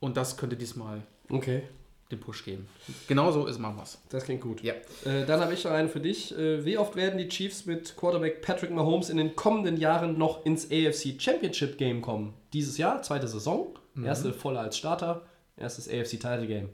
[0.00, 1.62] und das könnte diesmal Okay,
[2.10, 2.66] den Push geben.
[3.06, 3.98] Genauso ist machen wir's.
[4.08, 4.62] das klingt gut.
[4.62, 4.74] Ja.
[5.04, 6.36] Äh, dann habe ich noch einen für dich.
[6.36, 10.44] Äh, wie oft werden die Chiefs mit Quarterback Patrick Mahomes in den kommenden Jahren noch
[10.46, 12.34] ins AFC Championship Game kommen?
[12.52, 14.04] Dieses Jahr, zweite Saison, Mhm.
[14.06, 16.68] erste volle als Starter, erstes AFC Title Game.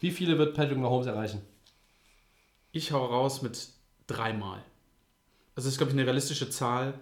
[0.00, 1.40] Wie viele wird Patrick Mahomes erreichen?
[2.72, 3.68] Ich hau raus mit
[4.06, 4.62] dreimal.
[5.54, 6.94] Also das ist, glaube ich, eine realistische Zahl.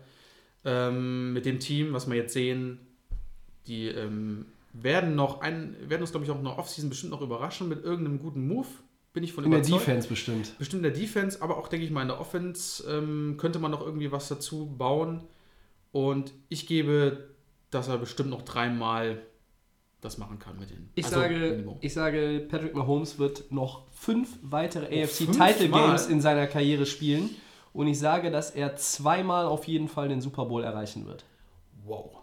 [0.64, 2.78] Ähm, mit dem Team, was wir jetzt sehen,
[3.66, 7.22] die ähm, werden noch ein, werden uns, glaube ich, auch in der Offseason bestimmt noch
[7.22, 8.66] überraschen mit irgendeinem guten Move.
[9.12, 9.82] Bin ich von In der überzeugt.
[9.82, 10.59] Defense bestimmt.
[10.59, 13.70] Bestimmt in der Defense, aber auch, denke ich mal, in der Offense ähm, könnte man
[13.70, 15.22] noch irgendwie was dazu bauen.
[15.92, 17.30] Und ich gebe,
[17.70, 19.22] dass er bestimmt noch dreimal
[20.01, 20.90] das machen kann mit denen.
[20.94, 25.53] Ich, Also sage, ich sage, Patrick Mahomes wird noch fünf weitere AFC fünfmal?
[25.53, 27.30] Title Games in seiner Karriere spielen.
[27.73, 31.25] Und ich sage, dass er zweimal auf jeden Fall den Super Bowl erreichen wird.
[31.85, 32.16] Wow.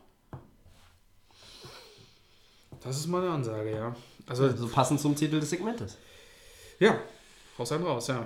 [2.83, 3.95] Das ist mal eine Ansage, ja.
[4.27, 5.97] Also, So passend zum Titel des Segmentes.
[6.79, 6.97] ja,
[7.57, 8.25] raus ein raus, ja.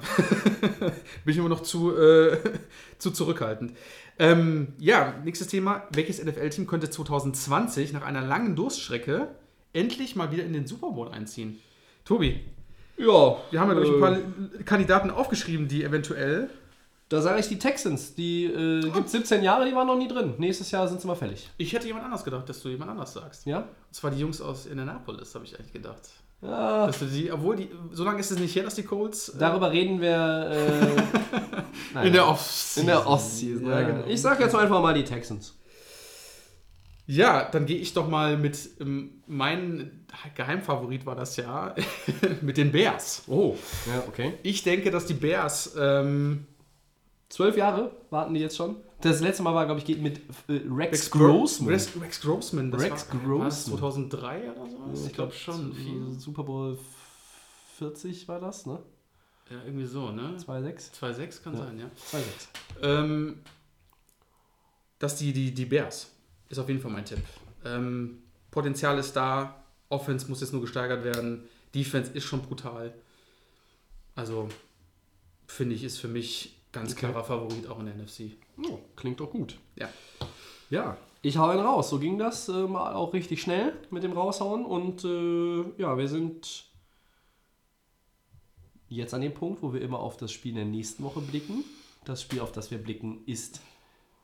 [1.24, 2.38] Bin ich immer noch zu, äh,
[2.98, 3.78] zu zurückhaltend.
[4.20, 5.84] Ähm, ja, nächstes Thema.
[5.92, 9.30] Welches NFL-Team könnte 2020 nach einer langen Durststrecke
[9.74, 11.60] endlich mal wieder in den Super Bowl einziehen?
[12.04, 12.42] Tobi,
[12.98, 16.50] Ja, wir haben ja, glaube ich, ein paar Kandidaten aufgeschrieben, die eventuell.
[17.12, 18.16] Da sage ich die Texans.
[18.16, 20.34] Die äh, gibt 17 Jahre, die waren noch nie drin.
[20.38, 21.49] Nächstes Jahr sind sie mal fällig.
[21.57, 23.45] Ich hätte jemand anders gedacht, dass du jemand anders sagst.
[23.45, 23.57] Ja?
[23.57, 25.99] Und zwar die Jungs aus Indianapolis, habe ich eigentlich gedacht.
[26.41, 26.88] Ja.
[26.88, 29.28] Dass du die, obwohl die, so lange ist es nicht her, dass die Colts.
[29.28, 30.95] äh, Darüber reden wir
[31.93, 32.82] äh, in der Offseason.
[32.84, 33.66] in der Ostseason.
[33.68, 34.05] Ja, Ja, genau.
[34.07, 35.59] Ich sage jetzt einfach mal die Texans.
[37.07, 41.76] Ja, dann gehe ich doch mal mit ähm, mein Geheimfavorit war das ja
[42.41, 43.24] mit den Bears.
[43.28, 44.36] Oh, ja, okay.
[44.43, 46.47] Ich denke, dass die Bears ähm,
[47.32, 48.76] Zwölf Jahre warten die jetzt schon.
[49.00, 51.70] Das letzte Mal war, glaube ich, geht mit äh, Rex, Gro- Grossman.
[51.72, 52.70] Rex, Rex Grossman.
[52.72, 53.80] Das Rex war, war Grossman.
[53.80, 55.08] 2003 oder so?
[55.08, 55.74] Ich glaube schon.
[55.74, 56.12] Viel.
[56.20, 56.78] Super Bowl
[57.78, 58.80] 40 war das, ne?
[59.50, 60.36] Ja, irgendwie so, ne?
[60.46, 60.92] 2,6?
[61.00, 61.60] 2,6 kann Ja.
[61.66, 61.86] sein, ja.
[62.12, 62.22] 2,6.
[62.84, 63.40] Ähm,
[65.00, 66.12] dass die, die, die Bears
[66.50, 67.20] ist auf jeden Fall mein Tipp.
[67.66, 68.22] Ähm,
[68.52, 72.94] Potenzial ist da, Offense muss jetzt nur gesteigert werden, Defense ist schon brutal.
[74.16, 74.50] Also
[75.48, 77.08] finde ich, ist für mich ganz Okay.
[77.08, 78.32] klarer Favorit auch in der NFC.
[78.70, 79.58] Oh, klingt doch gut.
[79.78, 79.90] Ja.
[80.70, 81.90] Ja, ich hau ihn raus.
[81.90, 84.66] So ging das äh, mal auch richtig schnell mit dem Raushauen.
[84.66, 86.66] Und äh, ja, wir sind
[88.88, 91.64] jetzt an dem Punkt, wo wir immer auf das Spiel in der nächsten Woche blicken.
[92.06, 93.62] Das Spiel, auf das wir blicken, ist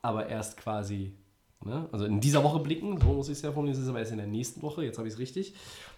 [0.01, 1.13] aber erst quasi,
[1.63, 1.87] ne?
[1.91, 4.11] also in dieser Woche blicken, so muss ich es ja formulieren, es ist aber erst
[4.11, 5.53] in der nächsten Woche, jetzt habe ich es richtig.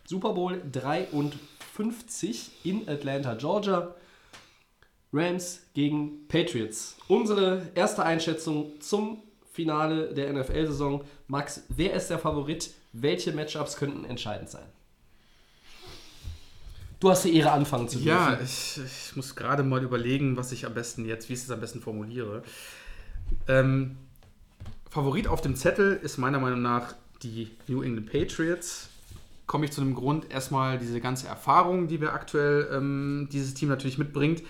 [0.06, 3.95] Super Bowl 53 in Atlanta, Georgia.
[5.12, 6.97] Rams gegen Patriots.
[7.07, 11.03] Unsere erste Einschätzung zum Finale der NFL-Saison.
[11.28, 12.72] Max, wer ist der Favorit?
[12.93, 14.66] Welche Matchups könnten entscheidend sein?
[16.99, 18.10] Du hast die Ehre, anfangen zu dürfen.
[18.10, 21.49] Ja, ich, ich muss gerade mal überlegen, was ich am besten jetzt, wie ich es
[21.49, 22.43] am besten formuliere.
[23.47, 23.97] Ähm,
[24.89, 28.89] Favorit auf dem Zettel ist meiner Meinung nach die New England Patriots.
[29.45, 33.70] Komme ich zu einem Grund, erstmal diese ganze Erfahrung, die wir aktuell ähm, dieses Team
[33.70, 34.43] natürlich mitbringt.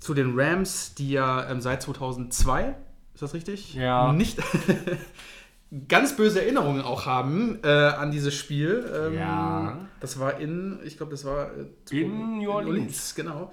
[0.00, 2.74] Zu den Rams, die ja ähm, seit 2002,
[3.14, 3.74] ist das richtig?
[3.74, 4.12] Ja.
[4.12, 4.38] Nicht
[5.88, 8.90] ganz böse Erinnerungen auch haben äh, an dieses Spiel.
[8.92, 9.88] Ähm, Ja.
[10.00, 13.14] Das war in, ich glaube, das war äh, In New Orleans.
[13.14, 13.52] genau.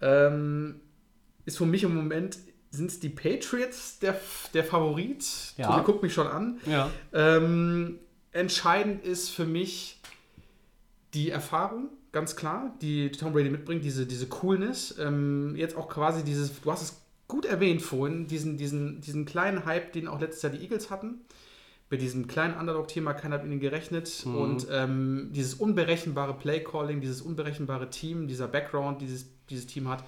[0.00, 0.80] Ähm,
[1.44, 2.38] ist für mich im Moment,
[2.70, 4.18] sind es die Patriots der,
[4.54, 5.24] der Favorit.
[5.56, 5.68] Ja.
[5.68, 6.58] Tobi guckt mich schon an.
[6.66, 6.90] Ja.
[7.12, 7.98] Ähm,
[8.32, 10.00] entscheidend ist für mich
[11.14, 14.96] die Erfahrung, ganz klar, die Tom Brady mitbringt, diese, diese Coolness.
[14.98, 19.64] Ähm, jetzt auch quasi dieses, du hast es gut erwähnt vorhin, diesen, diesen, diesen kleinen
[19.64, 21.20] Hype, den auch letztes Jahr die Eagles hatten.
[21.88, 24.24] Bei diesem kleinen Underdog-Thema, keiner hat mit ihnen gerechnet.
[24.24, 24.34] Mhm.
[24.36, 30.04] Und ähm, dieses unberechenbare Play-Calling, dieses unberechenbare Team, dieser Background, dieses, dieses Team hat.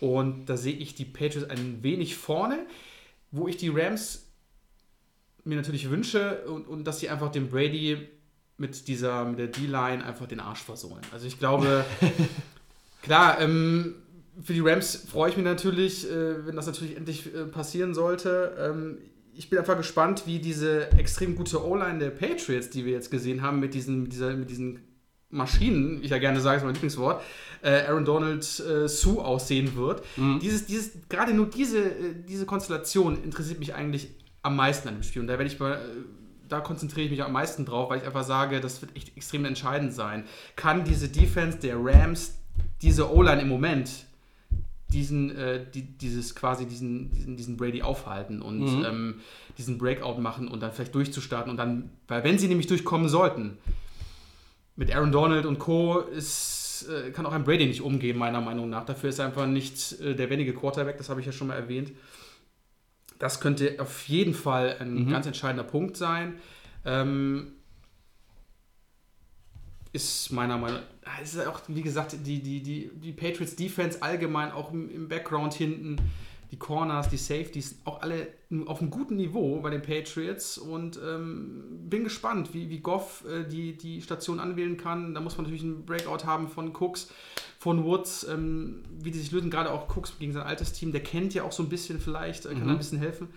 [0.00, 2.66] Und da sehe ich die Patriots ein wenig vorne,
[3.30, 4.26] wo ich die Rams
[5.44, 8.08] mir natürlich wünsche und, und dass sie einfach dem Brady
[8.56, 11.02] mit dieser, mit der D-Line einfach den Arsch versohlen.
[11.12, 11.84] Also ich glaube,
[13.02, 13.96] klar, ähm,
[14.42, 18.56] für die Rams freue ich mich natürlich, äh, wenn das natürlich endlich äh, passieren sollte.
[18.58, 18.98] Ähm,
[19.36, 23.42] ich bin einfach gespannt, wie diese extrem gute O-Line der Patriots, die wir jetzt gesehen
[23.42, 24.80] haben, mit diesen, mit dieser, mit diesen
[25.30, 27.20] Maschinen, ich ja gerne sage, ist mein Lieblingswort,
[27.62, 30.04] äh, Aaron Donald äh, Sue aussehen wird.
[30.40, 34.10] Dieses, dieses, gerade nur diese, äh, diese Konstellation interessiert mich eigentlich
[34.42, 35.22] am meisten an dem Spiel.
[35.22, 35.78] Und da werde ich mal, äh,
[36.48, 39.44] da konzentriere ich mich am meisten drauf, weil ich einfach sage, das wird echt extrem
[39.44, 40.24] entscheidend sein.
[40.56, 42.34] Kann diese Defense der Rams,
[42.82, 43.90] diese O-Line im Moment,
[44.92, 48.84] diesen, äh, die, dieses quasi diesen, diesen, diesen Brady aufhalten und Mhm.
[48.86, 49.14] ähm,
[49.58, 53.58] diesen Breakout machen und dann vielleicht durchzustarten und dann, weil wenn sie nämlich durchkommen sollten,
[54.76, 56.00] mit Aaron Donald und Co.
[56.00, 58.84] Ist, äh, kann auch ein Brady nicht umgehen, meiner Meinung nach.
[58.84, 61.54] Dafür ist er einfach nicht äh, der wenige Quarterback, das habe ich ja schon mal
[61.54, 61.92] erwähnt.
[63.24, 66.34] Das könnte auf jeden Fall ein ganz entscheidender Punkt sein.
[66.84, 67.52] Ähm,
[69.94, 74.52] ist meiner Meinung nach, ist auch, wie gesagt, die, die, die, die Patriots Defense allgemein,
[74.52, 75.96] auch im, im Background hinten,
[76.54, 78.28] die Corners, die Safeties, auch alle
[78.66, 83.42] auf einem guten Niveau bei den Patriots und ähm, bin gespannt, wie, wie Goff äh,
[83.42, 85.14] die, die Station anwählen kann.
[85.14, 87.10] Da muss man natürlich einen Breakout haben von Cooks,
[87.58, 91.02] von Woods, ähm, wie die sich lösen, gerade auch Cooks gegen sein altes Team, der
[91.02, 93.28] kennt ja auch so ein bisschen vielleicht, äh, kann ein bisschen helfen.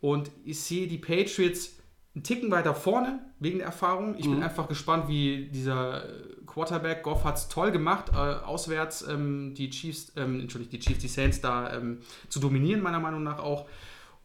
[0.00, 1.76] Und ich sehe die Patriots
[2.16, 4.16] einen Ticken weiter vorne wegen der Erfahrung.
[4.18, 9.06] Ich bin einfach gespannt, wie dieser äh, Quarterback, Goff hat es toll gemacht, äh, auswärts
[9.06, 11.98] ähm, die Chiefs, ähm, Entschuldigung, die Chiefs, die Saints da ähm,
[12.30, 13.66] zu dominieren, meiner Meinung nach auch.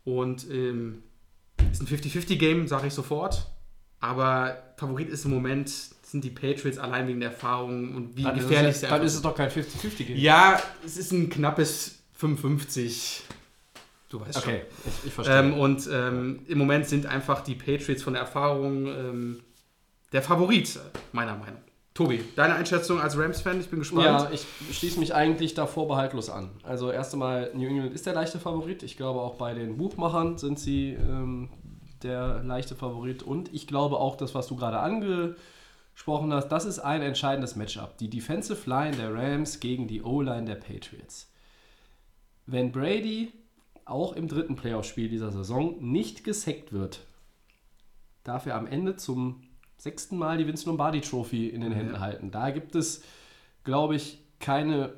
[0.05, 1.03] Und ähm,
[1.73, 3.51] ist ein 50-50-Game, sage ich sofort.
[3.99, 8.35] Aber Favorit ist im Moment, sind die Patriots allein wegen der Erfahrung und wie Dann
[8.39, 10.15] gefährlich sie dann ist es doch kein 50-50-Game.
[10.15, 13.23] Ja, es ist ein knappes 55.
[14.07, 14.43] Du weißt schon.
[14.43, 15.37] Okay, ich, ich verstehe.
[15.37, 19.39] Ähm, und ähm, im Moment sind einfach die Patriots von der Erfahrung ähm,
[20.13, 20.79] der Favorit,
[21.11, 21.59] meiner Meinung.
[21.93, 23.59] Tobi, deine Einschätzung als Rams-Fan?
[23.59, 24.05] Ich bin gespannt.
[24.05, 26.49] Ja, ich schließe mich eigentlich da vorbehaltlos an.
[26.63, 28.81] Also erst einmal, New England ist der leichte Favorit.
[28.83, 31.49] Ich glaube auch bei den Buchmachern sind sie ähm,
[32.01, 33.23] der leichte Favorit.
[33.23, 37.97] Und ich glaube auch, das, was du gerade angesprochen hast, das ist ein entscheidendes Matchup.
[37.97, 41.29] Die Defensive Line der Rams gegen die O-Line der Patriots.
[42.45, 43.33] Wenn Brady
[43.83, 47.01] auch im dritten Playoff-Spiel dieser Saison nicht gesackt wird,
[48.23, 49.43] darf er am Ende zum
[49.81, 52.29] sechsten Mal die Vince Lombardi Trophy in den Händen halten.
[52.29, 53.01] Da gibt es,
[53.63, 54.93] glaube ich, keine,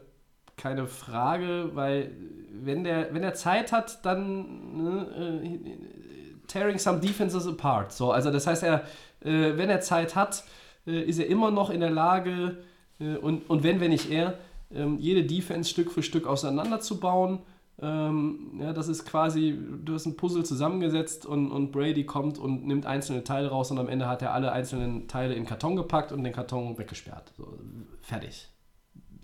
[0.58, 2.12] keine Frage, weil
[2.52, 7.94] wenn der, wenn er Zeit hat, dann ne, äh, tearing some defenses apart.
[7.94, 8.84] So, also das heißt, er,
[9.22, 10.44] äh, wenn er Zeit hat,
[10.86, 12.58] äh, ist er immer noch in der Lage,
[13.00, 14.38] äh, und, und wenn, wenn nicht er,
[14.76, 17.40] ähm, jede Defense Stück für Stück auseinanderzubauen.
[17.82, 22.66] Ähm, ja, das ist quasi, du hast ein Puzzle zusammengesetzt und, und Brady kommt und
[22.66, 26.12] nimmt einzelne Teile raus und am Ende hat er alle einzelnen Teile in Karton gepackt
[26.12, 27.34] und den Karton weggesperrt.
[27.36, 27.58] So,
[28.02, 28.48] fertig.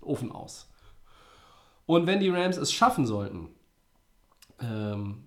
[0.00, 0.68] Ofen aus.
[1.86, 3.48] Und wenn die Rams es schaffen sollten,
[4.60, 5.24] ähm,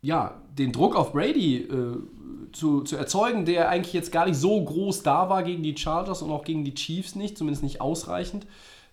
[0.00, 1.96] ja, den Druck auf Brady äh,
[2.52, 6.22] zu, zu erzeugen, der eigentlich jetzt gar nicht so groß da war gegen die Chargers
[6.22, 8.46] und auch gegen die Chiefs nicht, zumindest nicht ausreichend,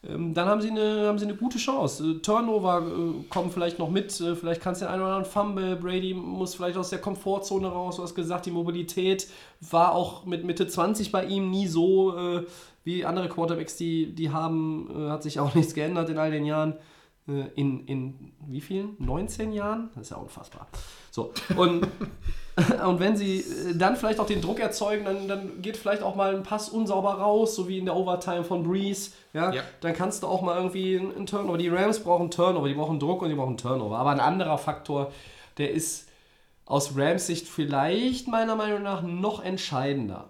[0.08, 2.04] ähm, dann haben sie, eine, haben sie eine gute Chance.
[2.04, 5.32] Äh, Turnover äh, kommen vielleicht noch mit, äh, vielleicht kannst du den einen oder anderen
[5.32, 9.28] Fumble, Brady muss vielleicht aus der Komfortzone raus, du hast gesagt, die Mobilität
[9.62, 12.46] war auch mit Mitte 20 bei ihm nie so äh,
[12.84, 16.46] wie andere Quarterbacks, die, die haben, äh, hat sich auch nichts geändert in all den
[16.46, 16.76] Jahren.
[17.28, 18.96] Äh, in, in wie vielen?
[19.00, 19.90] 19 Jahren?
[19.96, 20.68] Das ist ja unfassbar.
[21.10, 21.88] So, und,
[22.86, 26.16] und wenn sie äh, dann vielleicht auch den Druck erzeugen, dann, dann geht vielleicht auch
[26.16, 29.12] mal ein Pass unsauber raus, so wie in der Overtime von Breeze.
[29.34, 29.54] Ja?
[29.54, 29.64] Ja.
[29.82, 31.58] Dann kannst du auch mal irgendwie einen einen Turnover.
[31.58, 33.98] Die Rams brauchen Turnover, die brauchen Druck und die brauchen Turnover.
[33.98, 35.12] Aber ein anderer Faktor,
[35.58, 36.10] der ist
[36.66, 40.30] aus Rams Sicht vielleicht meiner Meinung nach noch entscheidender.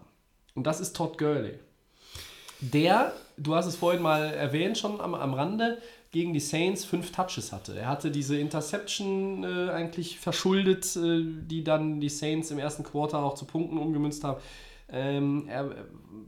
[0.56, 1.60] Und das ist Todd Gurley.
[2.60, 5.80] Der, du hast es vorhin mal erwähnt, schon am, am Rande,
[6.14, 7.76] gegen die Saints fünf Touches hatte.
[7.76, 13.18] Er hatte diese Interception äh, eigentlich verschuldet, äh, die dann die Saints im ersten Quarter
[13.24, 14.40] auch zu Punkten umgemünzt haben.
[14.90, 15.72] Ähm, er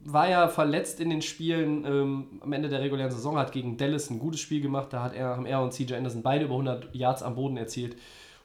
[0.03, 4.09] war ja verletzt in den Spielen ähm, am Ende der regulären Saison, hat gegen Dallas
[4.09, 4.91] ein gutes Spiel gemacht.
[4.91, 7.95] Da hat er, haben er und CJ Anderson beide über 100 Yards am Boden erzielt.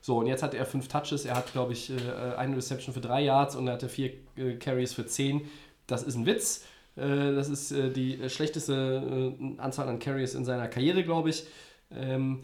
[0.03, 1.25] So, und jetzt hat er fünf Touches.
[1.25, 4.57] Er hat, glaube ich, äh, eine Reception für drei Yards und er hatte vier äh,
[4.57, 5.49] Carries für zehn.
[5.87, 6.67] Das ist ein Witz.
[6.97, 11.45] Äh, Das ist äh, die äh, schlechteste Anzahl an Carries in seiner Karriere, glaube ich.
[11.95, 12.41] Ähm,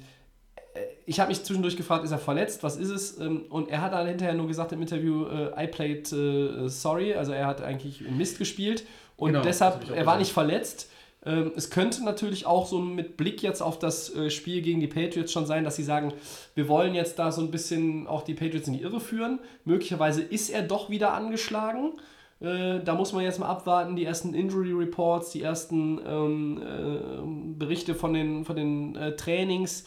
[0.75, 2.63] äh, Ich habe mich zwischendurch gefragt, ist er verletzt?
[2.63, 3.19] Was ist es?
[3.21, 5.27] Ähm, Und er hat dann hinterher nur gesagt im Interview,
[5.59, 7.15] I played sorry.
[7.15, 8.85] Also er hat eigentlich Mist gespielt.
[9.17, 10.91] Und Genau, deshalb, er war nicht verletzt.
[11.25, 15.33] Ähm, Es könnte natürlich auch so mit Blick jetzt auf das Spiel gegen die Patriots
[15.33, 16.13] schon sein, dass sie sagen,
[16.55, 19.39] wir wollen jetzt da so ein bisschen auch die Patriots in die Irre führen.
[19.65, 21.93] Möglicherweise ist er doch wieder angeschlagen.
[22.41, 27.59] Äh, da muss man jetzt mal abwarten, die ersten Injury Reports, die ersten ähm, äh,
[27.59, 29.85] Berichte von den, von den äh, Trainings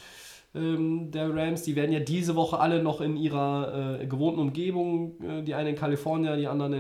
[0.55, 1.63] ähm, der Rams.
[1.63, 5.69] Die werden ja diese Woche alle noch in ihrer äh, gewohnten Umgebung, äh, die einen
[5.69, 6.73] in Kalifornien, die anderen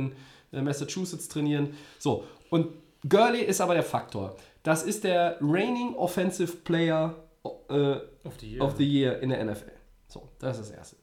[0.51, 1.75] in Massachusetts trainieren.
[1.99, 2.69] So, und
[3.07, 4.35] Gurley ist aber der Faktor.
[4.63, 9.71] Das ist der reigning Offensive Player Of the of the Year in der NFL.
[10.07, 10.95] So, das ist das Erste.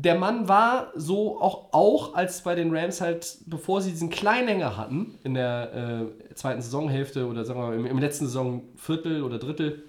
[0.00, 4.76] Der Mann war so auch, auch als bei den Rams halt, bevor sie diesen Kleinhänger
[4.76, 9.40] hatten, in der äh, zweiten Saisonhälfte oder sagen wir mal im, im letzten Saisonviertel oder
[9.40, 9.82] Drittel,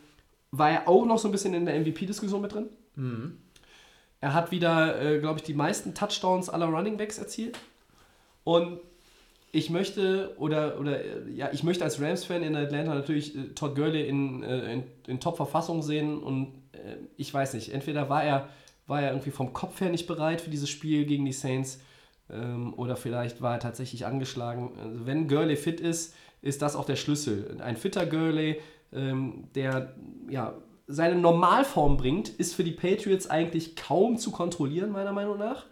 [0.49, 2.69] war er auch noch so ein bisschen in der MVP-Diskussion mit drin.
[4.19, 7.60] Er hat wieder, äh, glaube ich, die meisten Touchdowns aller Running Backs erzielt.
[8.44, 8.80] Und
[9.52, 13.76] ich möchte, oder, oder äh, ja, ich möchte als Rams-Fan in Atlanta natürlich äh, Todd
[13.76, 18.49] Gurley in, äh, in, in Top-Verfassung sehen und äh, ich weiß nicht, entweder war er,
[18.90, 21.80] war er irgendwie vom Kopf her nicht bereit für dieses Spiel gegen die Saints
[22.30, 24.78] ähm, oder vielleicht war er tatsächlich angeschlagen.
[24.80, 27.57] Also wenn Gurley fit ist, ist das auch der Schlüssel.
[27.61, 28.60] Ein fitter Gurley,
[28.94, 29.95] ähm, der
[30.30, 30.56] ja,
[30.88, 35.66] seine Normalform bringt, ist für die Patriots eigentlich kaum zu kontrollieren, meiner Meinung nach.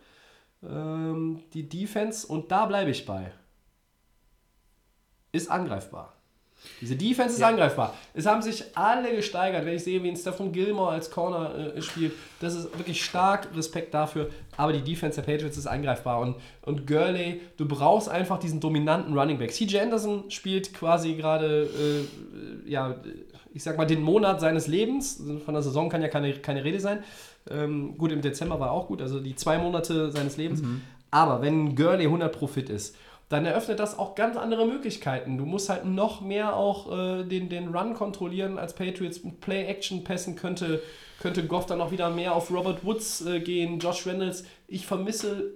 [0.63, 3.31] Ähm, die Defense, und da bleibe ich bei,
[5.31, 6.16] ist angreifbar.
[6.81, 7.93] Diese Defense ist angreifbar.
[8.13, 11.81] Es haben sich alle gesteigert, wenn ich sehe, wie ein Stephen Gilmore als Corner äh,
[11.81, 12.13] spielt.
[12.39, 14.29] Das ist wirklich stark, Respekt dafür.
[14.57, 16.19] Aber die Defense der Patriots ist angreifbar.
[16.19, 19.51] Und, und Gurley, du brauchst einfach diesen dominanten Running Back.
[19.51, 22.95] CJ Anderson spielt quasi gerade, äh, ja,
[23.53, 25.21] ich sag mal, den Monat seines Lebens.
[25.45, 27.03] Von der Saison kann ja keine, keine Rede sein.
[27.49, 30.61] Ähm, gut, im Dezember war auch gut, also die zwei Monate seines Lebens.
[31.11, 32.95] Aber wenn Gurley 100 Pro fit ist,
[33.29, 35.37] dann eröffnet das auch ganz andere Möglichkeiten.
[35.37, 39.23] Du musst halt noch mehr auch äh, den, den Run kontrollieren als Patriots.
[39.23, 40.81] Mit Play-Action-Pässen könnte,
[41.19, 44.45] könnte Goff dann auch wieder mehr auf Robert Woods äh, gehen, Josh Reynolds.
[44.67, 45.51] Ich vermisse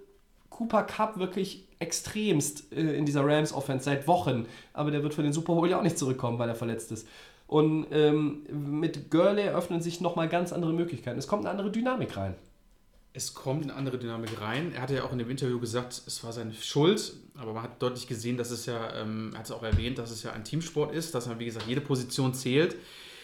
[0.50, 4.48] Cooper Cup wirklich extremst äh, in dieser Rams-Offense seit Wochen.
[4.74, 7.08] Aber der wird für den Super Bowl ja auch nicht zurückkommen, weil er verletzt ist.
[7.48, 11.20] Und ähm, mit Gurley eröffnen sich nochmal ganz andere Möglichkeiten.
[11.20, 12.36] Es kommt eine andere Dynamik rein.
[13.14, 14.72] Es kommt eine andere Dynamik rein.
[14.74, 17.82] Er hatte ja auch in dem Interview gesagt, es war seine Schuld, aber man hat
[17.82, 20.46] deutlich gesehen, dass es ja, ähm, er hat es auch erwähnt, dass es ja ein
[20.46, 22.76] Teamsport ist, dass man, wie gesagt, jede Position zählt.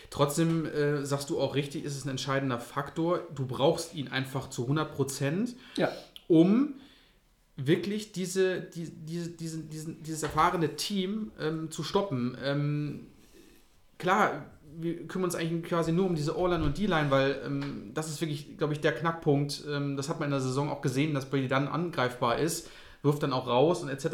[0.09, 3.21] Trotzdem äh, sagst du auch richtig, ist es ein entscheidender Faktor.
[3.33, 5.91] Du brauchst ihn einfach zu 100 Prozent, Ja.
[6.27, 6.75] um
[7.55, 12.37] wirklich diese, die, diese, diesen, diesen, dieses erfahrene Team ähm, zu stoppen.
[12.43, 13.07] Ähm,
[13.97, 14.45] klar,
[14.79, 18.21] wir kümmern uns eigentlich quasi nur um diese O-Line und D-Line, weil ähm, das ist
[18.21, 19.63] wirklich, glaube ich, der Knackpunkt.
[19.69, 22.69] Ähm, das hat man in der Saison auch gesehen, dass Brady dann angreifbar ist,
[23.01, 24.07] wirft dann auch raus und etc.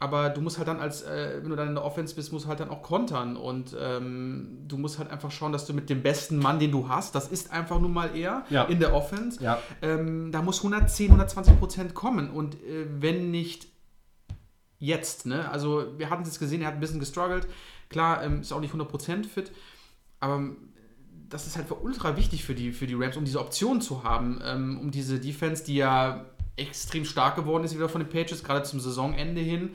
[0.00, 2.44] Aber du musst halt dann als, äh, wenn du dann in der Offense bist, musst
[2.44, 5.88] du halt dann auch kontern und ähm, du musst halt einfach schauen, dass du mit
[5.88, 8.64] dem besten Mann, den du hast, das ist einfach nun mal er Ja.
[8.64, 9.58] in der Offense, Ja.
[9.82, 13.68] ähm, da muss 110, 120 Prozent kommen und äh, wenn nicht
[14.78, 15.48] jetzt, ne?
[15.50, 17.46] Also wir hatten es gesehen, er hat ein bisschen gestruggelt.
[17.88, 19.52] Klar, ähm, ist auch nicht 100% fit,
[20.24, 20.56] aber ähm,
[21.28, 24.04] das ist halt für ultra wichtig für die, für die Rams, um diese Option zu
[24.04, 26.24] haben, ähm, um diese Defense, die ja
[26.56, 29.70] extrem stark geworden ist wieder von den Patriots, gerade zum Saisonende hin,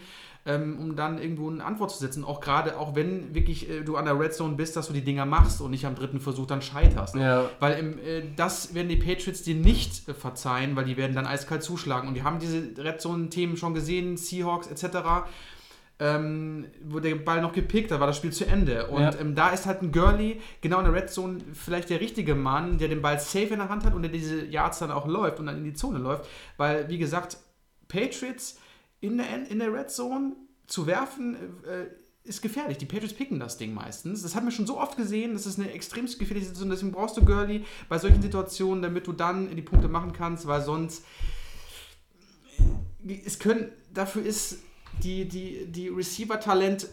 [0.46, 2.24] ähm, um dann irgendwo eine Antwort zu setzen.
[2.24, 5.04] Auch gerade, auch wenn wirklich äh, du an der Red Zone bist, dass du die
[5.04, 7.16] Dinger machst und nicht am dritten Versuch dann scheiterst.
[7.16, 7.50] Ja.
[7.60, 11.28] Weil im, äh, das werden die Patriots dir nicht äh, verzeihen, weil die werden dann
[11.28, 12.08] eiskalt zuschlagen.
[12.08, 15.28] Und wir haben diese Red Zone-Themen schon gesehen, Seahawks etc.,
[16.00, 18.88] ähm, wo der Ball noch gepickt, da war das Spiel zu Ende.
[18.88, 19.20] Und Ja.
[19.20, 22.78] ähm, da ist halt ein Girlie, genau in der Red Zone, vielleicht der richtige Mann,
[22.78, 25.40] der den Ball safe in der Hand hat und der diese Yards dann auch läuft
[25.40, 26.26] und dann in die Zone läuft.
[26.58, 27.38] Weil, wie gesagt,
[27.90, 28.60] Patriots
[29.02, 30.36] in der, in der Red Zone
[30.68, 31.36] zu werfen,
[31.66, 31.88] äh,
[32.24, 32.78] ist gefährlich.
[32.78, 34.22] Die Patriots picken das Ding meistens.
[34.22, 35.34] Das haben wir schon so oft gesehen.
[35.34, 36.70] Das ist eine extrem gefährliche Situation.
[36.70, 40.62] Deswegen brauchst du Girlie bei solchen Situationen, damit du dann die Punkte machen kannst, weil
[40.62, 41.04] sonst
[43.26, 44.60] es können, dafür ist
[45.04, 46.88] die, die, die Receiver-Talent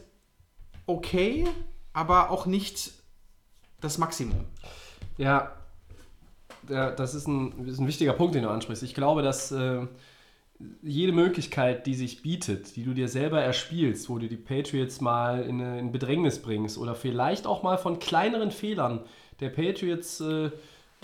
[0.87, 1.47] okay,
[1.93, 2.93] aber auch nicht
[3.81, 4.45] das Maximum.
[5.19, 5.53] Ja,
[6.69, 8.83] ja das, ist ein, ist ein wichtiger Punkt, den du ansprichst.
[8.83, 9.87] Ich glaube, dass äh,
[10.83, 15.43] jede Möglichkeit, die sich bietet, die du dir selber erspielst, wo du die Patriots mal
[15.43, 19.01] in, eine- in Bedrängnis bringst oder vielleicht auch mal von kleineren Fehlern
[19.41, 20.51] der Patriots äh,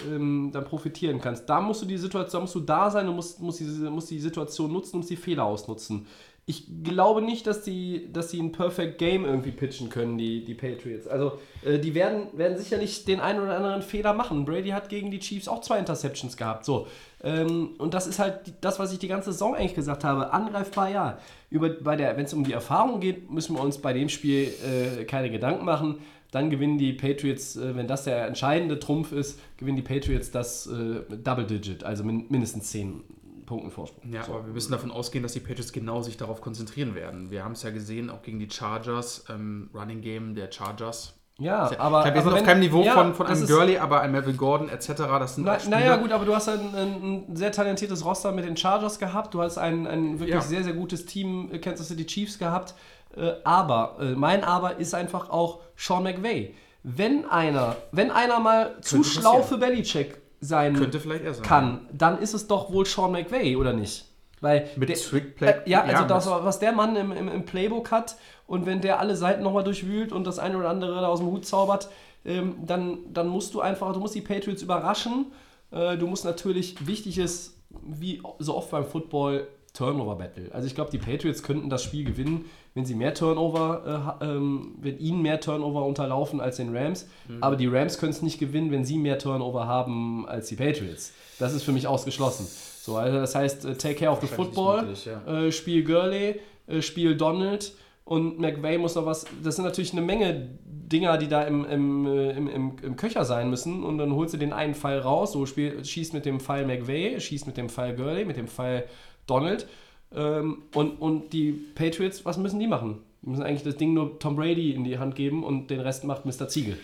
[0.09, 3.17] ähm, dann profitieren kannst, da musst du die Situation, da musst du da sein und
[3.17, 6.07] musst, musst, diese, musst die Situation nutzen und die Fehler ausnutzen.
[6.45, 10.55] Ich glaube nicht, dass die, dass die ein Perfect Game irgendwie pitchen können, die, die
[10.55, 11.07] Patriots.
[11.07, 14.45] Also, äh, die werden, werden sicherlich den einen oder anderen Fehler machen.
[14.45, 16.65] Brady hat gegen die Chiefs auch zwei Interceptions gehabt.
[16.65, 16.89] So.
[17.23, 20.33] Ähm, und das ist halt das, was ich die ganze Saison eigentlich gesagt habe.
[20.33, 21.19] Angreifbar, ja.
[21.51, 25.65] Wenn es um die Erfahrung geht, müssen wir uns bei dem Spiel äh, keine Gedanken
[25.65, 26.01] machen.
[26.33, 30.67] Dann gewinnen die Patriots, äh, wenn das der entscheidende Trumpf ist, gewinnen die Patriots das
[30.67, 33.05] äh, Double Digit, also min mindestens 10,
[33.47, 34.13] Punkten Vorsprung.
[34.13, 37.31] Ja, aber wir müssen davon ausgehen, dass die Patriots genau sich darauf konzentrieren werden.
[37.31, 41.15] Wir haben es ja gesehen, auch gegen die Chargers, ähm, Running Game der Chargers.
[41.39, 42.03] Ja, Ja, aber.
[42.03, 44.13] Klar, wir aber sind auf wenn- keinem Niveau ja, von, von einem Gurley, aber ein
[44.13, 44.89] Melvin Gordon etc.
[45.19, 48.45] Das sind Na, naja, gut, aber du hast ein, ein, ein sehr talentiertes Roster mit
[48.45, 49.33] den Chargers gehabt.
[49.35, 50.41] Du hast ein, ein wirklich Ja.
[50.43, 52.75] sehr, sehr gutes Team äh, Kansas City Chiefs gehabt.
[53.17, 56.55] Äh, aber, äh, mein Aber ist einfach auch Sean McVay.
[56.85, 61.45] Wenn einer, wenn einer mal zu schlau für Belichick sein Könnte vielleicht er sein.
[61.45, 64.05] kann, dann ist es doch wohl Sean McVay, oder nicht?
[64.41, 67.45] Weil Mit der, Trickplay- Äh, ja, also ja, das, was der Mann im, im, im
[67.45, 68.17] Playbook hat
[68.49, 71.29] und wenn der alle Seiten nochmal durchwühlt und das eine oder andere da aus dem
[71.29, 71.89] Hut zaubert,
[72.25, 75.27] ähm, dann, dann musst du einfach, du musst die Patriots überraschen.
[75.71, 80.51] Äh, du musst natürlich, wichtig ist, wie so oft beim Football, Turnover-Battle.
[80.53, 82.45] Also ich glaube, die Patriots könnten das Spiel gewinnen,
[82.75, 87.09] wenn sie mehr Turnover, äh, ähm, wenn ihnen mehr Turnover unterlaufen als den Rams.
[87.29, 87.43] Mhm.
[87.43, 91.13] Aber die Rams können es nicht gewinnen, wenn sie mehr Turnover haben als die Patriots.
[91.39, 92.47] Das ist für mich ausgeschlossen.
[92.83, 95.25] So, also das heißt, äh, take care of the football, möglich, ja.
[95.27, 97.73] äh, Spiel Gurley, äh, Spiel Donald
[98.05, 99.25] und McVay muss noch was.
[99.43, 103.25] Das sind natürlich eine Menge Dinger, die da im, im, äh, im, im, im Köcher
[103.25, 106.41] sein müssen und dann holst du den einen Pfeil raus, so spiel, schießt mit dem
[106.41, 108.85] Pfeil McVay, schießt mit dem Pfeil Gurley, mit dem Pfeil
[109.27, 109.67] Donald
[110.15, 112.99] ähm, und, und die Patriots, was müssen die machen?
[113.23, 116.05] Die müssen eigentlich das Ding nur Tom Brady in die Hand geben und den Rest
[116.05, 116.49] macht Mr.
[116.49, 116.77] Ziegel.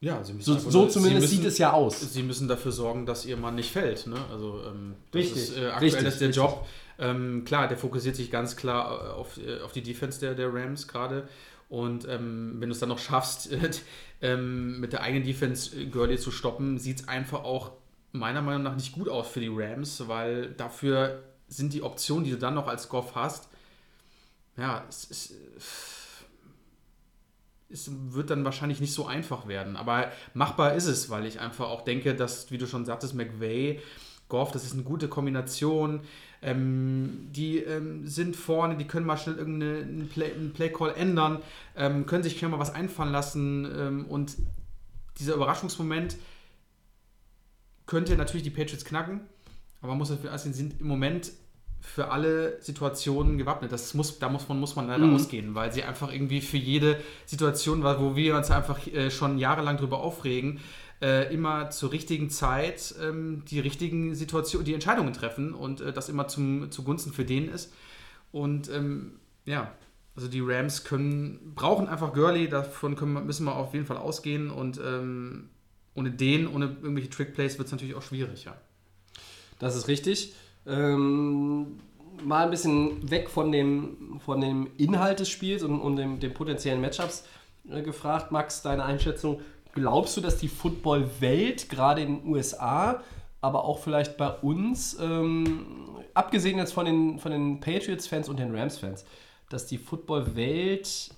[0.00, 2.00] Ja, sie müssen So, einfach- so zumindest müssen- sieht es ja aus.
[2.12, 4.06] Sie müssen dafür sorgen, dass ihr Mann nicht fällt.
[4.06, 4.16] Ne?
[4.30, 6.42] Also ähm, das Richtig, ist äh, aktuell richtig, das der richtig.
[6.44, 6.66] Job.
[7.00, 10.54] Ähm, klar, der fokussiert sich ganz klar äh, auf, äh, auf die Defense der, der
[10.54, 11.28] Rams gerade.
[11.68, 13.70] Und ähm, wenn du es dann noch schaffst, äh,
[14.22, 17.72] ähm, mit der eigenen Defense äh, Gurley zu stoppen, sieht es einfach auch
[18.12, 22.30] meiner Meinung nach nicht gut aus für die Rams, weil dafür sind die Optionen, die
[22.30, 23.48] du dann noch als Goff hast,
[24.56, 25.34] ja, es ist
[27.70, 29.76] es wird dann wahrscheinlich nicht so einfach werden.
[29.76, 33.80] Aber machbar ist es, weil ich einfach auch denke, dass, wie du schon sagtest, McVay,
[34.28, 36.00] Goff, das ist eine gute Kombination.
[36.40, 41.42] Ähm, die ähm, sind vorne, die können mal schnell irgendeinen Play, Playcall ändern,
[41.76, 43.64] ähm, können sich schnell mal was einfallen lassen.
[43.76, 44.36] Ähm, und
[45.18, 46.16] dieser Überraschungsmoment
[47.86, 49.22] könnte natürlich die Patriots knacken.
[49.80, 51.32] Aber man muss dafür ansehen, sie sind im Moment
[51.80, 53.70] für alle Situationen gewappnet.
[53.70, 55.14] Das muss, da muss man, muss man leider Mhm.
[55.14, 59.76] ausgehen, weil sie einfach irgendwie für jede Situation, wo wir uns einfach äh, schon jahrelang
[59.76, 60.60] drüber aufregen,
[61.00, 66.08] äh, immer zur richtigen Zeit ähm, die richtigen Situationen, die Entscheidungen treffen und äh, das
[66.08, 67.72] immer zum, zugunsten für den ist.
[68.32, 69.72] Und ähm, ja,
[70.16, 74.50] also die Rams können, brauchen einfach Gurley, davon können, müssen wir auf jeden Fall ausgehen
[74.50, 75.50] und ähm,
[75.94, 78.56] ohne den, ohne irgendwelche Trickplays wird es natürlich auch schwierig, ja.
[79.58, 80.34] Das ist richtig.
[80.66, 81.78] Ähm,
[82.22, 86.34] mal ein bisschen weg von dem, von dem Inhalt des Spiels und, und dem, den
[86.34, 87.24] potenziellen Matchups
[87.70, 88.32] äh, gefragt.
[88.32, 89.40] Max, deine Einschätzung.
[89.72, 93.02] Glaubst du, dass die Football-Welt, gerade in den USA,
[93.40, 95.66] aber auch vielleicht bei uns, ähm,
[96.14, 99.04] abgesehen jetzt von den, von den Patriots-Fans und den Rams-Fans,
[99.50, 101.10] dass die Football-Welt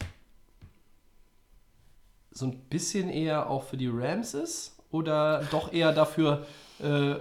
[2.32, 4.76] so ein bisschen eher auch für die Rams ist?
[4.90, 6.46] Oder doch eher dafür,
[6.80, 7.14] äh,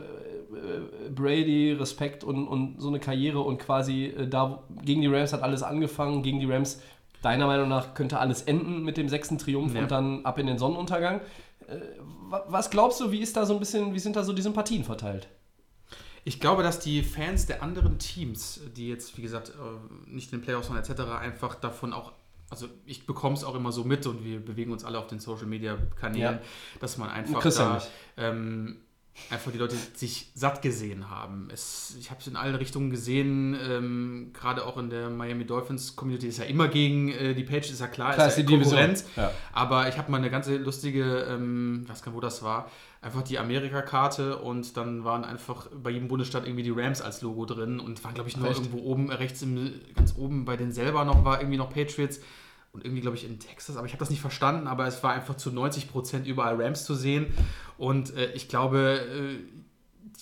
[1.14, 5.42] Brady, Respekt und, und so eine Karriere und quasi äh, da gegen die Rams hat
[5.44, 6.82] alles angefangen, gegen die Rams,
[7.22, 9.82] deiner Meinung nach, könnte alles enden mit dem sechsten Triumph Ja.
[9.82, 11.22] und dann ab in den Sonnenuntergang.
[11.68, 11.78] Äh,
[12.30, 14.42] wa- was glaubst du, wie ist da so ein bisschen, wie sind da so die
[14.42, 15.28] Sympathien verteilt?
[16.26, 20.40] Ich glaube, dass die Fans der anderen Teams, die jetzt, wie gesagt, äh, nicht in
[20.40, 22.12] den Playoffs waren etc., einfach davon auch,
[22.50, 25.20] also ich bekomme es auch immer so mit und wir bewegen uns alle auf den
[25.20, 26.42] Social Media Kanälen, Ja.
[26.80, 27.82] dass man einfach da,
[28.18, 28.78] ähm,
[29.30, 31.50] einfach die Leute sich satt gesehen haben.
[31.52, 35.96] Es, ich habe es in alle Richtungen gesehen, ähm, gerade auch in der Miami Dolphins
[35.96, 38.54] Community ist ja immer gegen äh, die Patriots, ist ja klar, Klar, ist ja die.
[38.54, 39.06] Konkurrenz.
[39.16, 39.32] Ja.
[39.54, 42.70] Aber ich habe mal eine ganze lustige, ähm, ich weiß gar nicht, wo das war,
[43.02, 47.46] einfach die Amerika-Karte und dann waren einfach bei jedem Bundesstaat irgendwie die Rams als Logo
[47.46, 48.60] drin und waren, glaube ich, nur Echt?
[48.60, 52.20] irgendwo oben, rechts im, ganz oben bei den selber noch war irgendwie noch Patriots
[52.80, 55.12] und irgendwie, glaube ich, in Texas, aber ich habe das nicht verstanden, aber es war
[55.12, 57.28] einfach zu 90 Prozent überall Rams zu sehen.
[57.78, 59.36] Und äh, ich glaube, äh,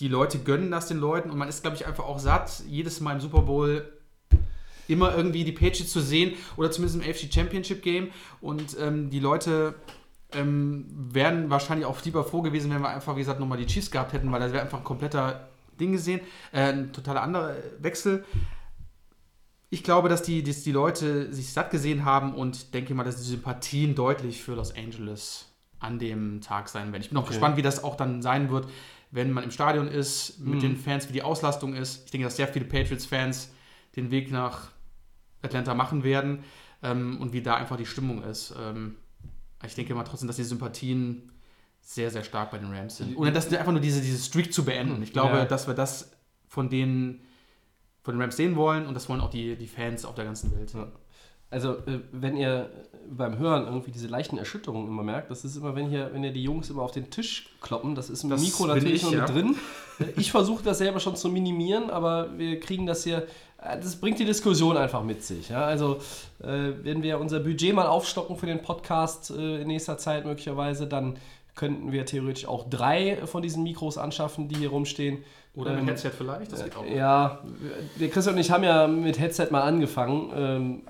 [0.00, 3.00] die Leute gönnen das den Leuten und man ist, glaube ich, einfach auch satt, jedes
[3.00, 3.86] Mal im Super Bowl
[4.88, 8.10] immer irgendwie die Patriots zu sehen oder zumindest im AFC Championship Game.
[8.40, 9.74] Und ähm, die Leute
[10.32, 13.90] ähm, wären wahrscheinlich auch lieber froh gewesen, wenn wir einfach, wie gesagt, nochmal die Chiefs
[13.90, 15.48] gehabt hätten, weil das wäre einfach ein kompletter
[15.78, 16.20] Ding gesehen,
[16.52, 18.24] äh, ein totaler anderer Wechsel.
[19.70, 23.16] Ich glaube, dass die, dass die Leute sich satt gesehen haben und denke mal, dass
[23.16, 25.46] die Sympathien deutlich für Los Angeles
[25.78, 27.02] an dem Tag sein werden.
[27.02, 27.32] Ich bin auch Okay.
[27.32, 28.68] gespannt, wie das auch dann sein wird,
[29.10, 30.60] wenn man im Stadion ist, mit Mhm.
[30.60, 32.06] den Fans, wie die Auslastung ist.
[32.06, 33.50] Ich denke, dass sehr viele Patriots-Fans
[33.96, 34.68] den Weg nach
[35.42, 36.44] Atlanta machen werden
[36.82, 38.54] ähm, und wie da einfach die Stimmung ist.
[38.58, 38.96] Ähm,
[39.64, 41.30] ich denke mal trotzdem, dass die Sympathien
[41.80, 43.16] sehr, sehr stark bei den Rams sind.
[43.16, 45.02] Und das ist einfach nur diese, diese Streak zu beenden.
[45.02, 45.44] Ich glaube, Ja.
[45.44, 46.10] dass wir das
[46.48, 47.20] von den,
[48.08, 50.50] von den Rams sehen wollen und das wollen auch die, die Fans auf der ganzen
[50.56, 50.72] Welt.
[50.72, 50.86] Ja.
[51.50, 52.70] Also, äh, wenn ihr
[53.06, 56.32] beim Hören irgendwie diese leichten Erschütterungen immer merkt, das ist immer, wenn hier, wenn ihr
[56.32, 59.12] die Jungs immer auf den Tisch kloppen, das ist im Das Mikro natürlich ich, noch
[59.12, 59.20] ja.
[59.20, 59.56] mit drin.
[59.98, 63.26] Äh, Ich versuche das selber schon zu minimieren, aber wir kriegen das hier,
[63.60, 65.50] äh, das bringt die Diskussion einfach mit sich.
[65.50, 65.66] Ja?
[65.66, 65.98] Also,
[66.38, 71.18] wenn wir unser Budget mal aufstocken für den Podcast in nächster Zeit möglicherweise, dann
[71.56, 75.24] könnten wir theoretisch auch drei von diesen Mikros anschaffen, die hier rumstehen.
[75.58, 76.86] Oder ein Ähm, Headset vielleicht, das geht auch.
[76.86, 77.40] Ja,
[77.98, 80.32] der Christian und ich haben ja mit Headset mal angefangen.
[80.34, 80.82] Ähm,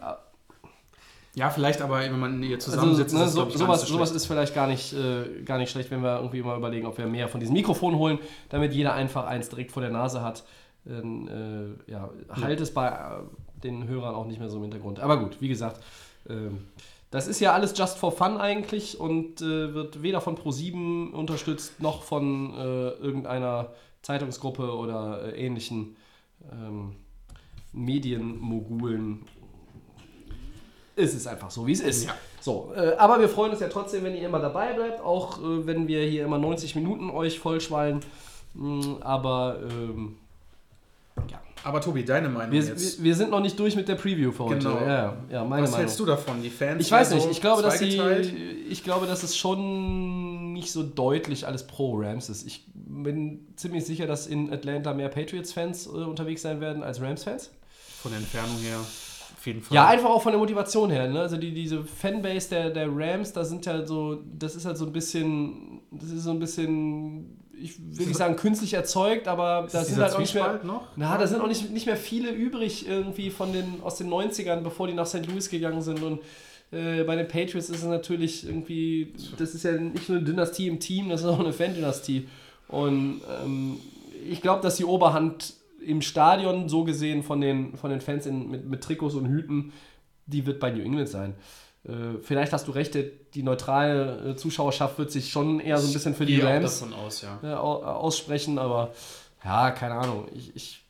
[1.34, 4.10] Ja, vielleicht, aber wenn man hier also, zusammensitzt, ne, ist es, so, sowas, so sowas
[4.10, 7.06] ist vielleicht gar nicht, äh, gar nicht schlecht, wenn wir irgendwie mal überlegen, ob wir
[7.06, 8.18] mehr von diesen Mikrofonen holen,
[8.48, 10.44] damit jeder einfach eins direkt vor der Nase hat.
[10.84, 12.10] Dann, äh, ja,
[12.42, 15.00] halt es bei äh, den Hörern auch nicht mehr so im Hintergrund.
[15.00, 15.80] Aber gut, wie gesagt,
[16.28, 16.66] ähm,
[17.10, 21.80] das ist ja alles just for fun eigentlich und äh, wird weder von Pro7 unterstützt
[21.80, 23.70] noch von äh, irgendeiner
[24.02, 25.96] Zeitungsgruppe oder äh, ähnlichen
[26.52, 26.96] ähm,
[27.72, 29.22] Medienmogulen.
[30.96, 32.06] Es ist einfach so, wie es ist.
[32.06, 32.14] Ja.
[32.40, 35.66] So, äh, aber wir freuen uns ja trotzdem, wenn ihr immer dabei bleibt, auch äh,
[35.66, 38.00] wenn wir hier immer 90 Minuten euch vollschwallen.
[38.54, 40.16] Mm, aber ähm,
[41.30, 41.40] ja.
[41.64, 42.98] Aber Tobi, deine Meinung wir, jetzt.
[42.98, 44.58] wir, wir sind noch nicht durch mit der Preview für heute.
[44.58, 44.80] Genau.
[44.80, 45.86] Ja, ja, ja, meine Was Meinung.
[45.86, 46.42] hältst du davon?
[46.42, 48.00] Die Fans Ich weiß nicht, so ich glaube, dass sie,
[48.68, 52.46] ich glaube, dass es schon nicht so deutlich alles pro Rams ist.
[52.46, 57.50] Ich bin ziemlich sicher, dass in Atlanta mehr Patriots-Fans äh, unterwegs sein werden als Rams-Fans.
[58.02, 58.78] Von der Entfernung her
[59.38, 59.76] auf jeden Fall.
[59.76, 61.08] Ja, einfach auch von der Motivation her.
[61.08, 61.20] Ne?
[61.20, 64.86] Also die, diese Fanbase der, der Rams, da sind ja so, das ist halt so
[64.86, 69.84] ein bisschen, das ist so ein bisschen, ich will nicht sagen künstlich erzeugt, aber da
[69.84, 70.88] sind halt auch nicht mehr, noch?
[70.96, 74.60] na, da sind auch nicht, nicht mehr viele übrig irgendwie von den, aus den 90ern,
[74.62, 75.26] bevor die nach St.
[75.26, 76.20] Louis gegangen sind und
[76.70, 80.66] äh, bei den Patriots ist es natürlich irgendwie, das ist ja nicht nur eine Dynastie
[80.66, 82.28] im Team, das ist auch eine Fan-Dynastie.
[82.68, 83.78] Und ähm,
[84.28, 85.54] ich glaube, dass die Oberhand
[85.84, 89.72] im Stadion so gesehen von den, von den Fans in, mit, mit Trikots und Hüten,
[90.26, 91.34] die wird bei New England sein.
[91.84, 92.96] Äh, vielleicht hast du recht,
[93.34, 97.22] die neutrale äh, Zuschauerschaft wird sich schon eher so ein bisschen für die Rams aus,
[97.22, 97.38] ja.
[97.42, 98.92] äh, au- aussprechen, aber
[99.44, 100.26] ja, keine Ahnung.
[100.34, 100.84] Ich, ich,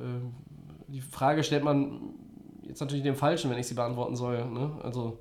[0.00, 2.00] äh, die Frage stellt man
[2.66, 4.44] jetzt natürlich dem Falschen, wenn ich sie beantworten soll.
[4.46, 4.70] Ne?
[4.82, 5.18] Also,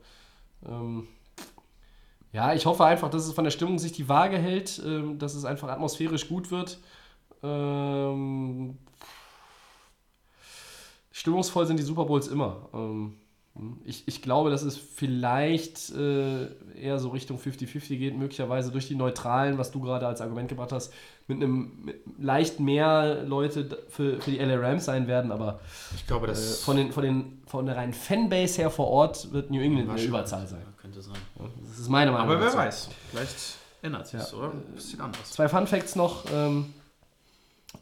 [0.65, 1.07] ähm,
[2.33, 5.35] ja, ich hoffe einfach, dass es von der Stimmung sich die Waage hält, ähm, dass
[5.35, 6.79] es einfach atmosphärisch gut wird.
[7.43, 8.77] Ähm,
[11.11, 12.69] stimmungsvoll sind die Super Bowls immer.
[12.73, 13.15] Ähm,
[13.83, 18.95] ich, ich glaube, dass es vielleicht äh, eher so Richtung 50-50 geht, möglicherweise durch die
[18.95, 20.93] Neutralen, was du gerade als Argument gebracht hast,
[21.27, 25.59] mit einem mit leicht mehr Leute für, für die LA Rams sein werden, aber
[25.95, 29.33] Ich glaube, äh, das von, den, von, den, von der reinen Fanbase her vor Ort
[29.33, 30.61] wird New England eine Überzahl sein.
[30.91, 31.17] Könnte sein.
[31.69, 32.27] Das ist meine Meinung.
[32.27, 32.57] Aber wer dazu.
[32.57, 32.89] weiß.
[33.11, 33.35] Vielleicht
[33.81, 34.37] ändert sich Ja.
[34.37, 34.51] oder?
[34.51, 35.31] Ein bisschen anders.
[35.31, 36.25] Zwei Fun Facts noch.
[36.33, 36.73] Ähm,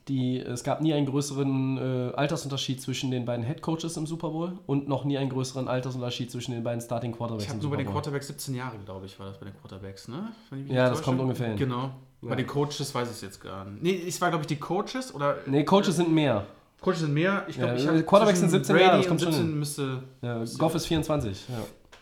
[0.08, 1.78] die, es gab nie einen größeren
[2.12, 5.68] äh, Altersunterschied zwischen den beiden Head Coaches im Super Bowl und noch nie einen größeren
[5.68, 7.88] Altersunterschied zwischen den beiden Starting Quarterbacks Ich habe nur bei den.
[7.88, 10.32] Quarterbacks 17 Jahre, glaube ich, war das bei den Quarterbacks, ne?
[10.68, 11.58] Ja, das kommt ungefähr hin.
[11.58, 11.90] Genau.
[12.22, 12.30] Ja.
[12.30, 13.82] Bei den Coaches weiß ich es jetzt gar nicht.
[13.82, 15.38] Nee, es war, glaube ich, die Coaches oder.
[15.48, 16.46] Nee, Coaches sind mehr.
[16.82, 17.46] Coaches sind mehr.
[17.48, 19.60] Ich glaube, Ja, ich Quarterbacks sind 17 Jahre, das kommt schon 17 hin.
[19.60, 21.46] müsste, Ja, Goff ist 24.
[21.50, 21.56] Ja,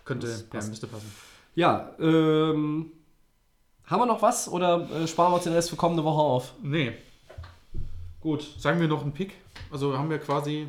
[0.07, 1.11] könnte, ja, müsste passen.
[1.55, 2.91] ja ähm,
[3.85, 6.53] haben wir noch was oder äh, sparen wir uns den Rest für kommende Woche auf?
[6.63, 6.93] Nee.
[8.19, 8.45] Gut.
[8.57, 9.33] Sagen wir noch einen Pick.
[9.71, 10.67] Also haben wir quasi.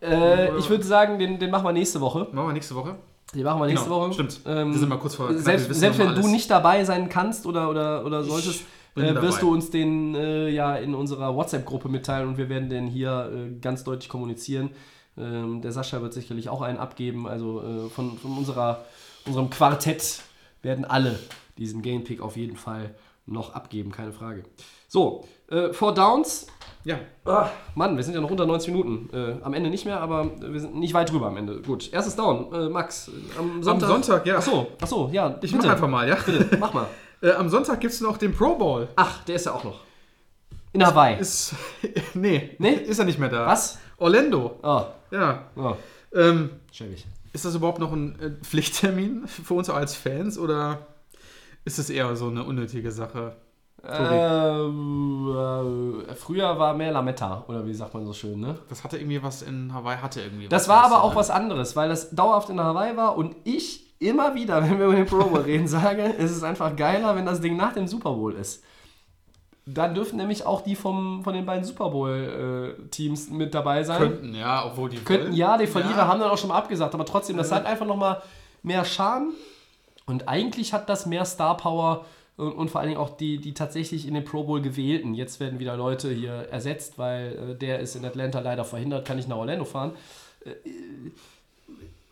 [0.00, 2.28] Äh, ich würde sagen, den, den machen wir nächste Woche.
[2.32, 2.96] Machen wir nächste Woche.
[3.34, 4.12] Den machen wir nächste Genau, Woche.
[4.12, 4.40] stimmt.
[4.46, 5.32] Ähm, Wir sind mal kurz vor.
[5.32, 8.64] selbst wissen selbst wenn du nicht dabei sein kannst oder, oder, oder solltest,
[8.96, 12.86] äh, wirst du uns den äh, ja in unserer WhatsApp-Gruppe mitteilen und wir werden den
[12.88, 14.70] hier äh, ganz deutlich kommunizieren.
[15.16, 17.26] Ähm, der Sascha wird sicherlich auch einen abgeben.
[17.28, 18.84] Also äh, von, von unserer,
[19.26, 20.22] unserem Quartett
[20.62, 21.18] werden alle
[21.58, 22.94] diesen Game-Pick auf jeden Fall
[23.26, 24.44] noch abgeben, keine Frage.
[24.88, 26.46] So, äh, Four Downs.
[26.84, 26.98] Ja.
[27.24, 29.08] Ah, Mann, wir sind ja noch unter 90 Minuten.
[29.12, 31.62] Äh, am Ende nicht mehr, aber wir sind nicht weit drüber am Ende.
[31.62, 32.52] Gut, erstes Down.
[32.52, 33.88] Äh, Max, äh, am Sonntag.
[33.88, 34.38] Sonntag, ja.
[34.38, 35.38] Achso, achso, ja.
[35.40, 36.16] Ich bitte, mache einfach mal, ja.
[36.16, 36.86] Bitte, mach mal.
[37.22, 38.88] Äh, am Sonntag gibt es noch den Pro Bowl.
[38.96, 39.78] Ach, der ist ja auch noch.
[40.72, 41.20] In Hawaii.
[41.20, 41.54] Ist.
[42.14, 42.72] nee, Nee?
[42.72, 43.46] Ist er nicht mehr da.
[43.46, 43.78] Was?
[43.98, 44.58] Orlando.
[44.62, 45.44] Oh, Ja.
[45.56, 45.74] oh,
[46.14, 47.06] Ähm, schäbig.
[47.32, 50.86] ist das überhaupt noch ein äh, Pflichttermin für uns als Fans oder
[51.64, 53.36] ist es eher so eine unnötige Sache?
[53.84, 55.34] Ähm,
[56.08, 58.56] äh, früher war mehr Lametta, oder wie sagt man so schön, ne?
[58.68, 61.16] Das hatte irgendwie was in Hawaii, hatte irgendwie Das war aber auch ne?
[61.16, 64.94] was anderes, weil das dauerhaft in Hawaii war und ich immer wieder, wenn wir über
[64.94, 68.12] den Pro Bowl reden, sage, es ist einfach geiler, wenn das Ding nach dem Super
[68.12, 68.62] Bowl ist.
[69.64, 73.98] Dann dürfen nämlich auch die vom, von den beiden Super Bowl-Teams mit dabei sein.
[73.98, 74.96] Könnten, ja, obwohl die.
[74.98, 76.08] Könnten ja, die Verlierer Ja.
[76.08, 78.20] haben dann auch schon mal abgesagt, aber trotzdem, das hat einfach nochmal
[78.64, 79.32] mehr Charme
[80.06, 82.04] und eigentlich hat das mehr Star Power
[82.36, 85.14] und, und vor allen Dingen auch die, die tatsächlich in den Pro Bowl gewählten.
[85.14, 89.16] Jetzt werden wieder Leute hier ersetzt, weil äh, der ist in Atlanta leider verhindert, kann
[89.16, 89.92] nicht nach Orlando fahren.
[90.44, 90.50] Äh,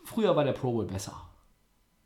[0.05, 1.21] früher war der Pro Bowl besser.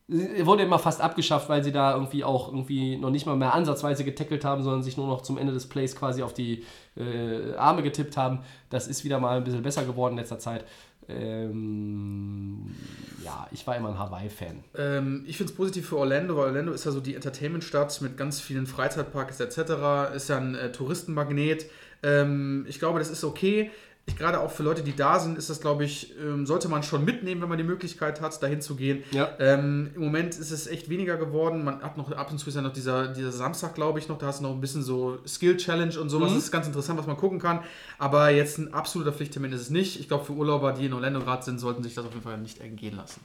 [0.07, 4.03] Wurde immer fast abgeschafft, weil sie da irgendwie auch irgendwie noch nicht mal mehr ansatzweise
[4.03, 6.63] getackelt haben, sondern sich nur noch zum Ende des Plays quasi auf die
[6.95, 8.39] äh, Arme getippt haben.
[8.69, 10.63] Das ist wieder mal ein bisschen besser geworden in letzter Zeit.
[11.07, 12.75] Ähm,
[13.23, 14.63] ja, ich war immer ein Hawaii-Fan.
[14.77, 18.17] Ähm, ich finde es positiv für Orlando, weil Orlando ist ja so die Entertainment-Stadt mit
[18.17, 20.13] ganz vielen Freizeitparks etc.
[20.15, 21.65] Ist ja ein äh, Touristenmagnet.
[22.03, 23.71] Ähm, ich glaube, das ist okay.
[24.07, 26.83] Ich, gerade auch für Leute, die da sind, ist das, glaube ich, ähm, sollte man
[26.83, 29.03] schon mitnehmen, wenn man die Möglichkeit hat, dahin zu gehen.
[29.11, 29.29] Ja.
[29.39, 31.63] Ähm, Im Moment ist es echt weniger geworden.
[31.63, 34.19] Man hat noch ab und zu ist ja noch dieser, dieser Samstag, glaube ich, noch.
[34.19, 36.33] Da hast du noch ein bisschen so Skill-Challenge und sowas.
[36.33, 37.61] Das ist ganz interessant, was man gucken kann.
[37.97, 39.99] Aber jetzt ein absoluter Pflichttermin ist es nicht.
[39.99, 42.37] Ich glaube, für Urlauber, die in Orlando gerade sind, sollten sich das auf jeden Fall
[42.37, 43.21] nicht entgehen lassen.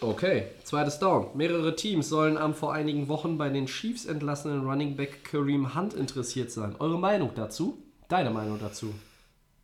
[0.00, 1.26] Okay, zweites Down.
[1.34, 5.94] Mehrere Teams sollen am vor einigen Wochen bei den Chiefs entlassenen Running Back Kareem Hunt
[5.94, 6.74] interessiert sein.
[6.78, 7.78] Eure Meinung dazu?
[8.08, 8.94] Deine Meinung dazu?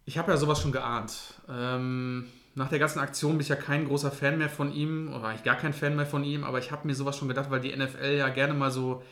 [0.08, 1.12] Ich habe ja sowas schon geahnt.
[1.50, 2.24] Ähm,
[2.54, 5.44] nach der ganzen Aktion bin ich ja kein großer Fan mehr von ihm, oder eigentlich
[5.44, 7.76] gar kein Fan mehr von ihm, aber ich habe mir sowas schon gedacht, weil die
[7.76, 9.02] NFL ja gerne mal so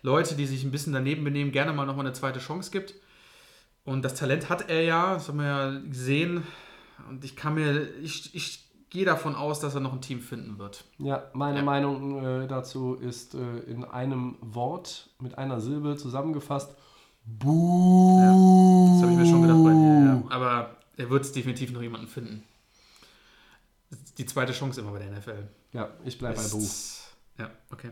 [0.00, 2.94] Leute, die sich ein bisschen daneben benehmen, gerne mal nochmal eine zweite Chance gibt.
[3.84, 6.42] Und das Talent hat er ja, das haben wir ja gesehen.
[7.10, 10.58] Und ich kann mir, ich, ich gehe davon aus, dass er noch ein Team finden
[10.58, 10.84] wird.
[10.96, 11.62] Ja, meine Ja.
[11.64, 16.74] Meinung äh, dazu ist äh, in einem Wort mit einer Silbe zusammengefasst.
[17.26, 18.18] Buh.
[18.22, 18.77] Ich
[19.18, 20.22] mir schon gedacht bei dir, ja.
[20.34, 22.42] Aber er wird definitiv noch jemanden finden.
[24.18, 25.46] Die zweite Chance immer bei der NFL.
[25.72, 26.42] Ja, ich bleibe bei.
[26.42, 27.02] Ist-
[27.38, 27.90] Ja, okay.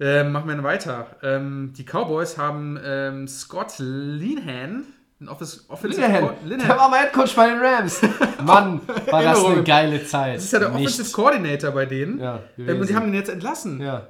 [0.00, 1.16] Ähm, machen wir dann weiter.
[1.22, 4.84] Ähm, die Cowboys haben ähm, Scott Linehan,
[5.20, 6.00] ein Office, Offensive
[6.44, 8.00] Linehan, der war mal Headcoach bei den Rams.
[8.44, 10.36] Mann, war das eine geile Zeit.
[10.36, 10.86] Das ist ja der Nicht.
[10.88, 12.20] Offensive Coordinator bei denen.
[12.20, 13.80] Ja, ähm, und die haben ihn jetzt entlassen.
[13.80, 14.06] Ja,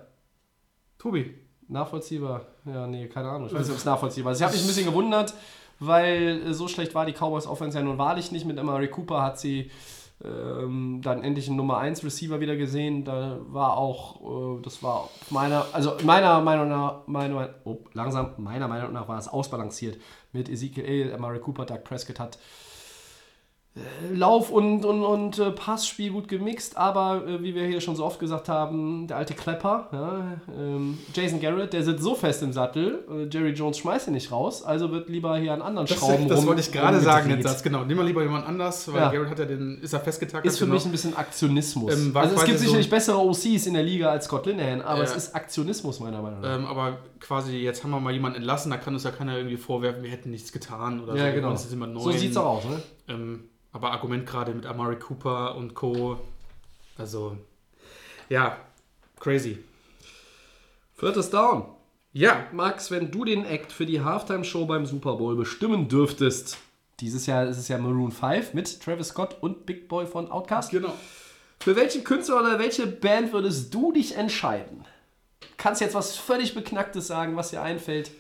[0.99, 1.35] Tobi.
[1.69, 2.45] nachvollziehbar.
[2.67, 3.47] Ja, nee, keine Ahnung.
[3.49, 4.39] Ich weiß nicht, ob es nachvollziehbar ist.
[4.39, 5.33] Ich habe mich ein bisschen gewundert,
[5.81, 8.47] weil äh, so schlecht war die Cowboys Offense ja nun wahrlich nicht.
[8.47, 9.71] Mit Amari Cooper hat sie
[10.25, 13.05] ähm, dann endlich einen Nummer 1 Receiver wieder gesehen.
[13.05, 18.69] Da war auch, äh, das war meiner, also meiner Meinung nach, meiner, oh, langsam, meiner
[18.69, 19.99] Meinung nach war es ausbalanciert
[20.33, 22.39] mit Ezekiel Amari Cooper, Doug Prescott hat
[24.15, 28.05] Lauf und, und, und äh, Passspiel gut gemixt, aber äh, wie wir hier schon so
[28.05, 32.53] oft gesagt haben, der alte Klepper, ja, ähm, Jason Garrett, der sitzt so fest im
[32.53, 35.99] Sattel, äh, Jerry Jones schmeißt ihn nicht raus, also wird lieber hier an anderen Das,
[35.99, 37.63] Schrauben das rum- wollte ich gerade sagen, den Satz.
[37.63, 39.11] Genau, nimm mal lieber jemand anders, weil Ja.
[39.11, 40.47] Garrett hat ja den, ist er festgetackert.
[40.47, 40.75] Ist für genau.
[40.75, 41.93] mich ein bisschen Aktionismus.
[41.95, 44.99] Ähm, also es gibt so- sicherlich bessere OCs in der Liga als Scott Linehan, aber
[44.99, 45.05] Ja.
[45.05, 46.57] es ist Aktionismus meiner Meinung nach.
[46.57, 49.57] Ähm, aber quasi, jetzt haben wir mal jemanden entlassen, da kann uns ja keiner irgendwie
[49.57, 51.19] vorwerfen, wir hätten nichts getan oder so.
[51.19, 51.55] ja, Wir genau.
[51.57, 52.81] So sieht's auch aus, ne?
[53.09, 56.19] Ähm, aber Argument gerade mit Amari Cooper und Co.
[56.97, 57.37] Also,
[58.29, 58.59] ja,
[59.21, 59.59] crazy.
[60.95, 61.65] Viertes Down.
[62.13, 66.59] Ja, Max, wenn du den Act für die Halftime-Show beim Super Bowl bestimmen dürftest,
[67.01, 70.71] dieses Jahr ist es ja Maroon 5 mit Travis Scott und Big Boy von Outkast.
[70.71, 70.93] genau.
[71.61, 74.85] Für welchen Künstler oder welche Band würdest du dich entscheiden?
[75.57, 78.11] Kannst jetzt was völlig Beknacktes sagen, was dir einfällt.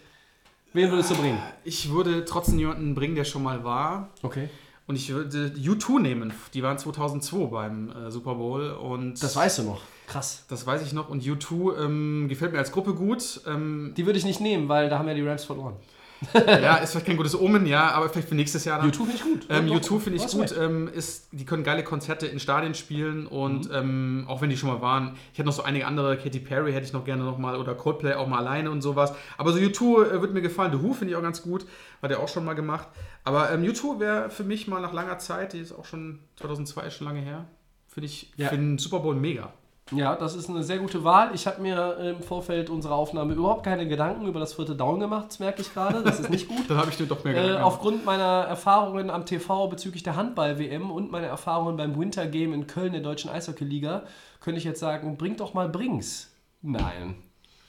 [0.72, 1.40] Wen würdest du bringen?
[1.64, 4.10] Ich würde trotzdem jemanden bringen, der schon mal war.
[4.22, 4.48] Okay.
[4.88, 6.32] Und ich würde U2 nehmen.
[6.54, 8.70] Die waren 2002 beim äh, Super Bowl.
[8.72, 9.82] Und Das weißt du noch.
[10.06, 10.44] Krass.
[10.48, 11.10] das weiß ich noch.
[11.10, 13.42] Und U2 ähm, gefällt mir als Gruppe gut.
[13.46, 15.74] Ähm, Die würde ich nicht nehmen, weil da haben ja die Rams verloren.
[16.34, 18.90] ja, ist vielleicht kein gutes Omen, ja, aber vielleicht für nächstes Jahr dann.
[18.90, 19.46] U2 finde ich gut.
[19.50, 20.54] Ähm, U2 finde ich hast gut.
[20.58, 24.68] Ähm, ist, die können geile Konzerte in Stadien spielen und ähm, auch wenn die schon
[24.68, 27.38] mal waren, ich hätte noch so einige andere, Katy Perry hätte ich noch gerne noch
[27.38, 29.12] mal oder Coldplay auch mal alleine und sowas.
[29.36, 30.72] Aber so U2 äh, wird mir gefallen.
[30.72, 31.66] The Who finde ich auch ganz gut,
[32.02, 32.88] hat er auch schon mal gemacht.
[33.24, 36.86] Aber ähm, U2 wäre für mich mal nach langer Zeit, die ist auch schon 2002
[36.86, 37.46] ist schon lange her,
[37.88, 38.48] finde ich Ja.
[38.48, 39.52] für den Super Bowl mega.
[39.90, 41.30] Ja, das ist eine sehr gute Wahl.
[41.34, 45.26] Ich habe mir im Vorfeld unserer Aufnahme überhaupt keine Gedanken über das vierte Down gemacht,
[45.28, 46.02] das merke ich gerade.
[46.02, 46.64] Das ist nicht gut.
[46.68, 50.16] Dann habe ich dir doch mehr Äh, Gedanken aufgrund meiner Erfahrungen am TV bezüglich der
[50.16, 54.02] Handball-WM und meiner Erfahrungen beim Winter Game in Köln der Deutschen Eishockey-Liga
[54.40, 56.30] könnte ich jetzt sagen, bringt doch mal Brings.
[56.60, 57.16] Nein,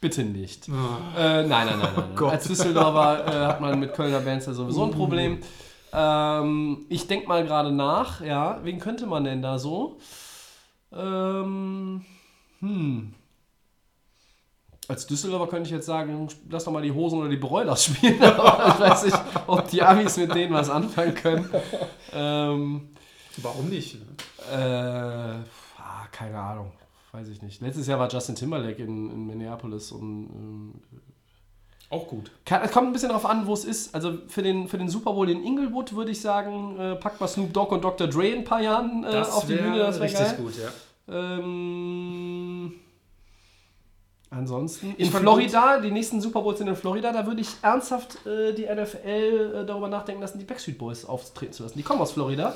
[0.02, 0.68] bitte nicht.
[0.68, 2.06] Äh, nein, nein, nein, nein.
[2.16, 2.24] nein.
[2.30, 5.40] Als Düsseldorfer äh, hat man mit Kölner Bands ja sowieso ein Problem.
[5.94, 9.98] Ähm, ich denke mal gerade nach, ja, wen könnte man denn da so?
[10.92, 12.06] Ähm,
[12.60, 13.14] hm.
[14.88, 18.22] Als Düsseldorfer könnte ich jetzt sagen, lass doch mal die Hosen oder die Broilers spielen,
[18.24, 21.50] aber ich weiß nicht, ob die Amis mit denen was anfangen können.
[22.12, 22.90] Ähm,
[23.38, 23.96] Warum nicht?
[23.96, 24.02] ne?
[24.52, 26.72] äh, ah, keine Ahnung,
[27.12, 27.62] weiß ich nicht.
[27.62, 30.82] Letztes Jahr war Justin Timberlake in, in Minneapolis und ähm,
[31.92, 32.30] Auch gut.
[32.46, 33.96] es kommt ein bisschen darauf an, wo es ist.
[33.96, 37.28] Also für den, für den Super Bowl in Inglewood würde ich sagen, äh, packt mal
[37.28, 38.08] Snoop Dogg und Dr.
[38.08, 40.38] Dre in ein paar Jahren äh, auf die Bühne, das wäre richtig geil.
[40.38, 40.70] gut, ja.
[41.12, 42.74] Ähm,
[44.32, 48.54] Ansonsten in Florida, die nächsten Super Bowls sind in Florida, da würde ich ernsthaft äh,
[48.54, 51.78] die NFL äh, darüber nachdenken lassen, die Backstreet Boys auftreten zu lassen.
[51.78, 52.56] Die kommen aus Florida.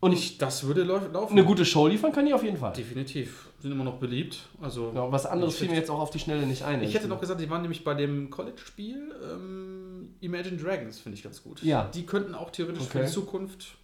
[0.00, 1.32] Und Ich, das würde lau- laufen.
[1.32, 2.72] eine gute Show liefern können die auf jeden Fall.
[2.72, 3.48] Definitiv.
[3.58, 4.38] Sind immer noch beliebt.
[4.60, 6.82] Also, Ja, was anderes fiel mir jetzt auch auf die Schnelle nicht ein.
[6.82, 11.24] Ich hätte noch gesagt, die waren nämlich bei dem College-Spiel ähm, Imagine Dragons, finde ich
[11.24, 11.62] ganz gut.
[11.64, 11.90] Ja.
[11.92, 13.06] Die könnten auch theoretisch für Okay.
[13.08, 13.76] die Zukunft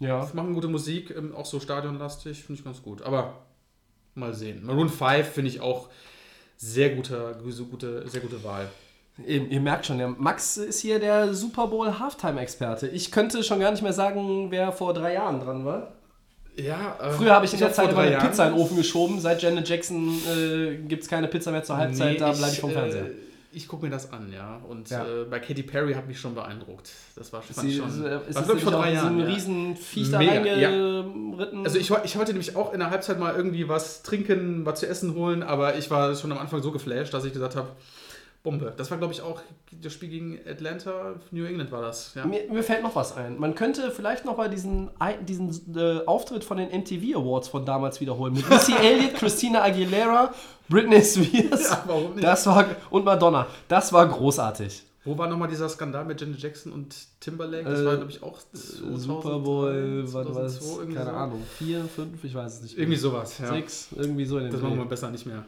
[0.00, 0.28] Ja.
[0.32, 3.02] machen gute Musik, ähm, auch so stadionlastig, finde ich ganz gut.
[3.02, 3.46] Aber
[4.16, 4.64] mal sehen.
[4.66, 5.88] Maroon 5 finde ich auch
[6.56, 8.68] sehr guter, so gute, sehr gute Wahl.
[9.26, 12.88] Ihr, ihr merkt schon, der Max ist hier der Super Bowl Halftime-Experte.
[12.88, 15.92] Ich könnte schon gar nicht mehr sagen, wer vor drei Jahren dran war.
[16.56, 18.60] Ja, äh, Früher habe ich in der hab Zeit immer eine Jahren- Pizza in den
[18.60, 19.20] Ofen geschoben.
[19.20, 22.60] Seit Janet Jackson äh, gibt es keine Pizza mehr zur Halbzeit, Nee, da bleibe ich
[22.60, 23.06] vom äh, Fernseher.
[23.52, 24.60] Ich gucke mir das an, ja.
[24.68, 25.04] Und Ja.
[25.04, 26.90] Äh, bei Katy Perry hat mich schon beeindruckt.
[27.16, 27.88] Das war fand Sie, ich schon.
[27.88, 29.14] ist, war, ist glaub das ich, vor drei so Jahren.
[29.16, 29.26] ein ja.
[29.26, 31.64] riesen Viech da reingeritten?
[31.64, 34.86] Also ich, ich wollte nämlich auch in der Halbzeit mal irgendwie was trinken, was zu
[34.86, 37.68] essen holen, aber ich war schon am Anfang so geflasht, dass ich gesagt habe,
[38.42, 38.72] Bombe.
[38.76, 39.42] Das war, glaube ich, auch
[39.82, 42.14] das Spiel gegen Atlanta, New England war das.
[42.14, 42.24] Ja.
[42.24, 43.38] Mir, mir fällt noch was ein.
[43.38, 44.90] Man könnte vielleicht noch mal diesen,
[45.28, 48.32] diesen äh, Auftritt von den MTV Awards von damals wiederholen.
[48.32, 50.32] Mit Missy Elliott, Christina Aguilera,
[50.70, 51.68] Britney Spears.
[51.70, 52.24] Ja, warum nicht?
[52.24, 53.46] Das war, und Madonna.
[53.68, 54.84] Das war großartig.
[55.04, 57.64] Wo war nochmal dieser Skandal mit Janet Jackson und Timberlake?
[57.68, 60.58] Das Äh, war, glaube ich, auch 2003, Super Bowl, wann war das?
[60.60, 61.16] 2002, irgendwie Keine so.
[61.16, 61.42] Ahnung.
[61.58, 62.76] Vier, fünf, ich weiß es nicht.
[62.76, 62.82] mehr.
[62.84, 63.48] Irgendwie sowas, ja.
[63.48, 64.66] Sechs, irgendwie so in den Das Dreh.
[64.68, 65.44] machen wir besser nicht mehr.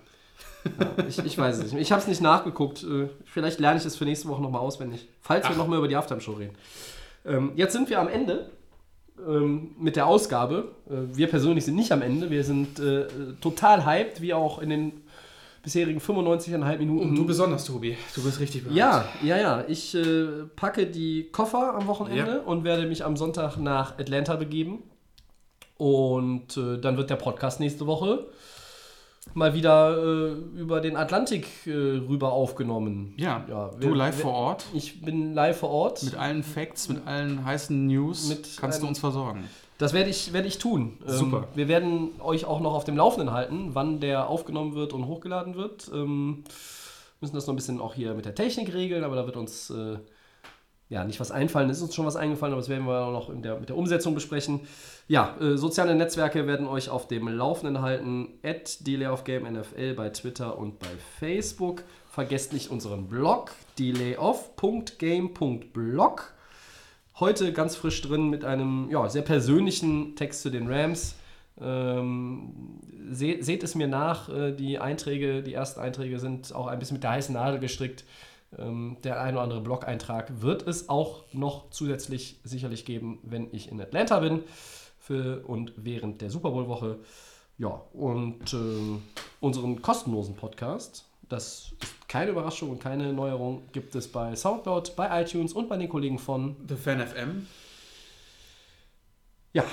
[1.08, 1.72] Ich, ich weiß es nicht.
[1.72, 1.82] mehr.
[1.82, 2.82] Ich habe es nicht nachgeguckt.
[2.84, 5.08] Äh, Vielleicht lerne ich es für nächste Woche nochmal auswendig.
[5.20, 5.58] Falls wir Ach.
[5.58, 6.54] nochmal über die Halftime-Show reden.
[7.26, 8.50] Ähm, jetzt sind wir am Ende
[9.26, 10.72] ähm, mit der Ausgabe.
[10.88, 12.30] Äh, wir persönlich sind nicht am Ende.
[12.30, 13.06] Wir sind äh,
[13.40, 14.92] total hyped, wie auch in den
[15.62, 17.08] bisherigen 95,5 Minuten.
[17.10, 17.96] Und du besonders, Tobi.
[18.14, 18.76] Du bist richtig bereit.
[18.76, 19.64] ja, ja, ja.
[19.68, 20.26] Ich äh,
[20.56, 22.38] packe die Koffer am Wochenende Ja.
[22.40, 24.82] und werde mich am Sonntag nach Atlanta begeben.
[25.76, 28.26] Und äh, dann wird der Podcast nächste Woche
[29.34, 33.14] mal wieder äh, über den Atlantik äh, rüber aufgenommen.
[33.16, 34.66] Ja, Ja, du wir- live wir- vor Ort.
[34.74, 36.02] Ich bin live vor Ort.
[36.02, 39.44] Mit allen Facts, mit allen heißen News Mit kannst du einem- uns versorgen.
[39.78, 40.98] Das werde ich, werde ich tun.
[41.08, 41.48] Ähm, Super.
[41.54, 45.56] wir werden euch auch noch auf dem Laufenden halten, wann der aufgenommen wird und hochgeladen
[45.56, 45.90] wird.
[45.92, 46.44] Ähm,
[47.20, 49.70] müssen das noch ein bisschen auch hier mit der Technik regeln, aber da wird uns
[49.70, 49.98] äh,
[50.88, 51.70] ja nicht was einfallen.
[51.70, 53.76] Es ist uns schon was eingefallen, aber das werden wir auch noch der, mit der
[53.76, 54.60] Umsetzung besprechen.
[55.08, 58.38] Ja, äh, soziale Netzwerke werden euch auf dem Laufenden halten.
[58.42, 60.88] At Delay of Game NFL bei Twitter und bei
[61.18, 61.82] Facebook.
[62.10, 66.34] Vergesst nicht unseren Blog, delayoff.game.blog.
[67.18, 71.16] Heute ganz frisch drin mit einem ja, sehr persönlichen Text zu den Rams.
[71.60, 72.78] Ähm,
[73.10, 76.96] seht, seht es mir nach, äh, die Einträge, die ersten Einträge sind auch ein bisschen
[76.96, 78.04] mit der heißen Nadel gestrickt.
[78.58, 83.70] Ähm, der ein oder andere Blog-Eintrag wird es auch noch zusätzlich sicherlich geben, wenn ich
[83.70, 84.42] in Atlanta bin
[85.02, 87.00] für, und während der Super Bowl-Woche.
[87.58, 89.02] Ja, und ähm,
[89.40, 95.22] unseren kostenlosen Podcast, das ist keine Überraschung und keine Neuerung, gibt es bei Soundcloud, bei
[95.22, 97.46] iTunes und bei den Kollegen von The Fan FM.
[99.52, 99.64] ja,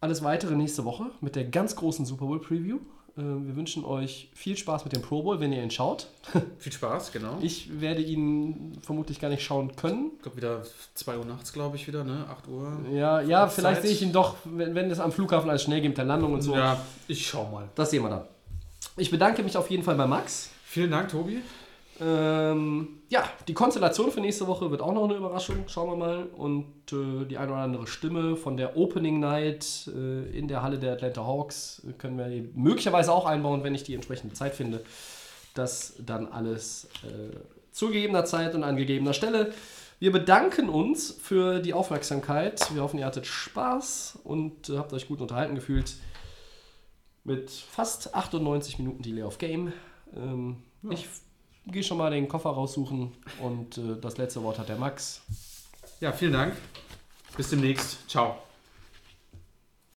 [0.00, 2.80] alles weitere nächste Woche mit der ganz großen Super Bowl Preview.
[3.16, 6.06] Äh, Wir wünschen euch viel Spaß mit dem Pro Bowl, wenn ihr ihn schaut.
[6.58, 7.38] Viel Spaß, genau.
[7.40, 10.12] Ich Ich werde ihn vermutlich gar nicht schauen können.
[10.22, 10.62] glaube wieder
[10.94, 12.24] 2 Uhr nachts, glaube ich, wieder, ne?
[12.30, 12.78] 8 Uhr.
[12.92, 15.90] Ja, ja, vielleicht sehe ich ihn doch, wenn, wenn es am Flughafen alles schnell geht
[15.90, 16.54] mit der Landung und so.
[16.54, 17.68] Ja, ich schau mal.
[17.74, 18.24] Das sehen wir dann.
[18.96, 20.50] Ich bedanke mich auf jeden Fall bei Max.
[20.64, 21.42] Vielen Dank, Tobi.
[22.00, 25.64] Ähm, ja, die Konstellation für nächste Woche wird auch noch eine Überraschung.
[25.68, 26.24] Schauen wir mal.
[26.36, 30.78] Und äh, die eine oder andere Stimme von der Opening Night äh, in der Halle
[30.78, 34.82] der Atlanta Hawks äh, können wir möglicherweise auch einbauen, wenn ich die entsprechende Zeit finde.
[35.54, 37.36] Das dann alles äh,
[37.72, 39.52] zu gegebener Zeit und an gegebener Stelle.
[39.98, 42.74] Wir bedanken uns für die Aufmerksamkeit.
[42.74, 45.94] Wir hoffen, ihr hattet Spaß und äh, habt euch gut unterhalten gefühlt.
[47.22, 49.72] Mit fast 98 Minuten Delay of Game.
[50.16, 50.56] Ähm,
[50.90, 51.06] Ich
[51.66, 55.22] gehe schon mal den Koffer raussuchen und äh, das letzte Wort hat der Max.
[56.00, 56.54] Ja, vielen Dank.
[57.36, 58.08] Bis demnächst.
[58.08, 58.41] Ciao.